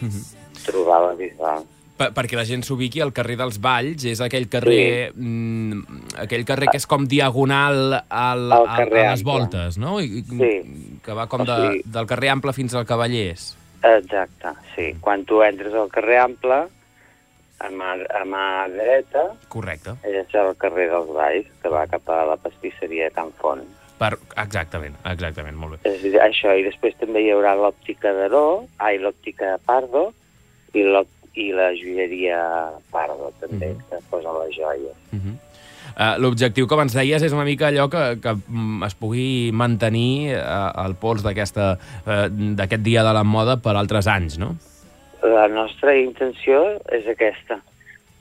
mm 0.00 0.08
-hmm. 0.08 0.24
trobar 0.66 1.02
a 1.02 1.06
la 1.08 1.14
Bisbal. 1.14 1.64
Per, 1.98 2.12
perquè 2.14 2.36
la 2.36 2.44
gent 2.44 2.62
s'ubiqui 2.62 3.00
al 3.00 3.12
carrer 3.12 3.36
dels 3.36 3.58
Valls, 3.60 4.04
és 4.04 4.20
aquell 4.20 4.48
carrer 4.48 5.10
sí. 5.10 5.20
mm, 5.20 5.82
aquell 6.22 6.44
carrer 6.44 6.68
que 6.70 6.76
és 6.76 6.86
com 6.86 7.04
diagonal 7.06 8.04
al, 8.08 8.52
Al 8.52 8.66
a, 8.68 8.76
carrer 8.76 9.06
a 9.06 9.10
les 9.10 9.20
Ample. 9.20 9.32
voltes, 9.32 9.78
no? 9.78 10.00
I, 10.00 10.22
Sí. 10.22 10.98
Que 11.02 11.12
va 11.12 11.26
com 11.26 11.40
O 11.40 11.44
de, 11.44 11.56
sigui- 11.56 11.82
del 11.84 12.06
carrer 12.06 12.28
Ample 12.30 12.52
fins 12.52 12.74
al 12.74 12.86
Cavallers. 12.86 13.56
Exacte, 13.82 14.48
sí. 14.76 14.96
Quan 15.00 15.24
tu 15.24 15.42
entres 15.42 15.74
al 15.74 15.88
carrer 15.88 16.18
Ample, 16.18 16.68
a 17.60 17.70
mà, 17.74 17.94
a 18.20 18.24
mà 18.24 18.44
dreta, 18.72 19.24
Correcte. 19.48 19.96
és 20.06 20.34
el 20.34 20.54
carrer 20.60 20.88
dels 20.92 21.10
Valls, 21.14 21.48
que 21.62 21.68
va 21.72 21.86
cap 21.90 22.08
a 22.14 22.24
la 22.30 22.36
pastisseria 22.36 23.10
Can 23.10 23.32
Font. 23.40 23.64
Per, 23.98 24.12
exactament, 24.38 24.94
exactament, 25.10 25.56
molt 25.58 25.74
bé. 25.82 25.90
És 25.90 26.04
això, 26.22 26.52
i 26.54 26.62
després 26.62 26.94
també 27.00 27.24
hi 27.24 27.32
haurà 27.34 27.56
l'òptica 27.58 28.12
d'Aró, 28.14 28.66
ai, 28.78 29.00
l'òptica 29.02 29.56
de 29.56 29.58
Pardo, 29.66 30.12
i, 30.72 30.84
i 31.34 31.50
la 31.52 31.72
joieria 31.74 32.38
Pardo, 32.92 33.32
també, 33.40 33.74
Mhm. 33.74 33.84
que 33.90 33.98
posa 34.10 34.30
les 34.44 34.54
joies. 34.56 34.94
Uh, 35.98 36.14
L'objectiu, 36.22 36.68
com 36.68 36.78
ens 36.84 36.94
deies, 36.94 37.22
és 37.26 37.32
una 37.34 37.42
mica 37.42 37.72
allò 37.72 37.88
que, 37.90 38.20
que 38.22 38.34
mm, 38.46 38.84
es 38.86 38.94
pugui 38.94 39.50
mantenir 39.52 40.36
uh, 40.36 40.70
el 40.84 40.94
pols 40.94 41.24
uh, 41.66 42.28
d'aquest 42.54 42.82
dia 42.84 43.02
de 43.02 43.12
la 43.16 43.24
moda 43.24 43.56
per 43.56 43.74
altres 43.74 44.06
anys, 44.06 44.38
no? 44.38 44.52
La 45.22 45.48
nostra 45.50 45.96
intenció 45.98 46.60
és 46.94 47.06
aquesta, 47.10 47.56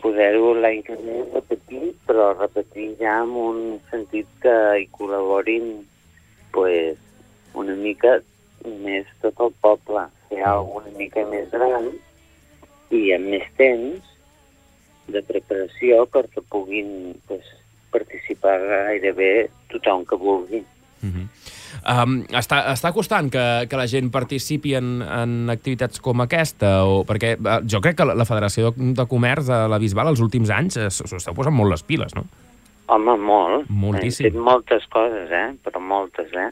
poder-ho 0.01 0.53
l'any 0.57 0.79
que 0.85 0.95
ve 0.97 1.19
repetir, 1.33 1.91
però 2.07 2.31
repetir 2.33 2.87
ja 3.01 3.19
amb 3.21 3.37
un 3.37 3.59
sentit 3.91 4.25
que 4.41 4.55
hi 4.81 4.87
col·laborin 4.97 5.69
pues, 6.55 6.97
una 7.53 7.75
mica 7.77 8.17
més 8.65 9.05
tot 9.21 9.37
el 9.45 9.53
poble, 9.61 10.07
fer 10.29 10.41
alguna 10.41 10.89
mica 10.97 11.25
més 11.29 11.49
gran 11.53 11.91
i 12.89 13.03
amb 13.13 13.29
més 13.35 13.45
temps 13.61 14.13
de 15.07 15.21
preparació 15.29 16.01
perquè 16.11 16.41
puguin 16.49 17.13
pues, 17.29 17.45
participar 17.93 18.57
gairebé 18.65 19.31
tothom 19.69 20.05
que 20.05 20.17
vulgui. 20.17 20.63
Um, 21.87 22.19
està, 22.35 22.63
està 22.73 22.91
costant 22.95 23.29
que, 23.33 23.43
que 23.69 23.79
la 23.79 23.87
gent 23.87 24.11
participi 24.13 24.75
en, 24.79 25.01
en 25.01 25.49
activitats 25.53 26.01
com 26.03 26.21
aquesta? 26.25 26.83
O, 26.87 27.03
perquè 27.07 27.35
uh, 27.37 27.59
jo 27.67 27.81
crec 27.83 27.97
que 27.99 28.07
la, 28.07 28.17
la 28.17 28.27
Federació 28.27 28.71
de, 28.71 28.93
de 28.97 29.07
Comerç 29.09 29.49
de 29.49 29.63
la 29.71 29.79
Bisbal 29.81 30.11
els 30.13 30.23
últims 30.23 30.51
anys 30.53 30.79
esteu 30.87 31.35
posant 31.37 31.55
molt 31.55 31.75
les 31.75 31.83
piles, 31.83 32.15
no? 32.17 32.27
Home, 32.87 33.17
molt. 33.19 33.67
Moltíssim. 33.67 34.29
Hem 34.29 34.37
fet 34.37 34.43
moltes 34.47 34.87
coses, 34.93 35.31
eh? 35.31 35.49
Però 35.65 35.81
moltes, 35.83 36.31
eh? 36.31 36.51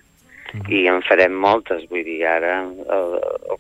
I 0.72 0.86
en 0.88 1.02
farem 1.04 1.34
moltes, 1.36 1.84
vull 1.92 2.04
dir, 2.06 2.22
ara 2.28 2.62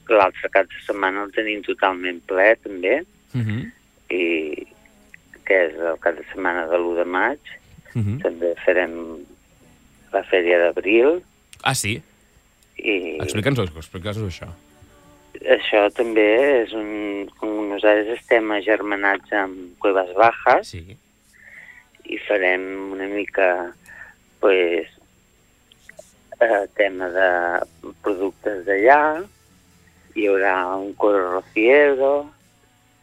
l'altre 0.07 0.51
cap 0.53 0.67
de 0.71 0.83
setmana 0.85 1.25
el 1.25 1.33
tenim 1.35 1.63
totalment 1.65 2.21
ple, 2.29 2.53
també, 2.63 3.01
Uh 3.35 3.41
-huh. 3.41 3.71
i 4.15 4.67
que 5.45 5.55
és 5.67 5.73
el 5.75 5.99
cap 5.99 6.15
de 6.15 6.23
setmana 6.31 6.67
de 6.67 6.77
l'1 6.77 6.95
de 6.95 7.05
maig. 7.05 7.39
Uh 7.95 8.01
-huh. 8.01 8.21
També 8.21 8.55
farem 8.65 8.93
la 10.13 10.23
fèria 10.23 10.57
d'abril, 10.59 11.21
Ah, 11.63 11.75
sí? 11.75 11.97
i 12.81 12.95
Explica'ns-ho, 13.23 13.65
explica'ns 13.79 14.19
això. 14.25 14.49
això 15.57 15.85
també 15.95 16.25
és 16.63 16.75
un... 16.77 16.91
Com 17.39 17.69
nosaltres 17.71 18.19
estem 18.19 18.51
agermanats 18.55 19.31
amb 19.35 19.75
Cuevas 19.81 20.11
Bajas, 20.17 20.73
sí. 20.75 20.97
i 22.05 22.19
farem 22.27 22.93
una 22.95 23.07
mica, 23.11 23.49
pues, 24.43 24.91
eh, 26.39 26.65
tema 26.77 27.09
de 27.15 27.29
productes 28.05 28.63
d'allà, 28.67 28.99
hi 30.15 30.27
haurà 30.29 30.55
un 30.79 30.93
coro 30.99 31.25
rociero, 31.33 32.13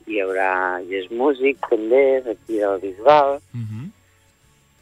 hi 0.09 0.21
haurà 0.23 0.81
Yes 0.89 1.11
Music 1.11 1.61
també, 1.69 2.23
d'aquí 2.25 2.63
del 2.63 2.81
Bisbal, 2.83 3.37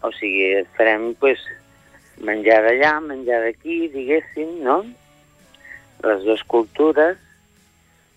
o 0.07 0.13
sigui, 0.17 0.63
farem, 0.77 1.11
pues, 1.21 1.43
menjar 2.21 2.61
d'allà, 2.67 3.01
menjar 3.01 3.41
d'aquí, 3.45 3.89
diguéssim, 3.93 4.61
no? 4.65 4.85
Les 6.05 6.23
dues 6.25 6.43
cultures, 6.49 7.17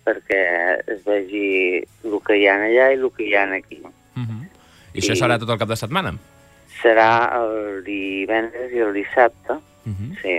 perquè 0.05 0.39
es 0.91 1.03
vegi 1.07 1.83
el 2.03 2.17
que 2.25 2.37
hi 2.39 2.47
ha 2.47 2.55
allà 2.59 2.89
i 2.93 2.99
el 2.99 3.09
que 3.15 3.27
hi 3.29 3.35
ha 3.35 3.43
aquí. 3.55 3.81
I 4.93 4.99
això 5.01 5.15
I- 5.15 5.19
serà 5.19 5.39
tot 5.39 5.49
el 5.49 5.57
cap 5.57 5.69
de 5.71 5.75
setmana? 5.79 6.11
Serà 6.83 7.09
el 7.39 7.83
divendres 7.85 8.71
i 8.73 8.79
el 8.83 8.93
dissabte, 8.93 9.55
Mhm. 9.85 10.15
sí. 10.21 10.35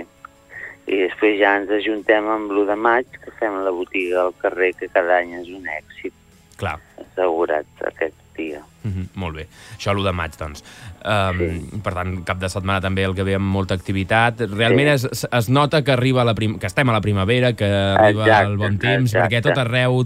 I 0.87 0.95
després 1.01 1.39
ja 1.39 1.55
ens 1.57 1.69
ajuntem 1.71 2.27
amb 2.29 2.51
l'1 2.51 2.67
de 2.67 2.75
maig, 2.75 3.05
que 3.09 3.31
fem 3.39 3.63
la 3.65 3.71
botiga 3.71 4.21
al 4.21 4.33
carrer, 4.37 4.73
que 4.75 4.87
cada 4.87 5.17
any 5.17 5.33
és 5.41 5.47
un 5.49 5.65
èxit. 5.65 6.13
Clar. 6.57 6.79
Assegurat 7.01 7.65
aquest 7.87 8.13
dia. 8.35 8.61
Mm 8.83 8.91
-hmm, 8.91 9.07
molt 9.15 9.35
bé. 9.35 9.47
Això 9.77 9.93
l'1 9.93 10.03
de 10.05 10.11
maig, 10.11 10.31
doncs. 10.37 10.63
Um, 11.05 11.37
sí. 11.39 11.79
Per 11.83 11.93
tant, 11.93 12.23
cap 12.25 12.37
de 12.39 12.49
setmana 12.49 12.81
també 12.81 13.03
el 13.03 13.15
que 13.15 13.23
ve 13.23 13.35
amb 13.35 13.45
molta 13.45 13.73
activitat. 13.73 14.39
Realment 14.39 14.97
Sí. 14.99 15.07
es, 15.11 15.27
es 15.31 15.49
nota 15.49 15.83
que 15.83 15.91
arriba 15.91 16.23
la 16.23 16.33
prim 16.35 16.57
que 16.59 16.67
estem 16.67 16.89
a 16.89 16.93
la 16.93 17.01
primavera, 17.01 17.53
que 17.53 17.65
arriba 17.65 18.23
Exacte, 18.25 18.47
el 18.51 18.57
bon 18.57 18.77
temps, 18.79 19.13
exacte. 19.13 19.35
perquè 19.35 19.41
tot 19.41 19.57
arreu, 19.57 20.05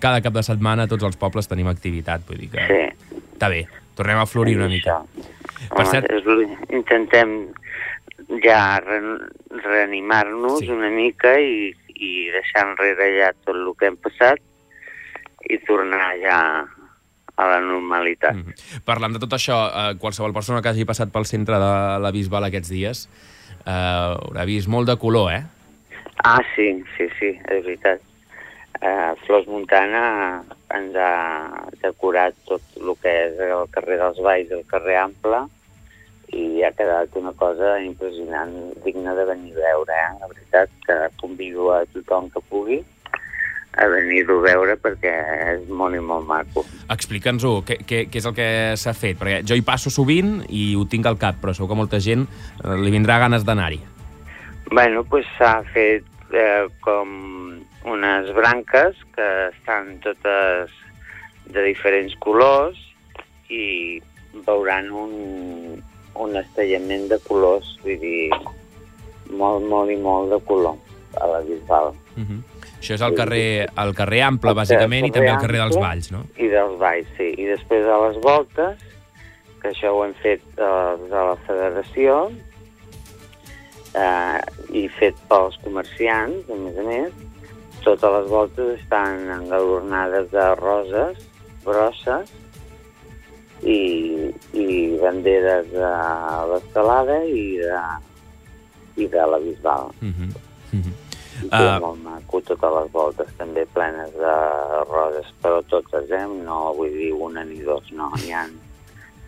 cada 0.00 0.20
cap 0.20 0.32
de 0.32 0.42
setmana, 0.42 0.86
tots 0.86 1.04
els 1.04 1.16
pobles 1.16 1.46
tenim 1.48 1.66
activitat. 1.68 2.20
Vull 2.26 2.38
dir 2.38 2.50
que 2.50 2.58
Sí. 2.66 3.16
està 3.38 3.48
bé. 3.48 3.66
Tornem 3.94 4.18
a 4.18 4.26
florir 4.26 4.56
una 4.56 4.68
mica. 4.68 5.02
Per 5.68 5.80
Home, 5.80 5.90
cert, 5.90 6.10
és, 6.10 6.24
l- 6.24 6.56
intentem 6.70 7.48
ja 8.42 8.80
re, 8.80 9.00
reanimar-nos 9.62 10.60
sí. 10.60 10.68
una 10.70 10.88
mica 10.90 11.38
i, 11.40 11.74
i 11.94 12.30
deixar 12.30 12.68
enrere 12.68 13.08
ja 13.18 13.32
tot 13.44 13.56
el 13.56 13.72
que 13.78 13.86
hem 13.86 13.96
passat 13.96 14.38
i 15.48 15.58
tornar 15.66 16.14
ja 16.22 16.66
a 17.38 17.46
la 17.52 17.60
normalitat. 17.62 18.34
Mm. 18.34 18.82
parlant 18.88 19.14
de 19.14 19.22
tot 19.22 19.36
això, 19.36 19.58
eh, 19.70 19.94
qualsevol 20.02 20.34
persona 20.34 20.62
que 20.62 20.72
hagi 20.72 20.86
passat 20.88 21.12
pel 21.14 21.28
centre 21.30 21.60
de 21.62 21.72
la 22.02 22.10
Bisbal 22.14 22.48
aquests 22.48 22.72
dies 22.74 23.06
eh, 23.64 23.70
haurà 23.70 24.46
vist 24.48 24.68
molt 24.68 24.90
de 24.90 24.98
color, 24.98 25.32
eh? 25.32 25.44
Ah, 26.24 26.42
sí, 26.56 26.72
sí, 26.96 27.06
sí, 27.18 27.34
és 27.46 27.62
veritat. 27.64 28.02
Uh, 28.78 29.14
Flors 29.24 29.46
Montana 29.50 30.42
ens 30.74 30.94
ha 30.94 31.12
decorat 31.82 32.36
tot 32.46 32.62
el 32.78 32.92
que 33.02 33.14
és 33.24 33.40
el 33.42 33.64
carrer 33.74 33.96
dels 33.98 34.20
Valls, 34.22 34.52
el 34.54 34.66
carrer 34.70 34.98
Ample, 35.00 35.40
i 36.34 36.62
ha 36.62 36.70
quedat 36.76 37.16
una 37.18 37.32
cosa 37.38 37.78
impressionant, 37.82 38.52
digna 38.84 39.16
de 39.18 39.24
venir 39.30 39.56
a 39.56 39.62
veure, 39.64 39.96
eh? 39.96 40.12
La 40.20 40.30
veritat, 40.30 40.74
que 40.86 40.98
convido 41.22 41.72
a 41.74 41.80
tothom 41.94 42.28
que 42.34 42.44
pugui 42.50 42.78
a 43.78 43.86
venir-ho 43.92 44.40
a 44.40 44.44
veure 44.46 44.76
perquè 44.82 45.12
és 45.54 45.68
molt 45.70 45.96
i 45.96 46.02
molt 46.02 46.26
maco. 46.26 46.64
Explica'ns-ho, 46.90 47.60
què, 47.66 47.78
què, 47.86 48.00
què 48.10 48.20
és 48.20 48.26
el 48.28 48.34
que 48.36 48.48
s'ha 48.80 48.94
fet? 48.96 49.18
Perquè 49.20 49.42
jo 49.46 49.58
hi 49.58 49.64
passo 49.66 49.92
sovint 49.94 50.42
i 50.48 50.72
ho 50.74 50.84
tinc 50.90 51.06
al 51.06 51.18
cap, 51.20 51.38
però 51.42 51.54
segur 51.54 51.70
que 51.72 51.78
molta 51.78 52.02
gent 52.02 52.26
eh, 52.26 52.76
li 52.82 52.92
vindrà 52.94 53.20
ganes 53.22 53.46
d'anar-hi. 53.46 53.80
Bueno, 54.72 55.04
pues 55.08 55.28
s'ha 55.38 55.60
fet 55.72 56.04
eh, 56.34 56.66
com 56.84 57.08
unes 57.88 58.34
branques 58.36 58.98
que 59.14 59.28
estan 59.52 59.96
totes 60.04 60.74
de 61.48 61.64
diferents 61.64 62.12
colors 62.20 62.80
i 63.48 64.02
veuran 64.44 64.90
un, 64.92 65.14
un 66.20 66.36
estallament 66.36 67.08
de 67.08 67.18
colors, 67.24 67.78
vull 67.84 67.96
dir, 68.02 68.28
molt, 69.30 69.64
molt 69.70 69.92
i 69.92 69.96
molt 70.02 70.34
de 70.34 70.40
color 70.48 70.76
a 71.16 71.30
la 71.32 71.40
Bisbal. 71.46 71.94
Uh 72.16 72.24
-huh. 72.24 72.57
Això 72.78 72.94
és 72.94 73.02
el 73.02 73.16
carrer, 73.18 73.46
el 73.82 73.94
carrer 73.98 74.20
Ample, 74.22 74.54
bàsicament, 74.54 75.08
i 75.08 75.14
també 75.14 75.32
el 75.32 75.40
carrer 75.42 75.62
dels 75.64 75.78
Valls, 75.82 76.12
no? 76.14 76.22
I 76.38 76.50
dels 76.52 76.76
Valls, 76.80 77.08
sí. 77.18 77.32
I 77.34 77.48
després 77.50 77.86
a 77.90 77.98
les 78.06 78.20
voltes, 78.22 78.84
que 79.62 79.72
això 79.72 79.90
ho 79.94 80.04
hem 80.04 80.14
fet 80.22 80.44
eh, 80.54 80.92
de 81.10 81.24
la 81.30 81.34
federació, 81.48 82.18
eh, 83.98 84.38
i 84.78 84.84
fet 84.98 85.18
pels 85.30 85.58
comerciants, 85.64 86.46
a 86.46 86.60
més 86.62 86.78
a 86.78 86.86
més, 86.86 87.24
totes 87.82 88.14
les 88.14 88.28
voltes 88.30 88.74
estan 88.78 89.26
engalornades 89.32 90.30
de 90.30 90.46
roses 90.60 91.26
grosses 91.64 92.30
i, 93.62 93.80
i 94.54 94.68
banderes 95.02 95.70
de 95.72 95.92
l'estelada 96.52 97.18
i 97.26 97.44
de, 97.62 97.82
i 99.02 99.10
de 99.10 99.26
la 99.32 99.42
Bisbal. 99.42 99.90
Uh 100.02 100.08
-huh. 100.08 100.30
Uh 100.72 100.80
-huh. 100.80 101.07
I 101.44 101.48
uh, 101.52 101.78
molt 101.80 102.02
maco, 102.02 102.40
totes 102.42 102.72
les 102.74 102.90
voltes 102.92 103.30
també 103.38 103.66
plenes 103.74 104.10
de 104.16 104.34
roses, 104.88 105.30
però 105.42 105.62
totes, 105.70 106.10
eh? 106.10 106.24
No 106.44 106.72
vull 106.76 106.92
dir 106.96 107.12
una 107.14 107.44
ni 107.46 107.60
dos, 107.62 107.86
no. 107.94 108.10
Hi 108.24 108.32
ha 108.34 108.44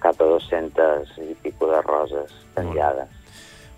cap 0.00 0.20
a 0.20 0.26
200 0.26 1.16
i 1.22 1.34
pico 1.42 1.68
de 1.70 1.80
roses 1.86 2.32
penjades. 2.56 3.08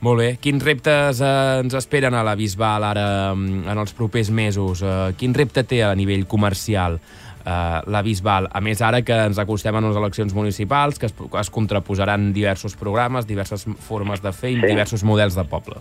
Molt 0.03 0.19
bé. 0.19 0.29
Quins 0.43 0.65
reptes 0.67 1.21
eh, 1.23 1.61
ens 1.63 1.75
esperen 1.79 2.15
a 2.19 2.25
la 2.27 2.35
Bisbal 2.35 2.83
ara 2.89 3.05
mm, 3.37 3.69
en 3.71 3.79
els 3.79 3.93
propers 3.95 4.31
mesos? 4.35 4.83
Eh, 4.83 5.13
quin 5.19 5.35
repte 5.35 5.63
té 5.63 5.83
a 5.87 5.93
nivell 5.95 6.25
comercial 6.27 6.97
eh, 6.99 7.79
la 7.87 8.03
Bisbal? 8.03 8.49
A 8.51 8.61
més, 8.61 8.83
ara 8.83 9.05
que 9.07 9.15
ens 9.29 9.39
acostem 9.39 9.79
a 9.79 9.83
les 9.85 9.99
eleccions 10.01 10.35
municipals, 10.35 10.99
que 10.99 11.07
es, 11.07 11.15
es 11.15 11.51
contraposaran 11.55 12.33
diversos 12.35 12.75
programes, 12.75 13.29
diverses 13.31 13.69
formes 13.87 14.23
de 14.23 14.33
fer 14.35 14.57
i 14.57 14.61
Sí. 14.61 14.67
diversos 14.73 15.05
models 15.07 15.39
de 15.39 15.45
poble. 15.47 15.79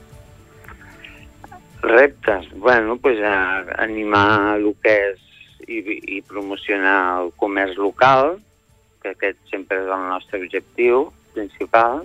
Reptes? 1.81 2.49
Bueno, 2.55 2.97
pues, 2.97 3.19
a, 3.21 3.65
animar 3.81 4.57
el 4.57 4.71
que 4.83 4.95
és 5.11 5.27
i, 5.67 5.81
i 6.17 6.21
promocionar 6.21 7.21
el 7.23 7.31
comerç 7.41 7.77
local, 7.81 8.37
que 9.01 9.15
aquest 9.15 9.39
sempre 9.49 9.81
és 9.81 9.89
el 9.89 10.07
nostre 10.09 10.41
objectiu, 10.43 11.07
principal 11.33 12.03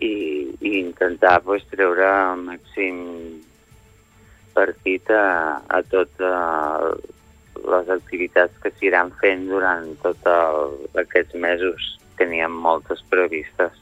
i, 0.00 0.14
i 0.60 0.78
intentar 0.80 1.38
pues, 1.46 1.64
treure 1.70 2.06
el 2.06 2.42
màxim 2.48 2.98
partit 4.56 5.10
a, 5.12 5.60
a 5.68 5.82
totes 5.92 7.04
les 7.66 7.88
activitats 7.92 8.56
que 8.62 8.72
s'iran 8.76 9.12
fent 9.20 9.46
durant 9.50 9.88
tots 10.02 10.98
aquests 11.02 11.36
mesos. 11.40 11.92
Teníem 12.16 12.52
moltes 12.52 13.02
previstes. 13.12 13.74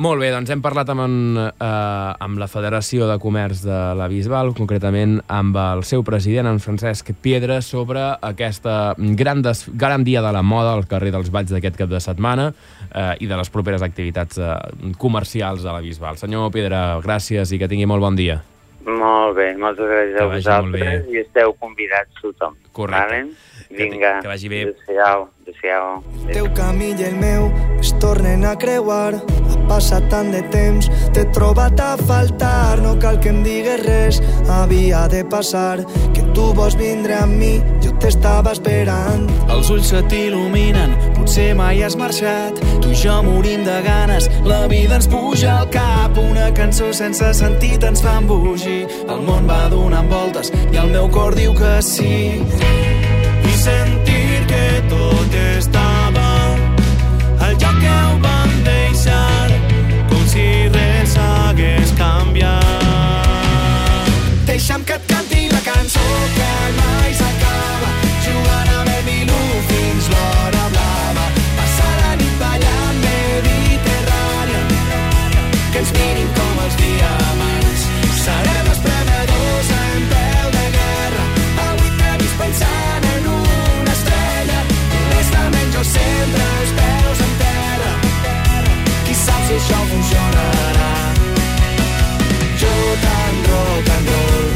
Molt 0.00 0.22
bé, 0.22 0.30
doncs 0.32 0.48
hem 0.48 0.62
parlat 0.64 0.88
amb, 0.88 1.02
en, 1.04 1.16
eh, 1.36 2.22
amb 2.24 2.38
la 2.40 2.46
Federació 2.48 3.04
de 3.04 3.18
Comerç 3.20 3.60
de 3.66 3.80
la 3.98 4.06
Bisbal, 4.08 4.54
concretament 4.56 5.18
amb 5.28 5.58
el 5.60 5.82
seu 5.84 6.00
president, 6.02 6.48
en 6.48 6.60
Francesc 6.64 7.10
Piedra, 7.20 7.58
sobre 7.60 8.06
aquesta 8.24 8.94
gran, 8.96 9.42
des, 9.44 9.66
gran 9.74 10.02
dia 10.02 10.22
de 10.24 10.30
la 10.32 10.40
moda 10.40 10.72
al 10.72 10.86
carrer 10.88 11.12
dels 11.12 11.28
Valls 11.30 11.52
d'aquest 11.52 11.76
cap 11.82 11.92
de 11.92 12.00
setmana 12.00 12.48
eh, 12.94 13.20
i 13.20 13.28
de 13.28 13.36
les 13.36 13.52
properes 13.52 13.84
activitats 13.84 14.40
eh, 14.40 14.56
comercials 14.96 15.60
de 15.60 15.68
la 15.68 15.84
Bisbal. 15.84 16.16
Senyor 16.16 16.48
Piedra, 16.50 16.96
gràcies 17.04 17.52
i 17.52 17.60
que 17.60 17.68
tingui 17.68 17.84
molt 17.84 18.00
bon 18.00 18.16
dia. 18.16 18.40
Molt 18.88 19.36
bé, 19.36 19.52
moltes 19.60 19.84
gràcies 19.84 20.16
a 20.16 20.30
vosaltres 20.32 21.12
i 21.12 21.20
esteu 21.26 21.52
convidats 21.60 22.24
tothom. 22.24 22.56
Correcte. 22.72 23.04
Vale? 23.04 23.49
Vinga. 23.70 24.16
Que, 24.16 24.22
que 24.22 24.28
vagi 24.28 24.48
bé. 24.48 24.62
Adéu-siau. 24.62 25.28
Adéu-siau. 25.42 26.02
El 26.26 26.34
teu 26.34 26.48
camí 26.54 26.90
i 26.98 27.04
el 27.06 27.16
meu 27.20 27.48
es 27.78 27.92
tornen 28.02 28.44
a 28.44 28.56
creuar. 28.58 29.20
Ha 29.50 29.58
passat 29.70 30.08
tant 30.10 30.32
de 30.34 30.42
temps, 30.50 30.88
t'he 31.14 31.24
trobat 31.34 31.78
a 31.80 31.94
faltar. 32.00 32.80
No 32.82 32.96
cal 33.02 33.20
que 33.22 33.30
em 33.30 33.42
digues 33.46 33.82
res, 33.86 34.20
havia 34.50 35.06
de 35.08 35.22
passar. 35.24 35.84
Que 36.14 36.26
tu 36.34 36.50
vols 36.56 36.76
vindre 36.78 37.14
amb 37.14 37.38
mi, 37.38 37.52
jo 37.84 37.94
t'estava 38.02 38.54
esperant. 38.56 39.28
Els 39.48 39.70
ulls 39.70 39.92
se 39.94 40.02
t'il·luminen, 40.10 40.96
potser 41.18 41.52
mai 41.54 41.82
has 41.86 41.96
marxat. 41.98 42.58
Tu 42.82 42.90
i 42.90 42.98
jo 42.98 43.20
morim 43.22 43.64
de 43.66 43.78
ganes, 43.86 44.26
la 44.46 44.66
vida 44.66 44.98
ens 44.98 45.06
puja 45.10 45.60
al 45.60 45.70
cap. 45.70 46.18
Una 46.18 46.50
cançó 46.54 46.90
sense 46.92 47.32
sentit 47.38 47.86
ens 47.86 48.02
fa 48.02 48.18
embogir. 48.18 48.82
El 49.06 49.22
món 49.26 49.46
va 49.50 49.68
donant 49.70 50.10
voltes 50.10 50.50
i 50.72 50.76
el 50.76 50.90
meu 50.90 51.10
cor 51.14 51.38
diu 51.38 51.54
que 51.54 51.78
sí. 51.86 52.40
I 52.40 52.89
sentir 53.60 54.46
que 54.48 54.82
tot 54.88 55.34
estava 55.58 56.28
al 57.44 57.54
lloc 57.60 57.76
que 57.82 57.90
ho 57.92 58.14
vam 58.24 58.52
deixar, 58.64 59.48
com 60.08 60.22
si 60.32 60.46
res 60.76 61.12
hagués 61.20 61.92
canviat. 61.98 62.56
Deixa'm 64.48 64.82
que 64.88 64.96
et 64.96 65.04
canti 65.12 65.42
la 65.52 65.60
cançó 65.66 66.06
que 66.36 66.52
mai 66.78 67.10
s'acaba, 67.20 67.90
jugant 68.26 68.70
amb 68.78 68.90
el 68.94 69.02
Milú 69.10 69.42
fins 69.72 70.04
l'hora 70.14 70.64
blava, 70.76 71.26
passar 71.58 71.92
la 72.00 72.12
nit 72.22 72.34
ballant 72.44 72.96
Mediterrània, 73.04 74.62
que 75.72 75.78
ens 75.84 75.90
mirin 75.98 76.09
sempre 85.94 86.44
els 86.60 86.72
peus 86.78 87.22
en 87.26 87.32
terra, 87.40 87.92
qui 89.06 89.16
sap 89.22 89.42
si 89.48 89.56
això 89.58 89.80
funcionarà. 89.92 90.92
Jo 92.62 92.74
tan 93.06 93.40
rock 93.48 93.90
and 93.96 94.12
roll, 94.14 94.48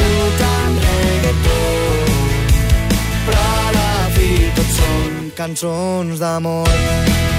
tu 0.00 0.10
tan 0.40 0.80
reggaeton, 0.86 2.18
però 3.28 3.46
a 3.68 3.70
la 3.78 3.94
fi 4.18 4.32
tot 4.58 4.76
són 4.80 5.30
Cançons 5.38 6.22
d'amor. 6.22 7.33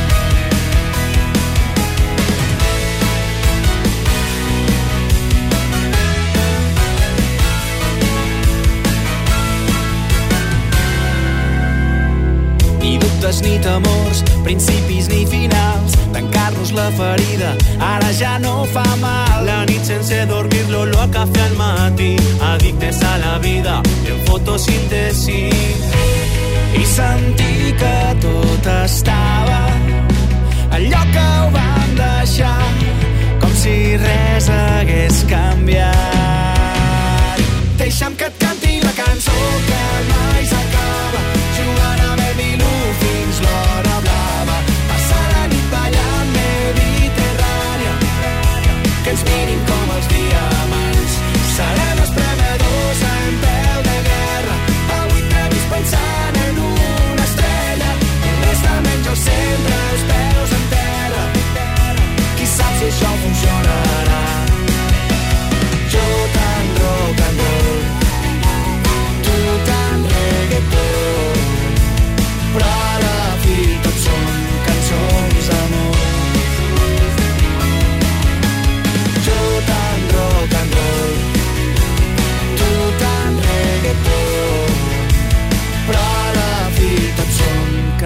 Dubtes 13.25 13.41
ni 13.41 13.59
temors, 13.59 14.23
principis 14.43 15.07
ni 15.07 15.25
finals. 15.25 15.93
Tancar-nos 16.13 16.71
la 16.71 16.91
ferida, 16.91 17.55
ara 17.79 18.11
ja 18.13 18.37
no 18.39 18.65
fa 18.65 18.95
mal. 19.01 19.45
La 19.45 19.65
nit 19.65 19.83
sense 19.83 20.25
dormir, 20.27 20.65
l'olor 20.69 21.01
a 21.01 21.07
cafè 21.07 21.41
al 21.41 21.55
matí. 21.57 22.15
Addictes 22.41 23.01
a 23.03 23.17
la 23.17 23.39
vida, 23.39 23.81
en 24.05 24.25
fotosíntesi. 24.25 25.49
I 26.75 26.85
sentir 26.85 27.75
que 27.79 28.15
tot 28.21 28.65
estava 28.83 29.69
al 30.71 30.83
lloc 30.91 31.07
que 31.13 31.25
ho 31.25 31.49
vam 31.55 31.95
deixar, 31.95 32.67
com 33.39 33.51
si 33.55 33.97
res 33.97 34.49
hagués 34.49 35.23
canviat. 35.29 35.95
Deixa'm 37.79 38.15
que 38.15 38.25
et 38.25 38.37
canti 38.37 38.79
la 38.83 38.93
cançó 38.93 39.39
que 39.65 39.83
mai 40.09 40.24
fins 43.35 43.47
l'hora 43.47 43.64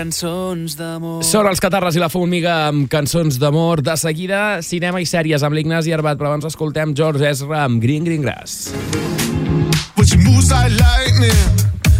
cançons 0.09 0.73
d'amor. 0.73 1.21
Són 1.21 1.45
els 1.45 1.61
Catarres 1.61 1.93
i 1.93 2.01
la 2.01 2.09
Formiga 2.09 2.53
amb 2.69 2.87
cançons 2.89 3.37
d'amor. 3.37 3.83
De 3.85 3.93
seguida, 3.99 4.59
cinema 4.65 5.01
i 5.01 5.05
sèries 5.05 5.43
amb 5.45 5.53
l'Ignasi 5.53 5.93
Arbat, 5.93 6.17
però 6.17 6.31
abans 6.31 6.47
escoltem 6.49 6.95
George 6.97 7.27
Ezra 7.29 7.65
amb 7.67 7.77
Green 7.83 8.07
Green 8.07 8.25
Grass. 8.25 8.71
But 9.95 10.07
she 10.09 10.17
moves 10.17 10.49
like 10.49 10.73
lightning, 10.81 11.45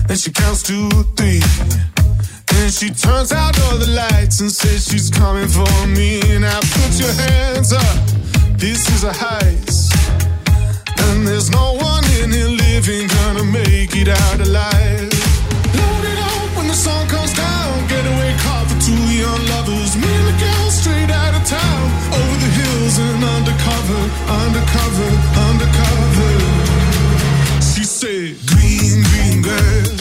and 0.10 0.18
she 0.18 0.32
counts 0.32 0.64
to 0.64 0.90
three. 1.16 1.44
And 2.58 2.74
she 2.74 2.90
turns 2.90 3.32
out 3.32 3.54
all 3.68 3.78
the 3.78 3.92
lights 3.94 4.42
and 4.42 4.52
says 4.52 4.90
she's 4.90 5.12
coming 5.12 5.48
for 5.48 5.70
me. 5.94 6.20
Now 6.40 6.60
put 6.74 6.98
your 6.98 7.14
hands 7.14 7.74
up, 7.74 7.98
this 8.58 8.90
is 8.90 9.04
a 9.04 9.14
heist. 9.14 9.94
And 10.98 11.28
there's 11.28 11.52
no 11.52 11.78
one 11.78 12.04
in 12.24 12.32
here 12.32 12.50
living 12.50 13.08
gonna 13.08 13.44
make 13.44 13.96
it 13.96 14.10
out 14.10 14.42
alive. 14.42 15.39
Sun 16.80 17.08
comes 17.08 17.34
down. 17.34 17.88
Getaway 17.92 18.32
car 18.44 18.64
for 18.70 18.80
two 18.80 19.04
young 19.12 19.42
lovers. 19.52 19.92
Me 20.00 20.08
and 20.20 20.28
the 20.32 20.36
girl 20.40 20.68
straight 20.72 21.12
out 21.12 21.34
of 21.36 21.44
town. 21.44 21.84
Over 22.20 22.38
the 22.46 22.52
hills 22.60 22.96
and 23.08 23.24
undercover, 23.36 24.02
undercover, 24.44 25.10
undercover. 25.48 26.32
She 27.72 27.84
said, 27.84 28.30
Green, 28.52 29.04
green 29.12 29.42
grass, 29.42 29.99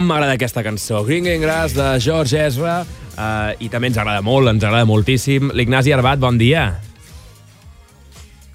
com 0.00 0.08
m'agrada 0.08 0.32
aquesta 0.32 0.62
cançó. 0.64 1.04
Green 1.04 1.24
Green 1.24 1.42
Grass 1.42 1.74
de 1.76 2.00
George 2.00 2.38
Ezra. 2.40 2.80
Uh, 3.20 3.52
I 3.60 3.68
també 3.68 3.90
ens 3.90 3.98
agrada 4.00 4.22
molt, 4.24 4.48
ens 4.48 4.64
agrada 4.64 4.88
moltíssim. 4.88 5.50
L'Ignasi 5.52 5.92
Arbat, 5.92 6.20
bon 6.22 6.38
dia. 6.40 6.70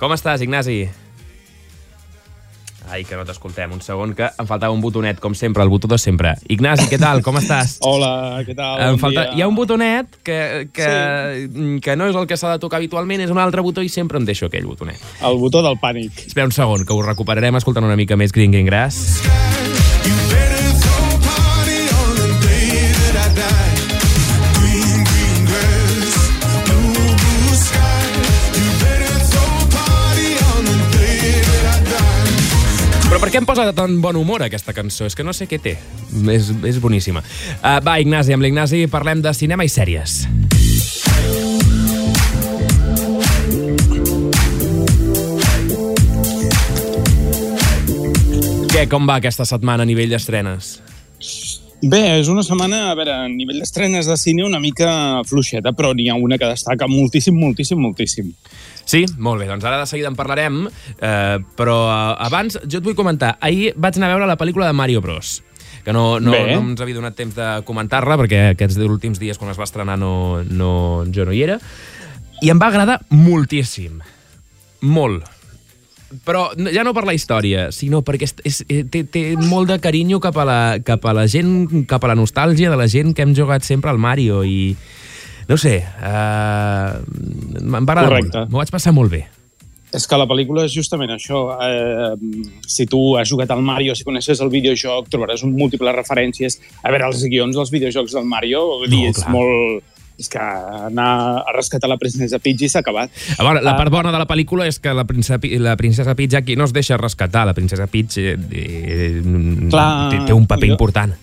Com 0.02 0.16
estàs, 0.16 0.42
Ignasi? 0.42 0.88
Ai, 2.90 3.04
que 3.06 3.18
no 3.18 3.26
t'escoltem. 3.26 3.70
Un 3.78 3.84
segon, 3.86 4.16
que 4.18 4.26
em 4.26 4.50
faltava 4.50 4.74
un 4.74 4.82
botonet, 4.82 5.22
com 5.22 5.38
sempre, 5.38 5.62
el 5.62 5.70
botó 5.70 5.90
de 5.92 6.00
sempre. 6.02 6.34
Ignasi, 6.50 6.90
què 6.90 6.98
tal? 7.02 7.22
Com 7.26 7.38
estàs? 7.38 7.78
Hola, 7.86 8.42
què 8.46 8.58
tal? 8.58 8.82
Em 8.82 8.98
Bon 8.98 9.04
falta... 9.06 9.30
dia. 9.30 9.38
Hi 9.38 9.46
ha 9.46 9.50
un 9.52 9.58
botonet 9.58 10.18
que, 10.26 10.40
que, 10.74 10.92
sí. 11.46 11.80
que 11.86 11.98
no 11.98 12.10
és 12.10 12.18
el 12.18 12.26
que 12.26 12.42
s'ha 12.42 12.58
de 12.58 12.64
tocar 12.66 12.82
habitualment, 12.82 13.22
és 13.22 13.34
un 13.34 13.42
altre 13.42 13.62
botó 13.66 13.86
i 13.86 13.90
sempre 13.94 14.18
em 14.18 14.26
deixo 14.26 14.50
aquell 14.50 14.66
botonet. 14.66 15.02
El 15.22 15.38
botó 15.42 15.62
del 15.66 15.78
pànic. 15.78 16.26
Espera 16.26 16.50
un 16.50 16.58
segon, 16.58 16.90
que 16.90 16.98
ho 16.98 17.06
recuperarem 17.06 17.62
escoltant 17.62 17.86
una 17.86 18.00
mica 18.00 18.18
més 18.18 18.34
Green 18.34 18.54
Green 18.54 18.66
Grass. 18.66 19.45
Què 33.36 33.42
em 33.42 33.48
posa 33.50 33.66
de 33.68 33.74
tan 33.76 33.98
bon 34.00 34.16
humor 34.16 34.46
aquesta 34.46 34.72
cançó? 34.72 35.04
És 35.10 35.16
que 35.20 35.24
no 35.28 35.34
sé 35.36 35.44
què 35.52 35.58
té. 35.60 35.74
És, 36.32 36.46
és 36.70 36.78
boníssima. 36.80 37.20
Uh, 37.58 37.82
va, 37.84 37.98
Ignasi, 38.00 38.32
amb 38.32 38.46
l'Ignasi 38.46 38.86
parlem 38.88 39.20
de 39.20 39.34
cinema 39.36 39.68
i 39.68 39.72
sèries. 39.74 40.22
Què, 48.72 48.88
com 48.88 49.04
va 49.04 49.20
aquesta 49.20 49.44
setmana 49.44 49.84
a 49.84 49.92
nivell 49.92 50.16
d'estrenes? 50.16 50.78
Bé, 51.84 52.02
és 52.22 52.30
una 52.32 52.42
setmana, 52.46 52.92
a 52.92 52.96
veure, 52.98 53.12
a 53.12 53.28
nivell 53.30 53.60
d'estrenes 53.60 54.08
de 54.08 54.16
cine 54.18 54.46
una 54.46 54.62
mica 54.64 55.22
fluixeta, 55.28 55.74
però 55.76 55.92
n'hi 55.94 56.08
ha 56.10 56.16
una 56.16 56.38
que 56.40 56.48
destaca 56.48 56.88
moltíssim, 56.88 57.36
moltíssim, 57.36 57.82
moltíssim. 57.82 58.32
Sí? 58.86 59.04
Molt 59.18 59.44
bé, 59.44 59.50
doncs 59.50 59.66
ara 59.68 59.82
de 59.82 59.90
seguida 59.90 60.10
en 60.10 60.16
parlarem, 60.16 60.64
eh, 60.96 61.38
però 61.58 61.76
eh, 61.90 62.16
abans 62.26 62.58
jo 62.64 62.80
et 62.80 62.86
vull 62.86 62.98
comentar, 62.98 63.36
ahir 63.42 63.74
vaig 63.76 64.00
anar 64.00 64.14
a 64.14 64.16
veure 64.16 64.32
la 64.32 64.40
pel·lícula 64.40 64.72
de 64.72 64.78
Mario 64.78 65.04
Bros 65.04 65.42
que 65.86 65.94
no, 65.94 66.20
no, 66.20 66.32
Bé. 66.34 66.56
no 66.56 66.64
ens 66.66 66.82
havia 66.82 66.98
donat 66.98 67.14
temps 67.14 67.36
de 67.38 67.48
comentar-la 67.68 68.18
perquè 68.18 68.42
aquests 68.56 68.80
últims 68.82 69.22
dies 69.22 69.38
quan 69.38 69.52
es 69.54 69.60
va 69.60 69.68
estrenar 69.68 70.00
no, 70.02 70.42
no, 70.50 71.06
jo 71.14 71.28
no 71.28 71.36
hi 71.36 71.44
era 71.46 71.60
i 72.42 72.50
em 72.50 72.60
va 72.60 72.72
agradar 72.74 72.98
moltíssim 73.14 74.02
molt 74.82 75.35
però 76.26 76.48
no- 76.58 76.72
ja 76.72 76.84
no 76.84 76.94
per 76.94 77.06
la 77.06 77.14
història, 77.14 77.72
sinó 77.72 78.02
perquè 78.06 78.24
és, 78.30 78.36
és, 78.44 78.62
eh, 78.70 78.84
té, 78.90 79.04
té 79.04 79.36
molt 79.38 79.68
de 79.70 79.80
carinyo 79.80 80.20
cap 80.24 80.38
a, 80.38 80.46
la, 80.46 80.60
cap 80.86 81.06
a 81.06 81.14
la 81.14 81.28
gent, 81.28 81.86
cap 81.90 82.04
a 82.04 82.08
la 82.14 82.16
nostàlgia 82.16 82.70
de 82.70 82.78
la 82.80 82.88
gent 82.88 83.14
que 83.16 83.22
hem 83.26 83.34
jugat 83.36 83.64
sempre 83.64 83.90
al 83.92 83.98
Mario 83.98 84.44
i 84.44 84.76
no 85.48 85.56
ho 85.56 85.62
sé, 85.62 85.78
uh, 85.86 86.96
em 87.62 87.72
va 87.76 87.80
agradar 87.94 88.08
Correcte. 88.10 88.38
molt, 88.40 88.52
m'ho 88.52 88.62
vaig 88.64 88.72
passar 88.74 88.94
molt 88.98 89.12
bé. 89.14 89.26
És 89.96 90.08
que 90.12 90.18
la 90.20 90.26
pel·lícula 90.28 90.66
és 90.66 90.74
justament 90.76 91.12
això. 91.14 91.38
Eh, 91.64 92.16
si 92.68 92.84
tu 92.90 93.16
has 93.16 93.30
jugat 93.30 93.52
al 93.54 93.62
Mario, 93.64 93.94
si 93.96 94.04
coneixes 94.04 94.42
el 94.44 94.50
videojoc, 94.52 95.08
trobaràs 95.14 95.44
un 95.46 95.54
múltiples 95.56 95.96
referències. 95.96 96.58
A 96.84 96.92
veure, 96.92 97.06
els 97.08 97.22
guions 97.32 97.56
dels 97.56 97.72
videojocs 97.72 98.12
del 98.18 98.26
Mario, 98.28 98.66
vull 98.82 98.90
dir, 98.92 99.06
No, 99.06 99.10
és 99.14 99.22
clar. 99.22 99.32
molt... 99.32 99.84
És 100.18 100.30
que 100.32 100.40
anar 100.40 101.44
a 101.44 101.52
rescatar 101.56 101.90
la 101.92 101.98
princesa 102.00 102.40
Peach 102.40 102.62
i 102.64 102.70
s'ha 102.72 102.80
acabat. 102.80 103.12
A 103.38 103.44
veure, 103.44 103.62
la 103.62 103.74
Ah, 103.74 103.78
part 103.78 103.92
bona 103.92 104.12
de 104.14 104.18
la 104.22 104.28
pel·lícula 104.28 104.66
és 104.68 104.80
que 104.80 104.94
la 104.94 105.04
princesa, 105.04 105.40
la 105.60 105.76
princesa 105.76 106.16
Peach 106.16 106.36
aquí 106.36 106.56
no 106.56 106.64
es 106.64 106.72
deixa 106.74 106.96
rescatar. 106.98 107.46
La 107.46 107.54
princesa 107.54 107.88
Peach 107.88 108.18
eh, 108.18 108.38
eh, 108.52 109.22
Clar, 109.70 110.10
té, 110.12 110.22
té 110.28 110.34
un 110.34 110.48
paper 110.48 110.68
jo- 110.70 110.74
important. 110.78 111.14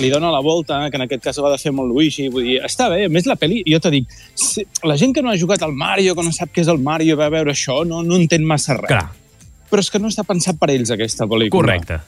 li 0.00 0.08
dona 0.08 0.30
la 0.32 0.40
volta, 0.40 0.88
que 0.88 0.96
en 0.96 1.02
aquest 1.04 1.22
cas 1.22 1.36
ho 1.36 1.44
ha 1.46 1.50
de 1.52 1.58
fer 1.60 1.70
molt 1.70 1.90
Luigi, 1.92 2.30
vull 2.32 2.44
dir, 2.46 2.54
està 2.64 2.86
bé, 2.88 3.04
a 3.04 3.08
més 3.12 3.26
la 3.28 3.36
pel·li, 3.36 3.58
jo 3.68 3.78
te 3.78 3.90
dic, 3.92 4.06
si, 4.34 4.64
la 4.88 4.96
gent 4.96 5.12
que 5.12 5.20
no 5.20 5.28
ha 5.28 5.36
jugat 5.36 5.60
al 5.66 5.74
Mario, 5.76 6.14
que 6.16 6.22
no 6.24 6.32
sap 6.32 6.48
què 6.48 6.62
és 6.62 6.68
el 6.72 6.78
Mario, 6.80 7.14
va 7.20 7.28
veure 7.28 7.52
això, 7.52 7.82
no, 7.84 8.00
no 8.02 8.16
entén 8.16 8.42
massa 8.42 8.72
res. 8.78 8.88
Clar. 8.88 9.10
Però 9.68 9.84
és 9.84 9.90
que 9.92 9.98
no 10.00 10.08
està 10.08 10.24
pensat 10.24 10.56
per 10.58 10.70
ells, 10.72 10.88
aquesta 10.96 11.26
pel·lícula. 11.28 11.50
Correcte. 11.60 12.00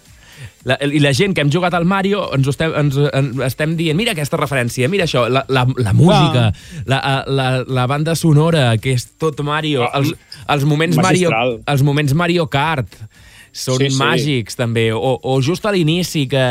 La, 0.64 0.78
I 0.80 1.00
la 1.04 1.12
gent 1.12 1.34
que 1.36 1.42
hem 1.44 1.50
jugat 1.52 1.74
al 1.76 1.84
Mario 1.84 2.22
ens, 2.32 2.48
estem, 2.48 2.72
ens 2.80 2.96
en, 2.96 3.26
estem 3.44 3.74
dient 3.76 3.98
mira 3.98 4.14
aquesta 4.14 4.38
referència, 4.40 4.88
mira 4.88 5.04
això, 5.04 5.26
la, 5.28 5.44
la, 5.52 5.66
la 5.76 5.92
música, 5.92 6.46
la, 6.88 7.00
la, 7.28 7.48
la 7.68 7.84
banda 7.90 8.14
sonora, 8.16 8.70
que 8.80 8.94
és 8.96 9.04
tot 9.20 9.42
Mario, 9.44 9.84
els, 9.92 10.14
els, 10.48 10.64
moments 10.64 10.96
Mario, 10.96 11.30
els 11.68 11.84
moments 11.84 12.16
Mario 12.16 12.48
Kart 12.48 12.96
són 13.54 13.78
Sí, 13.78 13.92
sí. 13.92 14.00
màgics 14.00 14.56
també, 14.58 14.88
o, 14.96 15.14
o 15.20 15.36
just 15.44 15.66
a 15.68 15.70
l'inici 15.74 16.24
que, 16.26 16.46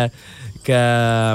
que, 0.64 0.78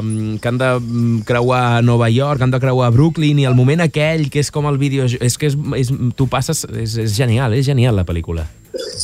mm, 0.03 0.39
que 0.41 0.49
han 0.49 0.59
de 0.59 0.71
mm, 0.81 1.19
creuar 1.29 1.83
Nova 1.85 2.09
York, 2.09 2.43
han 2.43 2.55
de 2.55 2.61
creuar 2.63 2.91
Brooklyn 2.95 3.43
i 3.43 3.47
el 3.51 3.59
moment 3.59 3.85
aquell 3.85 4.31
que 4.33 4.41
és 4.41 4.51
com 4.55 4.67
el 4.71 4.79
vídeo 4.81 5.05
és 5.05 5.37
que 5.37 5.51
és, 5.51 5.59
és, 5.77 5.93
tu 6.17 6.27
passes, 6.31 6.65
és, 6.73 6.97
és 7.05 7.17
genial, 7.19 7.53
és 7.59 7.67
genial 7.69 7.99
la 7.99 8.07
pel·lícula. 8.09 8.47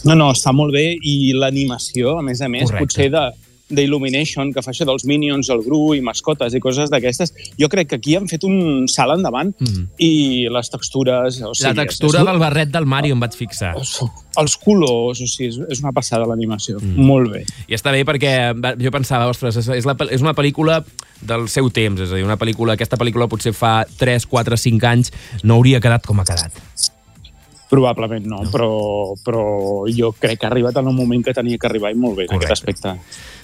No, 0.07 0.15
no, 0.15 0.31
està 0.33 0.53
molt 0.55 0.73
bé 0.75 0.93
i 1.03 1.33
l'animació, 1.37 2.19
a 2.21 2.23
més 2.25 2.41
a 2.41 2.49
més, 2.49 2.69
Correcte. 2.71 2.87
potser 2.87 3.11
de 3.13 3.25
d'Illumination, 3.75 4.53
que 4.55 4.63
fa 4.63 4.73
això 4.73 4.87
dels 4.89 5.05
Minions, 5.09 5.51
el 5.51 5.63
Gru 5.65 5.95
i 5.95 6.01
mascotes 6.05 6.55
i 6.55 6.61
coses 6.61 6.91
d'aquestes, 6.93 7.33
jo 7.61 7.69
crec 7.69 7.89
que 7.91 7.97
aquí 8.01 8.17
han 8.17 8.29
fet 8.31 8.45
un 8.45 8.87
salt 8.89 9.17
endavant 9.19 9.55
Mhm. 9.61 9.89
i 9.99 10.49
les 10.51 10.71
textures... 10.71 11.41
O 11.43 11.55
sigui, 11.55 11.69
La 11.69 11.75
textura 11.85 12.21
és, 12.21 12.27
del 12.27 12.39
barret 12.39 12.71
del 12.71 12.87
Mario 12.87 13.15
em 13.15 13.21
vaig 13.21 13.35
fixar. 13.35 13.75
Els 13.77 14.57
colors, 14.59 15.21
o 15.21 15.27
sigui, 15.27 15.51
és, 15.69 15.81
una 15.81 15.93
passada 15.93 16.27
l'animació. 16.27 16.79
Mm. 16.81 17.07
Molt 17.07 17.31
bé. 17.33 17.45
I 17.69 17.75
està 17.75 17.93
bé 17.95 18.05
perquè 18.05 18.33
jo 18.81 18.91
pensava, 18.91 19.29
ostres, 19.31 19.57
és, 19.57 19.87
la, 19.87 19.97
és 20.11 20.25
una 20.25 20.35
pel·lícula 20.35 20.83
del 21.23 21.49
seu 21.49 21.71
temps, 21.71 22.01
és 22.01 22.11
a 22.11 22.19
dir, 22.19 22.25
una 22.25 22.39
pel·lícula, 22.39 22.75
aquesta 22.75 22.99
pel·lícula 23.01 23.29
potser 23.31 23.55
fa 23.57 23.85
3, 23.99 24.27
4, 24.27 24.57
5 24.57 24.91
anys 24.91 25.13
no 25.43 25.55
hauria 25.55 25.81
quedat 25.81 26.05
com 26.07 26.21
ha 26.21 26.27
quedat. 26.29 26.53
Probablement 27.75 28.27
no, 28.31 28.45
però, 28.53 28.71
però 29.27 29.45
jo 29.91 30.13
crec 30.15 30.39
que 30.39 30.47
ha 30.47 30.53
arribat 30.53 30.79
en 30.79 30.91
el 30.93 30.95
moment 30.95 31.25
que 31.27 31.35
tenia 31.35 31.59
que 31.59 31.67
arribar 31.67 31.91
i 31.91 31.99
molt 31.99 32.21
bé 32.21 32.29
en 32.29 32.37
Correcte. 32.37 32.53
aquest 32.53 32.61
aspecte. 32.63 32.95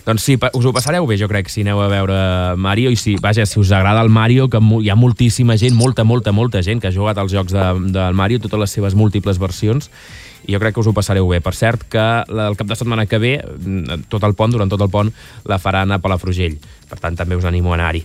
Doncs 0.07 0.25
sí, 0.25 0.37
us 0.39 0.65
ho 0.67 0.73
passareu 0.73 1.07
bé, 1.07 1.19
jo 1.21 1.29
crec, 1.29 1.51
si 1.53 1.65
aneu 1.67 1.83
a 1.83 1.89
veure 1.91 2.17
Mario 2.57 2.93
i 2.95 2.97
si, 2.97 3.17
vaja, 3.21 3.45
si 3.47 3.61
us 3.61 3.73
agrada 3.75 4.01
el 4.05 4.09
Mario, 4.09 4.49
que 4.49 4.63
hi 4.81 4.91
ha 4.91 4.97
moltíssima 4.97 5.59
gent, 5.61 5.77
molta, 5.77 6.05
molta, 6.05 6.33
molta 6.33 6.63
gent 6.63 6.81
que 6.81 6.89
ha 6.89 6.95
jugat 6.95 7.19
als 7.19 7.35
jocs 7.35 7.53
de, 7.53 7.67
del 7.93 8.17
Mario, 8.17 8.41
totes 8.41 8.63
les 8.63 8.79
seves 8.79 8.97
múltiples 8.97 9.43
versions, 9.43 9.91
i 10.47 10.55
jo 10.55 10.63
crec 10.63 10.75
que 10.75 10.81
us 10.81 10.89
ho 10.89 10.97
passareu 10.97 11.29
bé. 11.29 11.43
Per 11.45 11.53
cert, 11.55 11.85
que 11.93 12.07
el 12.25 12.57
cap 12.57 12.71
de 12.71 12.79
setmana 12.79 13.07
que 13.07 13.21
ve, 13.21 13.37
mm, 13.43 14.07
tot 14.09 14.25
el 14.25 14.35
pont, 14.39 14.53
durant 14.55 14.71
tot 14.73 14.81
el 14.81 14.91
pont, 14.91 15.13
la 15.45 15.61
faran 15.61 15.93
a 15.93 16.01
Palafrugell. 16.01 16.57
Per 16.89 16.99
tant, 16.99 17.19
també 17.19 17.37
us 17.37 17.45
animo 17.45 17.75
a 17.75 17.79
anar-hi. 17.79 18.05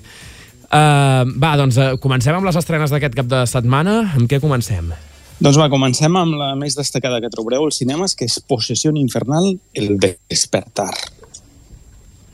Uh, 0.66 1.24
va, 1.40 1.56
doncs 1.56 1.78
uh, 1.80 1.92
comencem 2.02 2.36
amb 2.36 2.46
les 2.46 2.58
estrenes 2.60 2.92
d'aquest 2.92 3.16
cap 3.16 3.30
de 3.32 3.46
setmana. 3.48 4.02
Amb 4.18 4.28
què 4.30 4.42
comencem? 4.44 4.92
Doncs 5.36 5.58
va, 5.60 5.68
comencem 5.70 6.16
amb 6.16 6.38
la 6.40 6.54
més 6.56 6.78
destacada 6.78 7.20
que 7.20 7.30
trobareu 7.34 7.66
als 7.68 7.82
cinemes, 7.82 8.16
que 8.16 8.26
és 8.30 8.40
Possessió 8.40 8.94
Infernal, 8.96 9.58
el 9.74 9.98
despertar. 10.00 10.94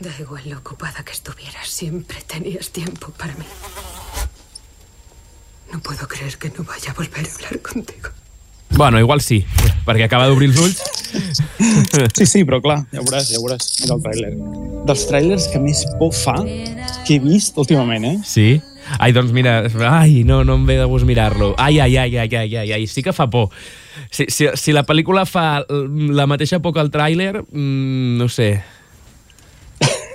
Da 0.01 0.13
igual 0.19 0.43
lo 0.49 0.57
ocupada 0.57 1.03
que 1.03 1.11
estuvieras, 1.11 1.67
siempre 1.67 2.17
tenías 2.27 2.69
tiempo 2.69 3.11
para 3.17 3.33
mí. 3.35 3.45
No 5.73 5.79
puedo 5.79 6.07
creer 6.07 6.37
que 6.37 6.49
no 6.49 6.63
vaya 6.63 6.91
a 6.91 6.93
volver 6.93 7.25
a 7.27 7.33
hablar 7.33 7.61
contigo. 7.61 8.09
Bueno, 8.71 8.99
igual 8.99 9.21
sí, 9.21 9.45
perquè 9.85 10.05
acaba 10.05 10.27
d'obrir 10.29 10.49
els 10.51 10.59
ulls. 10.59 10.81
Sí, 12.15 12.25
sí, 12.25 12.45
però 12.47 12.61
clar, 12.63 12.79
ja 12.93 13.01
ho 13.01 13.05
veuràs, 13.05 13.31
ja 13.33 13.37
ho 13.37 13.43
veuràs. 13.43 13.65
Mira 13.81 13.97
el 13.97 14.03
tràiler. 14.05 14.31
Dels 14.87 15.07
tràilers 15.09 15.47
que 15.51 15.59
més 15.59 15.83
por 15.99 16.13
fa 16.15 16.37
que 16.41 17.17
he 17.17 17.19
vist 17.19 17.57
últimament, 17.59 18.05
eh? 18.07 18.17
Sí? 18.25 18.47
Ai, 18.99 19.11
doncs 19.13 19.31
mira, 19.31 19.61
ai, 19.87 20.23
no, 20.27 20.41
no 20.43 20.57
em 20.59 20.65
ve 20.67 20.77
de 20.79 20.85
gust 20.89 21.05
mirar-lo. 21.07 21.53
Ai, 21.57 21.79
ai, 21.79 21.95
ai, 21.97 22.17
ai, 22.17 22.29
ai, 22.35 22.55
ai, 22.55 22.71
ai, 22.73 22.87
sí 22.87 23.03
que 23.03 23.13
fa 23.13 23.29
por. 23.29 23.49
Si, 24.09 24.25
si, 24.29 24.49
si 24.57 24.73
la 24.75 24.83
pel·lícula 24.87 25.25
fa 25.29 25.63
la 25.67 26.27
mateixa 26.27 26.59
por 26.59 26.73
que 26.75 26.83
el 26.83 26.91
tràiler, 26.91 27.43
mm, 27.43 28.17
no 28.19 28.27
sé. 28.29 28.51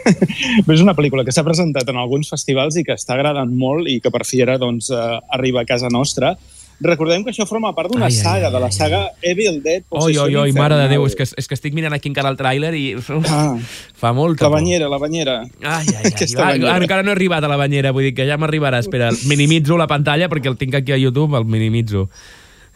És 0.73 0.83
una 0.83 0.95
pel·lícula 0.95 1.25
que 1.27 1.35
s'ha 1.35 1.45
presentat 1.47 1.89
en 1.91 1.99
alguns 2.01 2.31
festivals 2.31 2.77
i 2.79 2.85
que 2.87 2.95
està 2.95 3.17
agradant 3.17 3.51
molt 3.59 3.89
i 3.91 3.99
que 4.03 4.12
per 4.14 4.25
fi 4.27 4.43
ara 4.45 4.59
doncs, 4.62 4.91
eh, 4.95 5.09
arriba 5.39 5.62
a 5.62 5.69
casa 5.69 5.91
nostra. 5.93 6.37
Recordem 6.81 7.22
que 7.24 7.31
això 7.33 7.47
forma 7.49 7.70
part 7.72 7.89
d'una 7.89 8.05
Ai, 8.05 8.12
ai, 8.12 8.16
saga, 8.18 8.49
ai, 8.49 8.53
de 8.53 8.61
la 8.61 8.68
saga 8.74 8.99
Evil 9.22 9.62
Dead, 9.64 9.85
Oi, 9.89 10.16
oi, 10.20 10.35
oi, 10.37 10.53
mare 10.53 10.77
de 10.77 10.89
Déu, 10.93 11.07
és 11.09 11.14
que, 11.16 11.24
és 11.24 11.49
que 11.49 11.57
estic 11.57 11.72
mirant 11.72 11.95
aquí 11.97 12.11
encara 12.11 12.29
el 12.29 12.37
tràiler 12.37 12.74
i 12.77 12.85
Ah. 13.31 13.57
fa 13.97 14.12
molta 14.12 14.45
La 14.45 14.51
banyera, 14.59 14.89
la 14.93 14.99
banyera. 15.01 15.39
Ai, 15.62 15.87
ai, 15.89 16.12
ai. 16.12 16.35
Va, 16.37 16.51
banyera. 16.51 16.77
encara 16.85 17.03
no 17.03 17.11
he 17.14 17.16
arribat 17.16 17.45
a 17.45 17.49
la 17.49 17.57
banyera, 17.57 17.93
vull 17.97 18.05
dir 18.05 18.14
que 18.14 18.27
ja 18.29 18.37
m'arribarà. 18.37 18.83
Espera, 18.85 19.09
minimitzo 19.27 19.79
la 19.81 19.87
pantalla 19.89 20.29
perquè 20.29 20.53
el 20.53 20.59
tinc 20.61 20.74
aquí 20.74 20.93
a 20.93 20.99
YouTube, 21.01 21.39
el 21.41 21.47
minimitzo. 21.49 22.11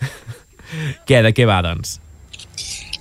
què, 1.09 1.21
de 1.27 1.35
què 1.37 1.45
va, 1.49 1.61
doncs? 1.67 1.99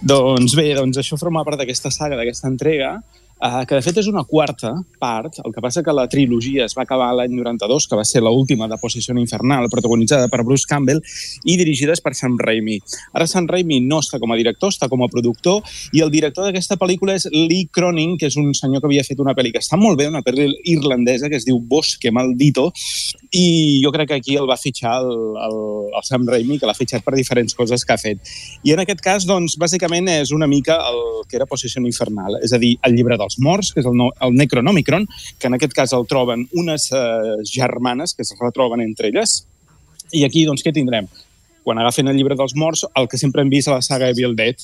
Doncs 0.01 0.55
bé, 0.55 0.73
doncs 0.77 0.99
això 1.01 1.17
forma 1.19 1.43
part 1.47 1.59
d'aquesta 1.59 1.91
saga, 1.91 2.15
d'aquesta 2.19 2.47
entrega, 2.51 2.97
eh, 3.41 3.65
que 3.67 3.75
de 3.75 3.83
fet 3.83 3.99
és 4.01 4.09
una 4.11 4.23
quarta 4.27 4.73
part, 4.99 5.39
el 5.45 5.53
que 5.53 5.63
passa 5.63 5.83
que 5.83 5.95
la 5.95 6.07
trilogia 6.11 6.65
es 6.65 6.75
va 6.77 6.83
acabar 6.83 7.11
l'any 7.15 7.33
92, 7.37 7.87
que 7.87 7.99
va 7.99 8.05
ser 8.07 8.21
l'última 8.23 8.67
de 8.67 8.77
Possessió 8.81 9.15
Infernal, 9.17 9.69
protagonitzada 9.71 10.27
per 10.29 10.43
Bruce 10.43 10.67
Campbell 10.69 11.01
i 11.45 11.57
dirigides 11.59 12.03
per 12.03 12.13
Sam 12.15 12.37
Raimi. 12.39 12.79
Ara 13.13 13.27
Sam 13.27 13.47
Raimi 13.49 13.79
no 13.85 14.01
està 14.03 14.19
com 14.19 14.31
a 14.31 14.39
director, 14.39 14.73
està 14.73 14.89
com 14.91 15.03
a 15.03 15.09
productor, 15.11 15.63
i 15.93 16.03
el 16.05 16.11
director 16.11 16.47
d'aquesta 16.47 16.77
pel·lícula 16.79 17.15
és 17.19 17.27
Lee 17.31 17.69
Cronin, 17.71 18.17
que 18.17 18.29
és 18.29 18.37
un 18.39 18.53
senyor 18.53 18.83
que 18.83 18.91
havia 18.91 19.05
fet 19.07 19.19
una 19.23 19.35
pel·li 19.37 19.53
que 19.55 19.63
està 19.63 19.79
molt 19.79 19.99
bé, 19.99 20.09
una 20.11 20.23
pel·li 20.25 20.49
irlandesa 20.71 21.29
que 21.29 21.39
es 21.39 21.47
diu 21.47 21.59
Bosque 21.59 22.11
Maldito, 22.11 22.69
i 23.31 23.81
jo 23.83 23.91
crec 23.93 24.09
que 24.09 24.17
aquí 24.17 24.35
el 24.37 24.47
va 24.49 24.57
fitxar 24.57 24.95
el, 25.03 25.11
el, 25.37 25.57
el 25.93 26.05
Sam 26.05 26.25
Raimi, 26.27 26.57
que 26.57 26.65
l'ha 26.65 26.73
fitxat 26.77 27.03
per 27.05 27.13
diferents 27.13 27.53
coses 27.53 27.85
que 27.85 27.93
ha 27.93 28.01
fet. 28.01 28.31
I 28.65 28.73
en 28.73 28.81
aquest 28.81 29.03
cas, 29.05 29.27
doncs, 29.29 29.55
bàsicament 29.61 30.09
és 30.15 30.33
una 30.33 30.47
mica 30.49 30.79
el 30.89 30.99
que 31.29 31.37
era 31.37 31.47
Possessió 31.49 31.83
Infernal, 31.83 32.39
és 32.43 32.53
a 32.53 32.61
dir, 32.61 32.75
el 32.85 32.97
llibre 32.97 33.19
dels 33.21 33.37
morts, 33.45 33.71
que 33.73 33.83
és 33.83 33.89
el, 33.89 33.95
no, 33.97 34.09
el 34.25 34.33
Necronomicron, 34.37 35.05
que 35.37 35.51
en 35.51 35.59
aquest 35.59 35.77
cas 35.77 35.93
el 35.93 36.07
troben 36.09 36.47
unes 36.57 36.89
eh, 36.91 37.37
germanes 37.53 38.15
que 38.15 38.25
es 38.25 38.33
retroben 38.39 38.81
entre 38.81 39.13
elles. 39.13 39.43
I 40.11 40.25
aquí, 40.25 40.47
doncs, 40.49 40.65
què 40.65 40.73
tindrem? 40.73 41.07
Quan 41.61 41.77
agafen 41.77 42.09
el 42.09 42.17
llibre 42.17 42.37
dels 42.39 42.57
morts, 42.57 42.87
el 42.97 43.07
que 43.11 43.21
sempre 43.21 43.45
hem 43.45 43.53
vist 43.53 43.69
a 43.69 43.77
la 43.77 43.85
saga 43.85 44.09
Evil 44.09 44.33
Dead, 44.33 44.57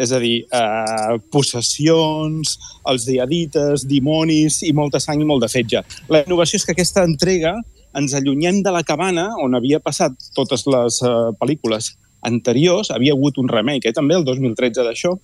és 0.00 0.12
a 0.12 0.20
dir, 0.20 0.44
eh, 0.44 1.16
possessions, 1.32 2.56
els 2.88 3.08
diadites, 3.08 3.88
dimonis 3.88 4.60
i 4.68 4.72
molta 4.76 5.00
sang 5.00 5.20
i 5.20 5.28
molt 5.28 5.44
de 5.44 5.48
fetge. 5.52 5.84
La 6.08 6.20
innovació 6.24 6.60
és 6.60 6.68
que 6.68 6.76
aquesta 6.76 7.04
entrega 7.08 7.56
ens 7.98 8.14
allunyem 8.14 8.62
de 8.62 8.72
la 8.74 8.82
cabana 8.86 9.30
on 9.42 9.56
havia 9.58 9.80
passat 9.82 10.14
totes 10.36 10.66
les 10.70 11.00
eh, 11.02 11.14
pel·lícules 11.40 11.94
anteriors, 12.26 12.90
havia 12.92 13.14
hagut 13.16 13.38
un 13.40 13.48
remake, 13.48 13.88
eh, 13.88 13.96
també 13.96 14.16
el 14.18 14.26
2013 14.26 14.84
d'això, 14.84 15.14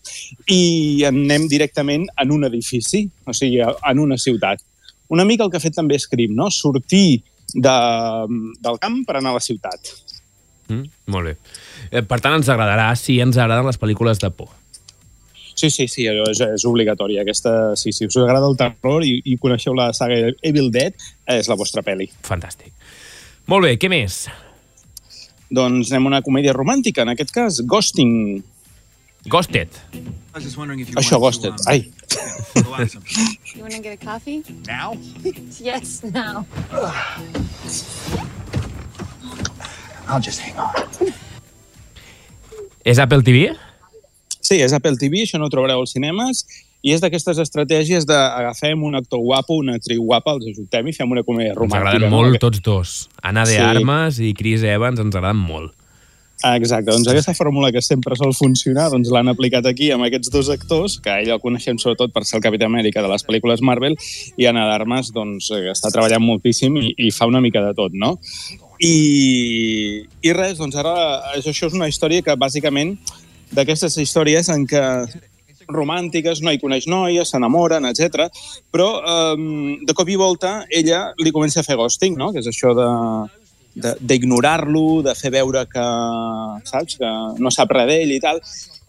i 0.52 1.04
anem 1.08 1.46
directament 1.50 2.06
en 2.22 2.32
un 2.32 2.48
edifici, 2.48 3.04
o 3.26 3.34
sigui, 3.36 3.60
en 3.62 4.02
una 4.02 4.18
ciutat. 4.18 4.64
Una 5.12 5.24
mica 5.28 5.44
el 5.44 5.52
que 5.52 5.60
ha 5.60 5.62
fet 5.62 5.76
també 5.76 5.98
Scream, 6.00 6.34
no? 6.34 6.50
Sortir 6.50 7.22
de, 7.54 7.76
del 8.60 8.80
camp 8.82 9.02
per 9.06 9.20
anar 9.20 9.34
a 9.34 9.38
la 9.38 9.44
ciutat. 9.44 9.92
Mm, 10.66 10.88
molt 11.14 11.30
bé. 11.30 11.36
Eh, 11.92 12.02
Per 12.02 12.18
tant, 12.18 12.34
ens 12.34 12.48
agradarà 12.50 12.88
si 12.98 13.20
ens 13.22 13.36
agraden 13.38 13.68
les 13.68 13.78
pel·lícules 13.78 14.18
de 14.22 14.32
por. 14.34 14.50
Sí, 15.56 15.70
sí, 15.72 15.86
sí, 15.88 16.04
és, 16.04 16.40
és 16.44 16.64
obligatori. 16.68 17.16
Aquesta, 17.22 17.74
sí, 17.80 17.92
si 17.96 18.04
us 18.06 18.16
agrada 18.20 18.48
el 18.50 18.58
terror 18.60 19.04
i, 19.06 19.14
i 19.24 19.38
coneixeu 19.40 19.74
la 19.76 19.88
saga 19.96 20.34
Evil 20.44 20.68
Dead, 20.72 20.92
és 21.32 21.48
la 21.48 21.56
vostra 21.56 21.80
pel·li. 21.86 22.10
Fantàstic. 22.26 22.74
Molt 23.48 23.64
bé, 23.64 23.76
què 23.80 23.88
més? 23.88 24.26
Doncs 25.48 25.92
anem 25.92 26.08
a 26.08 26.12
una 26.12 26.22
comèdia 26.26 26.52
romàntica, 26.52 27.06
en 27.06 27.14
aquest 27.14 27.32
cas, 27.32 27.62
Ghosting. 27.64 28.42
Ghosted. 29.32 29.72
Això, 31.00 31.18
Ghosted. 31.22 31.56
Ai. 31.66 31.86
You 32.56 33.62
want 33.62 33.72
to 33.72 33.80
get 33.80 33.92
a 33.92 34.04
coffee? 34.04 34.42
Now? 34.66 34.96
yes, 35.60 36.02
now. 36.04 36.46
I'll 40.08 40.20
just 40.20 40.40
hang 40.40 40.56
on. 40.56 40.72
És 42.84 42.98
Apple 42.98 43.22
TV? 43.26 43.50
Sí, 44.46 44.60
és 44.62 44.74
Apple 44.76 44.94
TV, 45.00 45.24
això 45.26 45.40
no 45.42 45.48
ho 45.48 45.52
trobareu 45.52 45.82
als 45.82 45.94
cinemes, 45.96 46.44
i 46.86 46.92
és 46.94 47.00
d'aquestes 47.02 47.40
estratègies 47.42 48.04
d'agafem 48.06 48.82
un 48.86 48.94
actor 48.94 49.18
guapo, 49.24 49.56
una 49.58 49.74
actriu 49.80 50.04
guapa, 50.06 50.36
els 50.36 50.52
ajuntem 50.52 50.86
i 50.86 50.94
fem 50.94 51.10
una 51.10 51.24
comèdia 51.26 51.50
Ens 51.54 51.58
romàntica. 51.58 51.82
agraden 51.82 52.10
no? 52.10 52.20
molt 52.20 52.38
tots 52.44 52.62
dos. 52.62 52.92
Anna 53.26 53.42
de 53.48 53.56
Sí. 53.56 53.64
Armas 53.64 54.20
i 54.22 54.30
Chris 54.38 54.62
Evans 54.62 55.00
ens 55.02 55.14
agraden 55.18 55.40
molt. 55.42 55.72
Ah, 56.44 56.54
Exacte, 56.60 56.90
doncs 56.92 57.08
aquesta 57.08 57.32
fórmula 57.34 57.70
que 57.72 57.80
sempre 57.80 58.14
sol 58.14 58.34
funcionar 58.36 58.90
doncs 58.92 59.08
l'han 59.10 59.30
aplicat 59.32 59.64
aquí 59.66 59.88
amb 59.90 60.04
aquests 60.04 60.28
dos 60.30 60.50
actors, 60.52 60.98
que 61.00 61.10
ell 61.22 61.30
el 61.32 61.40
coneixem 61.40 61.78
sobretot 61.80 62.12
per 62.12 62.26
ser 62.28 62.36
el 62.36 62.42
Capità 62.44 62.68
Amèrica 62.68 63.00
de 63.02 63.08
les 63.08 63.24
pel·lícules 63.24 63.62
Marvel, 63.64 63.96
i 64.36 64.44
Anna 64.46 64.66
d'Armes 64.68 65.08
doncs, 65.16 65.48
eh, 65.56 65.70
està 65.72 65.88
treballant 65.90 66.22
moltíssim 66.22 66.76
i, 66.76 66.92
i 67.08 67.10
fa 67.10 67.26
una 67.26 67.40
mica 67.40 67.64
de 67.64 67.72
tot, 67.74 67.96
no? 67.96 68.18
I, 68.84 70.04
i 70.22 70.32
res, 70.36 70.58
doncs 70.60 70.76
ara 70.76 70.92
això, 71.34 71.50
això 71.54 71.70
és 71.70 71.76
una 71.78 71.88
història 71.88 72.22
que 72.22 72.36
bàsicament 72.36 72.98
d'aquestes 73.52 73.96
històries 74.02 74.48
en 74.48 74.66
què 74.66 74.82
romàntiques, 75.68 76.42
noi 76.46 76.58
coneix 76.62 76.86
noia, 76.86 77.24
s'enamoren, 77.26 77.84
etc. 77.90 78.28
Però 78.70 78.88
eh, 79.02 79.34
de 79.86 79.94
cop 79.94 80.08
i 80.08 80.16
volta 80.16 80.60
ella 80.70 81.12
li 81.18 81.32
comença 81.34 81.60
a 81.60 81.66
fer 81.66 81.76
ghosting, 81.76 82.16
no? 82.18 82.32
que 82.32 82.42
és 82.42 82.46
això 82.50 82.74
de 82.76 82.86
de- 83.76 83.96
d'ignorar-lo, 84.00 85.02
de, 85.02 85.10
de 85.10 85.14
fer 85.14 85.30
veure 85.34 85.66
que, 85.68 85.84
saps, 86.64 86.96
que 86.96 87.10
no 87.38 87.50
sap 87.52 87.74
res 87.76 87.86
d'ell 87.90 88.14
i 88.14 88.20
tal, 88.24 88.40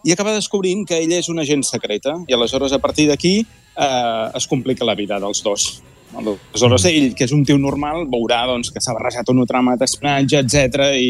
i 0.07 0.13
acaba 0.13 0.31
descobrint 0.31 0.85
que 0.87 1.01
ella 1.03 1.17
és 1.19 1.27
una 1.27 1.43
agent 1.43 1.65
secreta, 1.67 2.13
i 2.27 2.33
aleshores 2.33 2.71
a 2.71 2.79
partir 2.79 3.07
d'aquí 3.09 3.41
eh, 3.41 4.27
es 4.33 4.47
complica 4.47 4.87
la 4.87 4.95
vida 4.95 5.19
dels 5.19 5.43
dos. 5.43 5.81
Aleshores 6.15 6.85
ell, 6.87 7.11
que 7.17 7.25
és 7.27 7.33
un 7.35 7.43
tio 7.45 7.57
normal, 7.59 8.05
veurà 8.09 8.45
doncs, 8.47 8.71
que 8.71 8.81
s'ha 8.81 8.95
barrejat 8.95 9.27
una 9.33 9.45
trama 9.49 9.75
d'espionatge, 9.77 10.39
etc 10.45 10.87
i, 10.95 11.09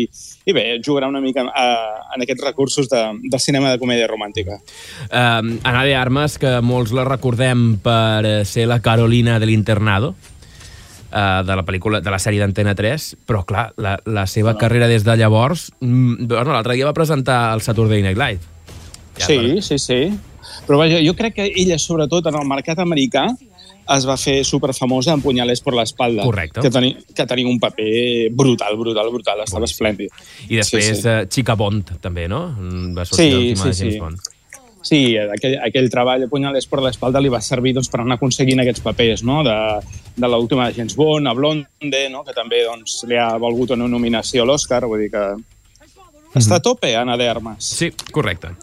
i 0.50 0.56
bé, 0.56 0.66
jugarà 0.84 1.10
una 1.12 1.22
mica 1.22 1.46
eh, 1.46 2.16
en 2.16 2.26
aquests 2.26 2.46
recursos 2.46 2.90
de, 2.90 3.04
de 3.30 3.40
cinema 3.40 3.72
de 3.72 3.80
comèdia 3.82 4.10
romàntica. 4.10 4.58
Uh, 5.08 5.60
Anna 5.62 5.84
de 5.86 5.94
Armas, 5.96 6.40
que 6.42 6.58
molts 6.66 6.96
la 6.98 7.06
recordem 7.08 7.78
per 7.84 8.26
eh, 8.26 8.42
ser 8.46 8.68
la 8.68 8.82
Carolina 8.82 9.38
de 9.40 9.50
l'Internado, 9.50 10.14
uh, 10.14 11.42
de 11.46 11.58
la 11.62 11.66
pel·lícula 11.68 12.02
de 12.02 12.14
la 12.14 12.20
sèrie 12.22 12.42
d'Antena 12.42 12.74
3, 12.78 13.10
però 13.28 13.44
clar, 13.48 13.70
la, 13.78 13.98
la 14.06 14.26
seva 14.28 14.58
carrera 14.58 14.90
des 14.90 15.06
de 15.06 15.18
llavors... 15.20 15.70
Mm, 15.80 16.26
bueno, 16.26 16.56
l'altre 16.56 16.76
dia 16.80 16.90
va 16.90 16.98
presentar 16.98 17.54
el 17.54 17.62
Saturday 17.62 18.02
Night 18.02 18.18
Live. 18.18 18.56
Sí, 19.18 19.62
sí, 19.62 19.78
sí. 19.82 20.02
Però 20.68 20.80
vaja, 20.80 21.00
jo 21.04 21.14
crec 21.18 21.38
que 21.38 21.52
ella, 21.54 21.78
sobretot 21.80 22.28
en 22.30 22.38
el 22.40 22.48
mercat 22.50 22.80
americà, 22.84 23.28
es 23.96 24.08
va 24.08 24.18
fer 24.20 24.40
superfamosa 24.48 25.14
en 25.16 25.22
Punyales 25.24 25.62
per 25.64 25.74
l'espalda. 25.78 26.26
Correcte. 26.28 26.62
Que, 26.64 26.72
teni, 26.74 26.94
que 27.16 27.26
tenia 27.30 27.48
un 27.48 27.60
paper 27.60 28.32
brutal, 28.32 28.78
brutal, 28.80 29.12
brutal. 29.14 29.44
Estava 29.46 29.70
esplèndid. 29.70 30.12
I 30.50 30.60
després 30.60 30.90
sí, 30.90 30.96
Sí. 30.98 31.08
Uh, 31.08 31.28
Chica 31.30 31.56
Bond, 31.56 31.98
també, 32.04 32.28
no? 32.28 32.48
Mm, 32.58 32.96
Va 32.98 33.06
sortir 33.06 33.30
Sí, 33.30 33.36
l'última 33.36 33.64
sí, 33.64 33.70
de 33.70 33.78
James 33.78 33.94
sí. 33.94 34.00
Bond. 34.00 34.34
Sí, 34.88 35.00
aquell, 35.18 35.58
aquell 35.66 35.90
treball 35.92 36.22
de 36.24 36.30
Punyales 36.32 36.68
per 36.70 36.80
l'espalda 36.80 37.20
li 37.20 37.32
va 37.34 37.42
servir 37.44 37.74
doncs, 37.76 37.90
per 37.92 38.00
anar 38.02 38.16
aconseguint 38.16 38.62
aquests 38.64 38.84
papers, 38.86 39.24
no? 39.28 39.42
De, 39.44 39.56
de 40.16 40.30
l'última 40.32 40.70
de 40.70 40.78
James 40.78 40.96
Bond, 40.96 41.28
a 41.28 41.34
Blonde, 41.36 42.04
no? 42.14 42.24
que 42.24 42.36
també 42.36 42.64
doncs, 42.64 43.02
li 43.10 43.18
ha 43.20 43.34
valgut 43.42 43.74
una 43.76 43.90
nominació 43.92 44.46
a 44.46 44.48
l'Oscar, 44.48 44.86
vull 44.88 45.04
dir 45.04 45.12
que 45.12 45.26
està 46.38 46.60
a 46.60 46.64
tope, 46.64 46.94
Anna 46.96 47.18
de 47.18 47.28
Armas. 47.28 47.66
Sí, 47.66 47.92
correcte. 48.12 48.54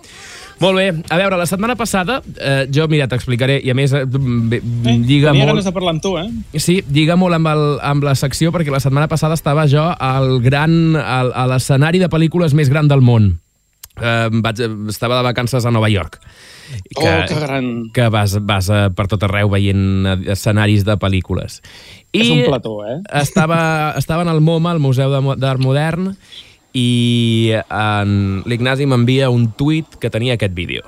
Molt 0.62 0.78
bé, 0.78 0.86
a 1.11 1.18
veure, 1.18 1.38
la 1.40 1.46
setmana 1.50 1.74
passada, 1.76 2.20
eh, 2.38 2.66
jo, 2.72 2.86
mira, 2.90 3.09
t'explicaré, 3.11 3.59
i 3.64 3.72
a 3.72 3.74
més, 3.74 3.92
eh, 3.92 4.05
lliga 4.07 5.32
Tenia 5.32 5.32
molt... 5.32 5.50
ganes 5.50 5.66
de 5.66 5.72
parlar 5.74 5.94
amb 5.96 6.05
tu, 6.05 6.14
eh? 6.20 6.28
Sí, 6.62 6.78
lliga 6.94 7.16
molt 7.20 7.36
amb, 7.36 7.50
el, 7.50 7.64
amb 7.82 8.07
la 8.07 8.14
secció, 8.18 8.52
perquè 8.55 8.72
la 8.72 8.82
setmana 8.82 9.11
passada 9.11 9.34
estava 9.38 9.66
jo 9.70 9.88
al 9.92 10.38
gran, 10.44 10.94
al, 11.00 11.32
a 11.34 11.48
l'escenari 11.50 12.02
de 12.02 12.11
pel·lícules 12.12 12.55
més 12.55 12.70
gran 12.72 12.90
del 12.90 13.02
món. 13.05 13.34
Eh, 13.94 14.28
vaig, 14.42 14.59
estava 14.90 15.20
de 15.20 15.26
vacances 15.26 15.66
a 15.66 15.70
Nova 15.70 15.88
York. 15.90 16.18
Oh, 16.96 17.02
que 17.02 17.34
gran. 17.38 17.90
Que 17.94 18.09
vas, 18.11 18.34
vas 18.42 18.70
eh, 18.72 18.88
per 18.96 19.07
tot 19.11 19.22
arreu 19.26 19.52
veient 19.52 20.09
eh, 20.11 20.16
escenaris 20.34 20.82
de 20.86 20.96
pel·lícules. 20.98 21.61
És 22.14 22.30
un 22.30 22.42
plató, 22.46 22.80
eh? 22.88 22.98
Estava, 23.20 23.94
estava 23.98 24.26
en 24.26 24.32
el 24.32 24.42
MoMA, 24.42 24.74
el 24.74 24.82
Museu 24.82 25.14
d'Art 25.38 25.62
Modern, 25.62 26.14
i 26.75 27.55
en 27.70 28.43
l'Ignasi 28.51 28.87
m'envia 28.91 29.31
un 29.31 29.47
tuit 29.55 29.95
que 30.03 30.11
tenia 30.11 30.35
aquest 30.35 30.55
vídeo. 30.59 30.83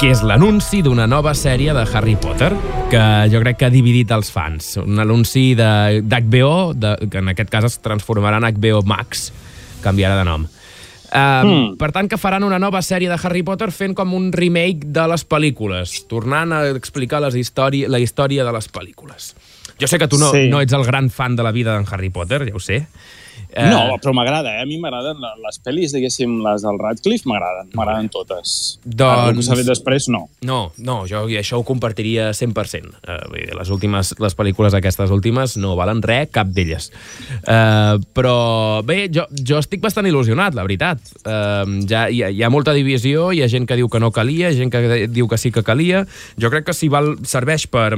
que 0.00 0.10
és 0.10 0.18
l'anunci 0.26 0.80
d'una 0.82 1.04
nova 1.06 1.30
sèrie 1.38 1.70
de 1.76 1.82
Harry 1.94 2.16
Potter, 2.18 2.48
que 2.90 3.02
jo 3.30 3.38
crec 3.44 3.60
que 3.60 3.68
ha 3.68 3.70
dividit 3.70 4.10
els 4.10 4.32
fans. 4.34 4.72
Un 4.82 4.98
anunci 4.98 5.52
de- 5.54 6.00
d'HBO, 6.02 6.74
que 7.08 7.18
en 7.18 7.28
aquest 7.30 7.50
cas 7.50 7.64
es 7.68 7.78
transformarà 7.80 8.38
en 8.38 8.44
HBO 8.50 8.82
Max, 8.82 9.30
canviarà 9.80 10.18
de 10.18 10.24
nom. 10.24 10.42
Uh, 11.14 11.44
Hmm. 11.44 11.76
Per 11.76 11.92
tant, 11.92 12.08
que 12.08 12.16
faran 12.16 12.42
una 12.42 12.58
nova 12.58 12.80
sèrie 12.80 13.06
de 13.08 13.18
Harry 13.22 13.42
Potter 13.42 13.70
fent 13.70 13.94
com 13.94 14.12
un 14.14 14.32
remake 14.32 14.86
de 14.86 15.06
les 15.06 15.28
pel·lícules, 15.28 16.08
tornant 16.08 16.52
a 16.52 16.70
explicar 16.70 17.20
les 17.20 17.34
història, 17.36 17.86
la 17.88 17.98
història 18.00 18.44
de 18.44 18.50
les 18.52 18.66
pel·lícules. 18.72 19.34
Jo 19.82 19.90
sé 19.90 19.98
que 19.98 20.06
tu 20.08 20.18
no, 20.22 20.30
Sí. 20.30 20.46
no 20.48 20.62
ets 20.62 20.72
el 20.78 20.86
gran 20.86 21.10
fan 21.10 21.34
de 21.36 21.42
la 21.42 21.50
vida 21.52 21.74
d'en 21.74 21.86
Harry 21.90 22.10
Potter, 22.14 22.46
ja 22.48 22.54
ho 22.54 22.60
sé. 22.62 22.86
Eh, 23.54 23.66
No, 23.68 23.98
però 24.00 24.14
m'agrada, 24.16 24.54
eh? 24.56 24.62
A 24.62 24.64
mi 24.64 24.78
m'agraden 24.80 25.18
les 25.44 25.58
pel·lis, 25.60 25.92
diguéssim, 25.92 26.38
les 26.40 26.62
del 26.64 26.78
Radcliffe, 26.80 27.28
m'agraden, 27.28 27.68
m'agraden 27.76 28.08
totes. 28.08 28.78
Ara, 28.98 29.26
Doncs- 29.28 29.50
fet 29.52 29.66
després, 29.68 30.06
no. 30.08 30.22
No, 30.40 30.72
no, 30.78 31.02
jo 31.06 31.26
això 31.28 31.58
ho 31.60 31.64
compartiria 31.68 32.30
100%. 32.32 32.94
Uh, 33.04 33.18
vull 33.28 33.42
dir, 33.44 33.52
les 33.58 33.68
últimes, 33.68 34.14
les 34.24 34.36
pel·lícules 34.38 34.72
aquestes 34.72 35.10
últimes 35.12 35.58
no 35.60 35.74
valen 35.76 36.00
res, 36.00 36.30
cap 36.32 36.48
d'elles. 36.48 36.88
Uh, 37.44 38.00
però 38.16 38.80
bé, 38.88 39.10
jo, 39.12 39.26
jo 39.36 39.58
estic 39.60 39.82
bastant 39.84 40.06
il·lusionat, 40.08 40.54
la 40.56 40.64
veritat. 40.64 41.00
Uh, 41.26 41.84
ja, 41.84 42.06
hi, 42.08 42.22
ha, 42.24 42.30
hi 42.32 42.42
ha 42.42 42.48
molta 42.52 42.72
divisió, 42.72 43.32
hi 43.36 43.42
ha 43.44 43.48
gent 43.52 43.68
que 43.68 43.76
diu 43.76 43.90
que 43.92 44.00
no 44.00 44.12
calia, 44.16 44.54
gent 44.56 44.72
que 44.72 45.08
diu 45.08 45.28
que 45.28 45.36
sí 45.36 45.52
que 45.52 45.62
calia. 45.62 46.06
Jo 46.40 46.48
crec 46.48 46.64
que 46.70 46.72
si 46.78 46.88
val, 46.88 47.18
serveix 47.28 47.66
per 47.68 47.92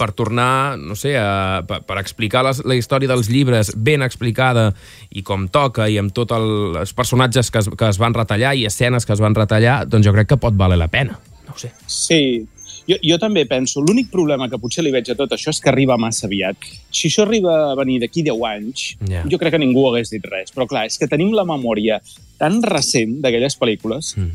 per 0.00 0.10
tornar, 0.16 0.78
no 0.80 0.96
sé, 0.96 1.12
a, 1.20 1.60
per, 1.68 1.82
per 1.84 1.98
explicar 2.00 2.40
les, 2.46 2.62
la 2.64 2.76
història 2.78 3.10
dels 3.12 3.28
llibres 3.28 3.74
ben 3.76 4.00
explicada 4.06 4.70
i 5.12 5.20
com 5.26 5.44
toca 5.52 5.90
i 5.92 5.98
amb 6.00 6.14
tots 6.16 6.32
els 6.38 6.94
personatges 6.96 7.52
que 7.52 7.60
es, 7.60 7.68
que 7.76 7.90
es 7.92 7.98
van 8.00 8.16
retallar 8.16 8.54
i 8.56 8.64
escenes 8.68 9.04
que 9.04 9.12
es 9.12 9.20
van 9.20 9.36
retallar, 9.36 9.82
doncs 9.90 10.08
jo 10.08 10.16
crec 10.16 10.32
que 10.32 10.40
pot 10.40 10.56
valer 10.56 10.80
la 10.80 10.88
pena. 10.88 11.18
No 11.50 11.56
sé. 11.60 11.72
Sí, 11.90 12.46
jo, 12.88 12.96
jo 13.04 13.18
també 13.20 13.44
penso, 13.50 13.82
l'únic 13.84 14.08
problema 14.10 14.48
que 14.48 14.58
potser 14.62 14.82
li 14.86 14.92
veig 14.94 15.10
a 15.12 15.16
tot 15.18 15.34
això 15.36 15.52
és 15.52 15.60
que 15.60 15.68
arriba 15.72 15.98
massa 16.00 16.24
aviat. 16.30 16.56
Si 16.90 17.10
això 17.10 17.26
arriba 17.26 17.56
a 17.72 17.74
venir 17.78 17.98
d'aquí 18.02 18.24
10 18.26 18.44
anys, 18.54 18.86
Ja. 19.10 19.24
jo 19.28 19.38
crec 19.38 19.52
que 19.52 19.60
ningú 19.62 19.84
hagués 19.90 20.10
dit 20.14 20.24
res. 20.30 20.54
Però 20.54 20.66
clar, 20.70 20.86
és 20.88 20.96
que 20.98 21.08
tenim 21.10 21.34
la 21.36 21.44
memòria 21.44 22.00
tan 22.40 22.62
recent 22.62 23.18
d'aquelles 23.20 23.58
pel·lícules 23.60 24.14
Mm. 24.16 24.30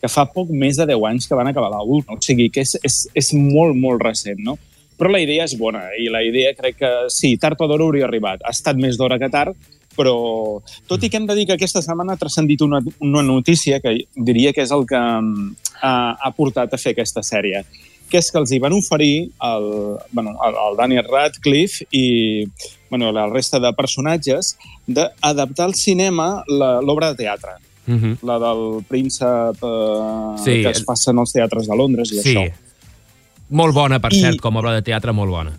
que 0.00 0.08
fa 0.08 0.24
poc 0.32 0.48
més 0.48 0.78
de 0.80 0.86
10 0.88 1.04
anys 1.10 1.26
que 1.28 1.36
van 1.36 1.50
acabar 1.50 1.68
la 1.74 1.82
1. 1.84 2.06
O 2.08 2.16
sigui, 2.24 2.48
que 2.50 2.62
és, 2.64 2.78
és, 2.82 3.02
és 3.14 3.32
molt, 3.36 3.76
molt 3.76 4.00
recent, 4.00 4.38
no? 4.40 4.56
Però 5.00 5.08
la 5.10 5.20
idea 5.24 5.46
és 5.48 5.56
bona 5.56 5.86
i 5.96 6.10
la 6.12 6.20
idea 6.22 6.52
crec 6.54 6.76
que 6.76 6.88
sí, 7.08 7.34
tard 7.40 7.60
o 7.60 7.66
d'hora 7.70 7.86
hauria 7.88 8.04
arribat. 8.04 8.42
Ha 8.44 8.52
estat 8.52 8.76
més 8.76 8.98
d'hora 9.00 9.16
que 9.18 9.30
tard, 9.32 9.56
però 9.96 10.60
tot 10.88 11.02
i 11.02 11.08
que 11.10 11.16
hem 11.16 11.26
de 11.26 11.34
dir 11.38 11.46
que 11.48 11.56
aquesta 11.56 11.80
setmana 11.82 12.14
ha 12.14 12.20
transcendit 12.20 12.60
una, 12.62 12.82
una 13.00 13.22
notícia 13.24 13.80
que 13.80 13.96
diria 14.14 14.52
que 14.52 14.62
és 14.62 14.70
el 14.76 14.84
que 14.86 15.00
mm, 15.00 15.54
ha, 15.82 15.94
ha 16.20 16.30
portat 16.36 16.74
a 16.76 16.78
fer 16.80 16.92
aquesta 16.92 17.24
sèrie, 17.26 17.64
que 18.10 18.18
és 18.20 18.28
que 18.30 18.38
els 18.38 18.52
hi 18.52 18.58
van 18.60 18.76
oferir 18.76 19.30
el, 19.48 19.66
bueno, 20.12 20.36
el, 20.46 20.60
el 20.68 20.76
Daniel 20.76 21.08
Radcliffe 21.08 21.86
i 21.90 22.44
bueno, 22.90 23.10
la 23.12 23.26
resta 23.30 23.60
de 23.62 23.72
personatges 23.72 24.56
d'adaptar 24.86 25.64
al 25.68 25.74
cinema 25.74 26.44
l'obra 26.50 27.12
de 27.14 27.24
teatre 27.24 27.56
Mm 27.86 27.96
-hmm. 27.98 28.16
la 28.22 28.38
del 28.38 28.84
príncep 28.86 29.56
eh, 29.64 30.36
Sí. 30.44 30.62
que 30.62 30.70
es 30.70 30.84
passa 30.84 31.10
en 31.10 31.18
els 31.18 31.32
teatres 31.32 31.66
de 31.66 31.74
Londres 31.74 32.12
i 32.12 32.20
Sí. 32.20 32.34
això. 32.34 32.52
Molt 33.50 33.74
bona, 33.74 33.98
per 34.00 34.12
I- 34.14 34.20
cert, 34.20 34.40
com 34.40 34.56
a 34.56 34.60
obra 34.60 34.72
de 34.76 34.82
teatre, 34.86 35.12
molt 35.12 35.30
bona. 35.30 35.52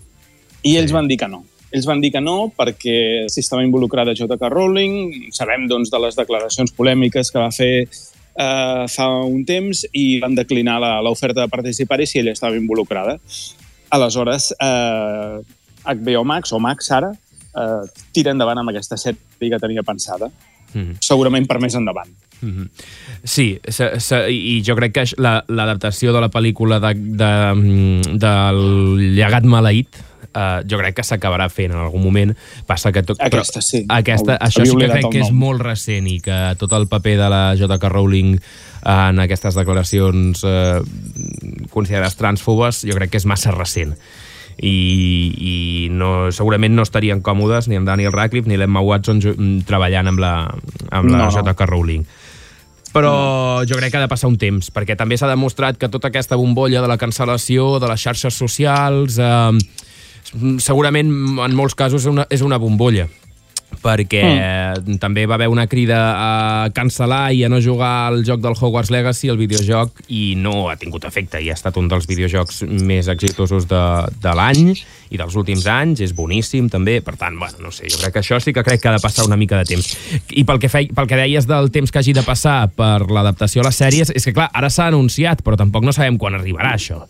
I 0.63 0.77
ells 0.77 0.91
van 0.93 1.07
dir 1.07 1.17
que 1.17 1.27
no. 1.27 1.43
Ells 1.71 1.85
van 1.87 2.01
dir 2.03 2.11
que 2.11 2.19
no 2.21 2.51
perquè 2.55 3.27
si 3.31 3.39
estava 3.39 3.63
involucrada 3.63 4.13
J.K. 4.13 4.49
Rowling, 4.51 5.29
sabem 5.31 5.67
doncs, 5.67 5.89
de 5.91 5.99
les 6.03 6.15
declaracions 6.19 6.71
polèmiques 6.75 7.31
que 7.31 7.39
va 7.39 7.49
fer 7.51 7.87
eh, 7.87 8.85
fa 8.91 9.07
un 9.23 9.43
temps 9.47 9.85
i 9.93 10.19
van 10.19 10.35
declinar 10.35 10.79
la- 10.83 11.01
l'oferta 11.01 11.41
de 11.41 11.47
participar-hi 11.51 12.05
si 12.07 12.19
ella 12.19 12.31
estava 12.35 12.55
involucrada. 12.59 13.17
Aleshores, 13.89 14.51
eh, 14.59 15.41
HBO 15.83 16.23
Max 16.23 16.51
o 16.53 16.59
Max 16.59 16.91
ara 16.91 17.11
eh, 17.11 17.81
tira 18.13 18.31
endavant 18.31 18.59
amb 18.61 18.69
aquesta 18.71 18.95
sèrie 18.99 19.49
que 19.51 19.59
tenia 19.59 19.83
pensada. 19.83 20.29
Mm. 20.73 20.99
Segurament 21.03 21.47
per 21.47 21.59
més 21.59 21.75
endavant. 21.75 22.11
Mm 22.41 22.49
-hmm. 22.49 22.69
Sí, 23.23 23.59
se, 23.67 23.99
se, 23.99 24.31
i 24.31 24.63
jo 24.65 24.75
crec 24.75 24.93
que 24.93 25.01
això- 25.03 25.17
la- 25.19 25.43
l'adaptació 25.47 26.11
de 26.13 26.21
la 26.21 26.29
pel·lícula 26.29 26.79
de, 26.79 26.93
de, 26.95 27.55
mm, 27.55 28.17
del 28.17 29.15
llegat 29.15 29.43
maleït 29.43 29.87
Uh, 30.33 30.63
jo 30.65 30.77
crec 30.77 30.95
que 30.95 31.03
s'acabarà 31.03 31.49
fent 31.49 31.73
en 31.73 31.77
algun 31.77 32.01
moment 32.01 32.33
passa 32.65 32.89
que 32.93 33.03
tot, 33.03 33.17
Aquesta 33.19 33.59
sí. 33.61 33.83
aquesta, 33.89 34.37
El- 34.37 34.47
això 34.47 34.63
sí 34.65 34.77
que 34.77 34.87
crec 34.87 35.09
que 35.11 35.19
és 35.19 35.31
molt 35.31 35.61
recent 35.61 36.07
i 36.07 36.21
que 36.21 36.55
tot 36.57 36.71
el 36.71 36.87
paper 36.87 37.17
de 37.17 37.29
la 37.29 37.53
J.K. 37.59 37.89
Rowling 37.89 38.39
en 38.85 39.19
aquestes 39.19 39.55
declaracions 39.55 40.41
eh, 40.45 40.79
considerades 41.69 42.15
transfobes 42.15 42.85
jo 42.87 42.95
crec 42.95 43.09
que 43.11 43.17
és 43.17 43.25
massa 43.25 43.51
recent 43.51 43.93
i, 44.57 44.71
i 45.37 45.89
no, 45.91 46.31
segurament 46.31 46.75
no 46.75 46.83
estarien 46.83 47.21
còmodes 47.21 47.67
ni 47.67 47.75
amb 47.75 47.87
Daniel 47.87 48.13
Radcliffe 48.13 48.47
ni 48.47 48.55
l'Emma 48.55 48.79
Watson 48.79 49.19
mm, 49.19 49.63
treballant 49.67 50.07
amb 50.07 50.19
la, 50.19 50.33
amb 50.91 51.09
la 51.09 51.17
No. 51.25 51.29
J.K. 51.31 51.65
Rowling 51.65 52.05
però 52.91 53.63
jo 53.67 53.77
crec 53.79 53.93
que 53.93 54.01
ha 54.01 54.05
de 54.05 54.11
passar 54.11 54.29
un 54.31 54.37
temps, 54.41 54.71
perquè 54.73 54.97
també 54.99 55.17
s'ha 55.17 55.29
demostrat 55.31 55.79
que 55.79 55.89
tota 55.91 56.11
aquesta 56.11 56.39
bombolla 56.39 56.83
de 56.83 56.91
la 56.91 56.99
cancel·lació, 56.99 57.79
de 57.79 57.89
les 57.91 58.03
xarxes 58.03 58.35
socials, 58.35 59.17
eh, 59.19 60.57
segurament 60.63 61.11
en 61.45 61.55
molts 61.55 61.75
casos 61.75 62.05
és 62.05 62.11
una, 62.11 62.27
és 62.29 62.43
una 62.45 62.59
bombolla 62.61 63.07
perquè 63.81 64.21
mm. 64.23 64.97
també 65.01 65.25
va 65.29 65.37
haver 65.37 65.47
una 65.51 65.67
crida 65.71 65.99
a 66.11 66.31
cancel·lar 66.75 67.31
i 67.33 67.43
a 67.45 67.49
no 67.51 67.61
jugar 67.63 67.91
al 68.09 68.21
joc 68.27 68.41
del 68.43 68.57
Hogwarts 68.57 68.91
Legacy, 68.93 69.29
el 69.31 69.39
videojoc, 69.39 70.03
i 70.09 70.35
no 70.37 70.69
ha 70.69 70.75
tingut 70.81 71.05
efecte, 71.07 71.41
i 71.41 71.49
ha 71.49 71.57
estat 71.57 71.79
un 71.79 71.87
dels 71.91 72.07
videojocs 72.09 72.63
més 72.69 73.09
exitosos 73.11 73.67
de, 73.71 73.81
de 74.21 74.35
l'any 74.37 74.73
i 74.73 75.19
dels 75.19 75.35
últims 75.39 75.65
anys, 75.71 76.03
és 76.05 76.15
boníssim 76.15 76.69
també, 76.71 76.99
per 77.05 77.17
tant, 77.19 77.37
bueno, 77.39 77.59
no 77.63 77.73
sé, 77.75 77.89
jo 77.91 77.99
crec 78.01 78.15
que 78.15 78.23
això 78.23 78.39
sí 78.43 78.53
que 78.55 78.65
crec 78.67 78.83
que 78.83 78.91
ha 78.91 78.95
de 78.97 79.03
passar 79.03 79.27
una 79.27 79.39
mica 79.39 79.59
de 79.59 79.67
temps. 79.73 79.91
I 80.29 80.45
pel 80.47 80.61
que, 80.61 80.71
fei, 80.71 80.91
pel 80.95 81.09
que 81.09 81.19
deies 81.19 81.47
del 81.49 81.71
temps 81.73 81.91
que 81.91 82.01
hagi 82.01 82.15
de 82.15 82.23
passar 82.27 82.69
per 82.75 83.07
l'adaptació 83.09 83.63
a 83.63 83.69
les 83.69 83.81
sèries, 83.81 84.13
és 84.15 84.27
que 84.27 84.35
clar, 84.35 84.51
ara 84.53 84.71
s'ha 84.71 84.91
anunciat, 84.91 85.43
però 85.43 85.59
tampoc 85.59 85.87
no 85.87 85.95
sabem 85.95 86.19
quan 86.21 86.39
arribarà 86.39 86.75
això. 86.77 87.03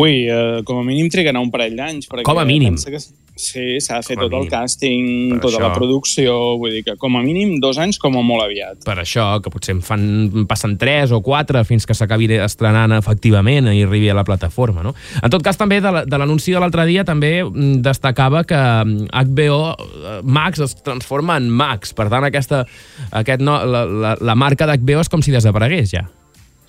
Ui, 0.00 0.22
eh, 0.32 0.60
com 0.64 0.80
a 0.80 0.84
mínim 0.86 1.10
triguen 1.12 1.36
un 1.40 1.50
parell 1.52 1.74
d'anys. 1.76 2.08
Com 2.24 2.38
a 2.40 2.44
mínim? 2.48 2.76
Que, 2.80 3.00
sí, 3.40 3.64
s'ha 3.84 3.98
de 4.00 4.06
fer 4.06 4.16
Com 4.16 4.26
tot 4.26 4.34
el 4.38 4.46
càsting, 4.52 5.04
Per 5.34 5.40
tota 5.42 5.56
això. 5.58 5.62
la 5.64 5.70
producció, 5.74 6.34
vull 6.60 6.72
dir 6.76 6.82
que 6.86 6.94
com 7.00 7.16
a 7.18 7.22
mínim 7.24 7.58
dos 7.60 7.78
anys 7.80 7.98
com 8.00 8.16
a 8.16 8.22
molt 8.24 8.44
aviat. 8.44 8.80
per 8.84 8.96
això, 9.02 9.26
que 9.42 9.50
potser 9.52 9.74
en 9.76 9.82
fan, 9.84 10.46
passen 10.48 10.76
3 10.80 11.12
o 11.16 11.20
4 11.24 11.64
fins 11.68 11.84
que 11.88 11.96
s'acabi 11.96 12.28
estrenant 12.38 12.92
efectivament 12.96 13.68
i 13.74 13.82
arribi 13.84 14.08
a 14.12 14.14
la 14.16 14.24
plataforma. 14.24 14.84
No? 14.86 14.94
En 15.22 15.30
tot 15.32 15.42
cas, 15.44 15.58
també 15.60 15.80
de 15.80 16.18
l'anunci 16.18 16.52
de 16.52 16.60
l'altre 16.60 16.86
dia 16.88 17.04
també 17.04 17.32
mm, 17.44 17.80
destacava 17.84 18.44
que 18.44 18.56
mm, 18.56 19.10
HBO 19.12 19.60
eh, 19.74 20.20
Max 20.24 20.60
es 20.60 20.76
transforma 20.84 21.36
en 21.40 21.50
Max. 21.50 21.92
Per 21.96 22.08
tant, 22.12 22.24
aquesta, 22.24 22.64
aquest 23.10 23.40
no, 23.44 23.58
la, 23.64 23.84
la, 23.84 24.16
la 24.20 24.34
marca 24.38 24.68
d'HBO 24.70 25.00
és 25.04 25.12
com 25.12 25.20
si 25.24 25.32
desaparegués 25.34 25.92
ja. 25.96 26.06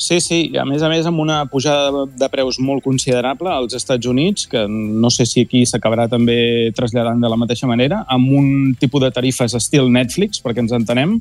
Sí, 0.01 0.17
sí, 0.19 0.37
i 0.49 0.57
a 0.57 0.63
més 0.65 0.81
a 0.81 0.89
més 0.89 1.05
amb 1.05 1.19
una 1.21 1.43
pujada 1.45 2.07
de- 2.09 2.29
preus 2.33 2.57
molt 2.59 2.81
considerable 2.83 3.51
als 3.53 3.75
Estats 3.77 4.07
Units, 4.09 4.47
que 4.49 4.65
no 4.67 5.11
sé 5.13 5.27
si 5.29 5.43
aquí 5.45 5.61
s'acabarà 5.69 6.07
també 6.09 6.71
traslladant 6.73 7.21
de 7.21 7.29
la 7.29 7.37
mateixa 7.37 7.67
manera, 7.69 8.01
amb 8.09 8.31
un 8.33 8.75
tipus 8.79 9.03
de 9.05 9.11
tarifes 9.13 9.53
estil 9.53 9.91
Netflix, 9.93 10.41
perquè 10.41 10.63
ens 10.65 10.73
entenem, 10.73 11.19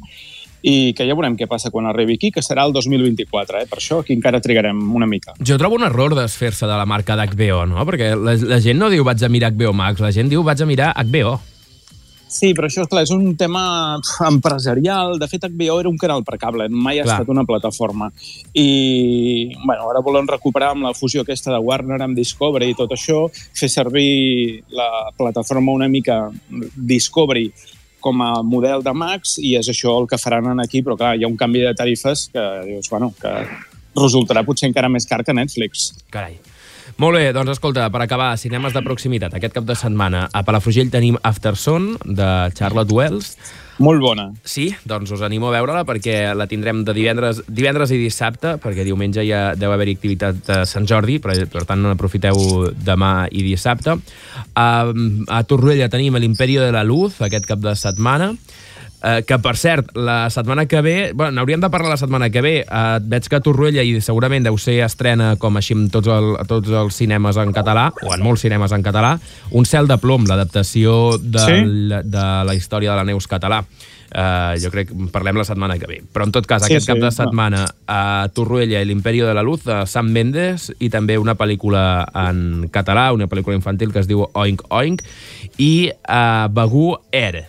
i 0.62 0.92
que 0.92 1.04
ja 1.08 1.14
veurem 1.16 1.36
què 1.40 1.46
passa 1.48 1.70
quan 1.72 1.86
arribi 1.88 2.18
aquí, 2.18 2.30
que 2.32 2.42
serà 2.44 2.64
el 2.68 2.72
2024, 2.72 3.62
eh? 3.62 3.66
per 3.68 3.78
això 3.80 4.00
aquí 4.00 4.12
encara 4.16 4.40
trigarem 4.44 4.80
una 4.96 5.06
mica. 5.08 5.32
Jo 5.40 5.56
trobo 5.60 5.76
un 5.76 5.84
error 5.84 6.14
desfer-se 6.16 6.66
de 6.68 6.76
la 6.76 6.84
marca 6.88 7.16
d'HBO, 7.16 7.62
no? 7.68 7.84
Perquè 7.88 8.10
la, 8.16 8.34
la 8.36 8.60
gent 8.60 8.76
no 8.80 8.90
diu 8.92 9.04
vaig 9.04 9.22
a 9.24 9.28
mirar 9.32 9.52
HBO 9.56 9.72
Max, 9.76 10.00
la 10.04 10.12
gent 10.12 10.28
diu 10.32 10.42
vaig 10.44 10.60
a 10.60 10.68
mirar 10.68 10.92
HBO. 10.96 11.38
Sí, 12.30 12.52
però 12.54 12.68
això, 12.68 12.84
clar, 12.86 13.02
és 13.02 13.10
un 13.10 13.32
tema 13.34 13.98
empresarial. 14.28 15.16
De 15.18 15.26
fet, 15.26 15.48
HBO 15.50 15.80
era 15.82 15.90
un 15.90 15.98
canal 15.98 16.22
per 16.26 16.38
cable, 16.38 16.68
mai 16.70 17.00
ha 17.00 17.06
Clar. 17.06 17.16
estat 17.18 17.32
una 17.32 17.42
plataforma. 17.44 18.06
I, 18.54 19.56
bueno, 19.64 19.88
ara 19.90 20.02
volen 20.06 20.30
recuperar 20.30 20.70
amb 20.76 20.86
la 20.86 20.94
fusió 20.94 21.24
aquesta 21.24 21.50
de 21.50 21.58
Warner 21.58 21.98
amb 22.04 22.14
Discovery 22.14 22.70
i 22.70 22.78
tot 22.78 22.94
això, 22.94 23.24
fer 23.34 23.68
servir 23.72 24.62
la 24.70 25.10
plataforma 25.18 25.74
una 25.74 25.90
mica 25.90 26.22
Discovery 26.76 27.50
com 28.00 28.22
a 28.22 28.30
model 28.46 28.86
de 28.86 28.94
Max 28.96 29.34
i 29.42 29.56
és 29.58 29.68
això 29.68 29.98
el 29.98 30.06
que 30.08 30.18
faran 30.18 30.62
aquí, 30.62 30.84
però 30.86 30.96
clar, 30.96 31.16
hi 31.18 31.26
ha 31.26 31.28
un 31.28 31.36
canvi 31.36 31.66
de 31.66 31.74
tarifes 31.76 32.28
que 32.32 32.46
dius, 32.70 32.88
bueno, 32.94 33.10
que 33.20 33.34
resultarà 33.98 34.46
potser 34.46 34.70
encara 34.70 34.88
més 34.88 35.06
car 35.10 35.24
que 35.26 35.34
Netflix. 35.34 35.90
Carai. 36.14 36.38
Molt 37.00 37.16
bé, 37.16 37.30
doncs 37.32 37.54
escolta, 37.54 37.86
per 37.88 38.02
acabar, 38.04 38.34
cinemes 38.36 38.74
de 38.76 38.82
proximitat. 38.84 39.32
Aquest 39.32 39.54
cap 39.54 39.64
de 39.64 39.72
setmana 39.78 40.26
a 40.36 40.42
Palafrugell 40.44 40.90
tenim 40.92 41.14
Afterson, 41.24 41.94
de 42.04 42.28
Charlotte 42.58 42.92
Wells. 42.92 43.30
Molt 43.80 44.04
bona. 44.04 44.26
Sí, 44.44 44.66
doncs 44.84 45.08
us 45.16 45.22
animo 45.24 45.48
a 45.48 45.54
veure-la 45.54 45.86
perquè 45.88 46.34
la 46.36 46.44
tindrem 46.50 46.82
de 46.84 46.92
divendres, 46.92 47.40
divendres 47.48 47.94
i 47.96 48.02
dissabte, 48.02 48.58
perquè 48.60 48.84
diumenge 48.84 49.24
ja 49.24 49.54
deu 49.56 49.72
haver-hi 49.72 49.96
activitat 49.96 50.44
de 50.44 50.58
Sant 50.68 50.84
Jordi, 50.84 51.16
per, 51.24 51.38
per 51.48 51.64
tant 51.64 51.80
n'aprofiteu 51.86 52.68
demà 52.76 53.30
i 53.32 53.46
dissabte. 53.48 53.96
A, 54.52 54.68
a 54.92 55.40
Torroella 55.48 55.88
tenim 55.88 56.20
l'Imperio 56.20 56.66
de 56.66 56.74
la 56.76 56.84
Luz, 56.84 57.16
aquest 57.24 57.48
cap 57.48 57.64
de 57.64 57.72
setmana, 57.80 58.34
Eh, 59.02 59.22
que, 59.24 59.38
per 59.40 59.56
cert, 59.56 59.94
la 59.96 60.28
setmana 60.30 60.66
que 60.68 60.80
ve... 60.84 61.12
Bueno, 61.14 61.38
n'hauríem 61.38 61.62
de 61.62 61.70
parlar 61.72 61.94
la 61.94 62.00
setmana 62.00 62.28
que 62.30 62.42
ve. 62.44 62.54
Eh, 62.66 62.98
veig 63.08 63.28
que 63.32 63.38
a 63.38 63.44
Torroella, 63.44 63.82
i 63.82 64.00
segurament 64.04 64.44
deu 64.44 64.58
ser 64.60 64.80
estrena 64.84 65.34
com 65.40 65.56
així 65.56 65.76
amb 65.76 65.88
tots, 65.92 66.10
el, 66.12 66.34
tots 66.50 66.68
els 66.82 66.98
cinemes 67.00 67.38
en 67.40 67.54
català, 67.56 67.88
o 68.04 68.12
en 68.12 68.24
molts 68.24 68.44
cinemes 68.44 68.72
en 68.76 68.84
català, 68.84 69.16
Un 69.50 69.64
cel 69.66 69.88
de 69.88 69.96
plom, 69.98 70.26
l'adaptació 70.28 71.16
de, 71.18 71.40
Sí? 71.40 71.56
de 72.04 72.26
la 72.44 72.54
història 72.54 72.92
de 72.92 72.96
la 73.00 73.04
Neus 73.08 73.26
català. 73.26 73.64
Uh, 74.10 74.58
jo 74.58 74.72
crec 74.74 74.88
que 74.90 75.06
parlem 75.14 75.36
la 75.38 75.44
setmana 75.46 75.76
que 75.78 75.86
ve. 75.86 76.00
Però, 76.12 76.26
en 76.26 76.32
tot 76.34 76.46
cas, 76.46 76.64
Sí, 76.64 76.74
aquest 76.74 76.88
sí, 76.88 76.90
cap 76.92 76.98
de 76.98 77.10
setmana 77.14 77.62
a 77.86 78.28
Torroella 78.34 78.80
i 78.82 78.88
l'Imperio 78.88 79.26
de 79.28 79.34
la 79.34 79.44
Luz, 79.46 79.62
de 79.64 79.84
Sam 79.86 80.10
Mendes, 80.10 80.72
i 80.82 80.90
també 80.90 81.16
una 81.18 81.36
pel·lícula 81.38 82.08
en 82.26 82.68
català, 82.74 83.12
una 83.14 83.28
pel·lícula 83.30 83.54
infantil 83.54 83.92
que 83.94 84.02
es 84.02 84.10
diu 84.10 84.26
Oink 84.34 84.66
Oink, 84.68 85.06
i 85.58 85.92
uh, 85.94 86.50
Begú 86.50 86.96
Air, 87.12 87.46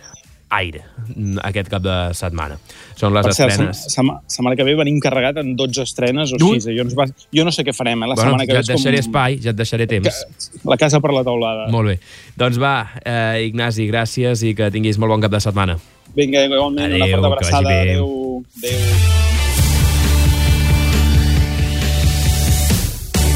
Aire, 0.52 0.82
aquest 1.48 1.70
cap 1.72 1.80
de 1.80 1.94
setmana. 2.12 2.58
Són 2.98 3.14
les 3.16 3.24
Per 3.24 3.32
cert, 3.32 3.54
estrenes. 3.54 3.78
setmana, 3.94 4.20
setmana 4.28 4.56
que 4.58 4.66
ve 4.68 4.74
venim 4.76 4.98
carregat 5.00 5.38
en 5.40 5.54
12 5.56 5.86
estrenes 5.86 6.34
o 6.34 6.40
Ui. 6.44 6.60
6. 6.60 6.66
Jo, 6.76 6.84
ens 6.84 6.96
va, 6.98 7.06
jo 7.32 7.46
no 7.48 7.54
sé 7.56 7.64
què 7.64 7.72
farem, 7.72 8.02
eh? 8.04 8.10
La 8.10 8.14
bueno, 8.18 8.34
setmana 8.34 8.44
que 8.46 8.52
ja 8.52 8.58
ve 8.58 8.60
et 8.60 8.68
és 8.68 8.74
com 8.74 8.82
deixaré 8.82 9.00
espai, 9.00 9.38
ja 9.40 9.50
et 9.54 9.56
deixaré 9.56 9.86
temps. 9.88 10.20
la 10.68 10.76
casa 10.76 11.00
per 11.00 11.14
la 11.16 11.24
taulada. 11.24 11.70
Molt 11.72 11.88
bé. 11.94 11.98
Doncs 12.36 12.60
va, 12.60 12.74
eh, 13.04 13.46
Ignasi, 13.48 13.88
gràcies 13.88 14.44
i 14.44 14.54
que 14.54 14.70
tinguis 14.70 14.98
molt 15.00 15.10
bon 15.16 15.24
cap 15.24 15.32
de 15.32 15.40
setmana. 15.40 15.78
Vinga, 16.14 16.44
igualment, 16.44 16.92
una 16.92 17.04
Adéu, 17.04 17.16
forta 17.16 17.26
abraçada. 17.32 17.80
Adéu. 17.80 18.44
Adéu. 18.62 19.21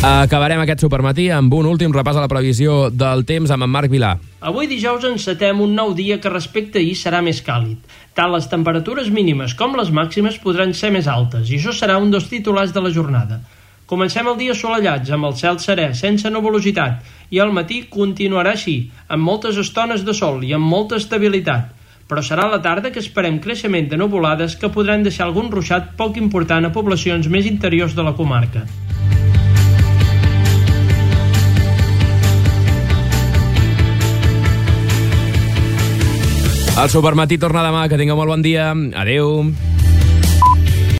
Acabarem 0.07 0.61
aquest 0.63 0.85
supermatí 0.85 1.25
amb 1.35 1.55
un 1.57 1.67
últim 1.67 1.91
repàs 1.91 2.15
a 2.15 2.23
la 2.23 2.31
previsió 2.31 2.75
del 2.95 3.25
temps 3.27 3.51
amb 3.51 3.67
en 3.67 3.71
Marc 3.75 3.91
Vilà. 3.91 4.13
Avui 4.51 4.69
dijous 4.71 5.03
encetem 5.09 5.59
un 5.65 5.73
nou 5.75 5.97
dia 5.99 6.21
que 6.23 6.31
respecte 6.31 6.79
ahir 6.79 6.93
serà 6.95 7.25
més 7.27 7.41
càlid. 7.43 7.81
Tant 8.15 8.31
les 8.31 8.47
temperatures 8.53 9.11
mínimes 9.11 9.57
com 9.59 9.75
les 9.75 9.91
màximes 9.91 10.39
podran 10.45 10.77
ser 10.79 10.93
més 10.95 11.09
altes 11.11 11.51
i 11.51 11.59
això 11.59 11.75
serà 11.75 11.99
un 11.99 12.15
dels 12.15 12.31
titulars 12.31 12.71
de 12.77 12.85
la 12.85 12.95
jornada. 12.95 13.41
Comencem 13.91 14.31
el 14.31 14.39
dia 14.39 14.55
assolellats, 14.55 15.11
amb 15.11 15.27
el 15.27 15.35
cel 15.43 15.59
serè, 15.65 15.89
sense 15.99 16.31
nuvolositat, 16.31 17.03
i 17.35 17.43
al 17.43 17.51
matí 17.59 17.83
continuarà 17.91 18.55
així, 18.55 18.79
amb 19.09 19.27
moltes 19.27 19.59
estones 19.59 20.07
de 20.07 20.15
sol 20.15 20.43
i 20.47 20.55
amb 20.55 20.71
molta 20.71 21.03
estabilitat. 21.03 21.75
Però 22.07 22.23
serà 22.23 22.47
la 22.47 22.63
tarda 22.63 22.95
que 22.95 23.03
esperem 23.03 23.43
creixement 23.43 23.91
de 23.91 23.99
nuvolades 23.99 24.55
que 24.55 24.71
podran 24.71 25.03
deixar 25.03 25.27
algun 25.27 25.51
ruixat 25.51 25.97
poc 25.99 26.23
important 26.23 26.71
a 26.71 26.75
poblacions 26.79 27.27
més 27.27 27.51
interiors 27.51 27.99
de 27.99 28.07
la 28.07 28.15
comarca. 28.15 28.69
El 36.77 36.91
supermatí 36.93 37.39
torna 37.41 37.63
demà, 37.65 37.87
que 37.89 37.97
tingueu 37.97 38.19
molt 38.21 38.35
bon 38.35 38.45
dia. 38.45 38.69
Adeu. 39.01 39.47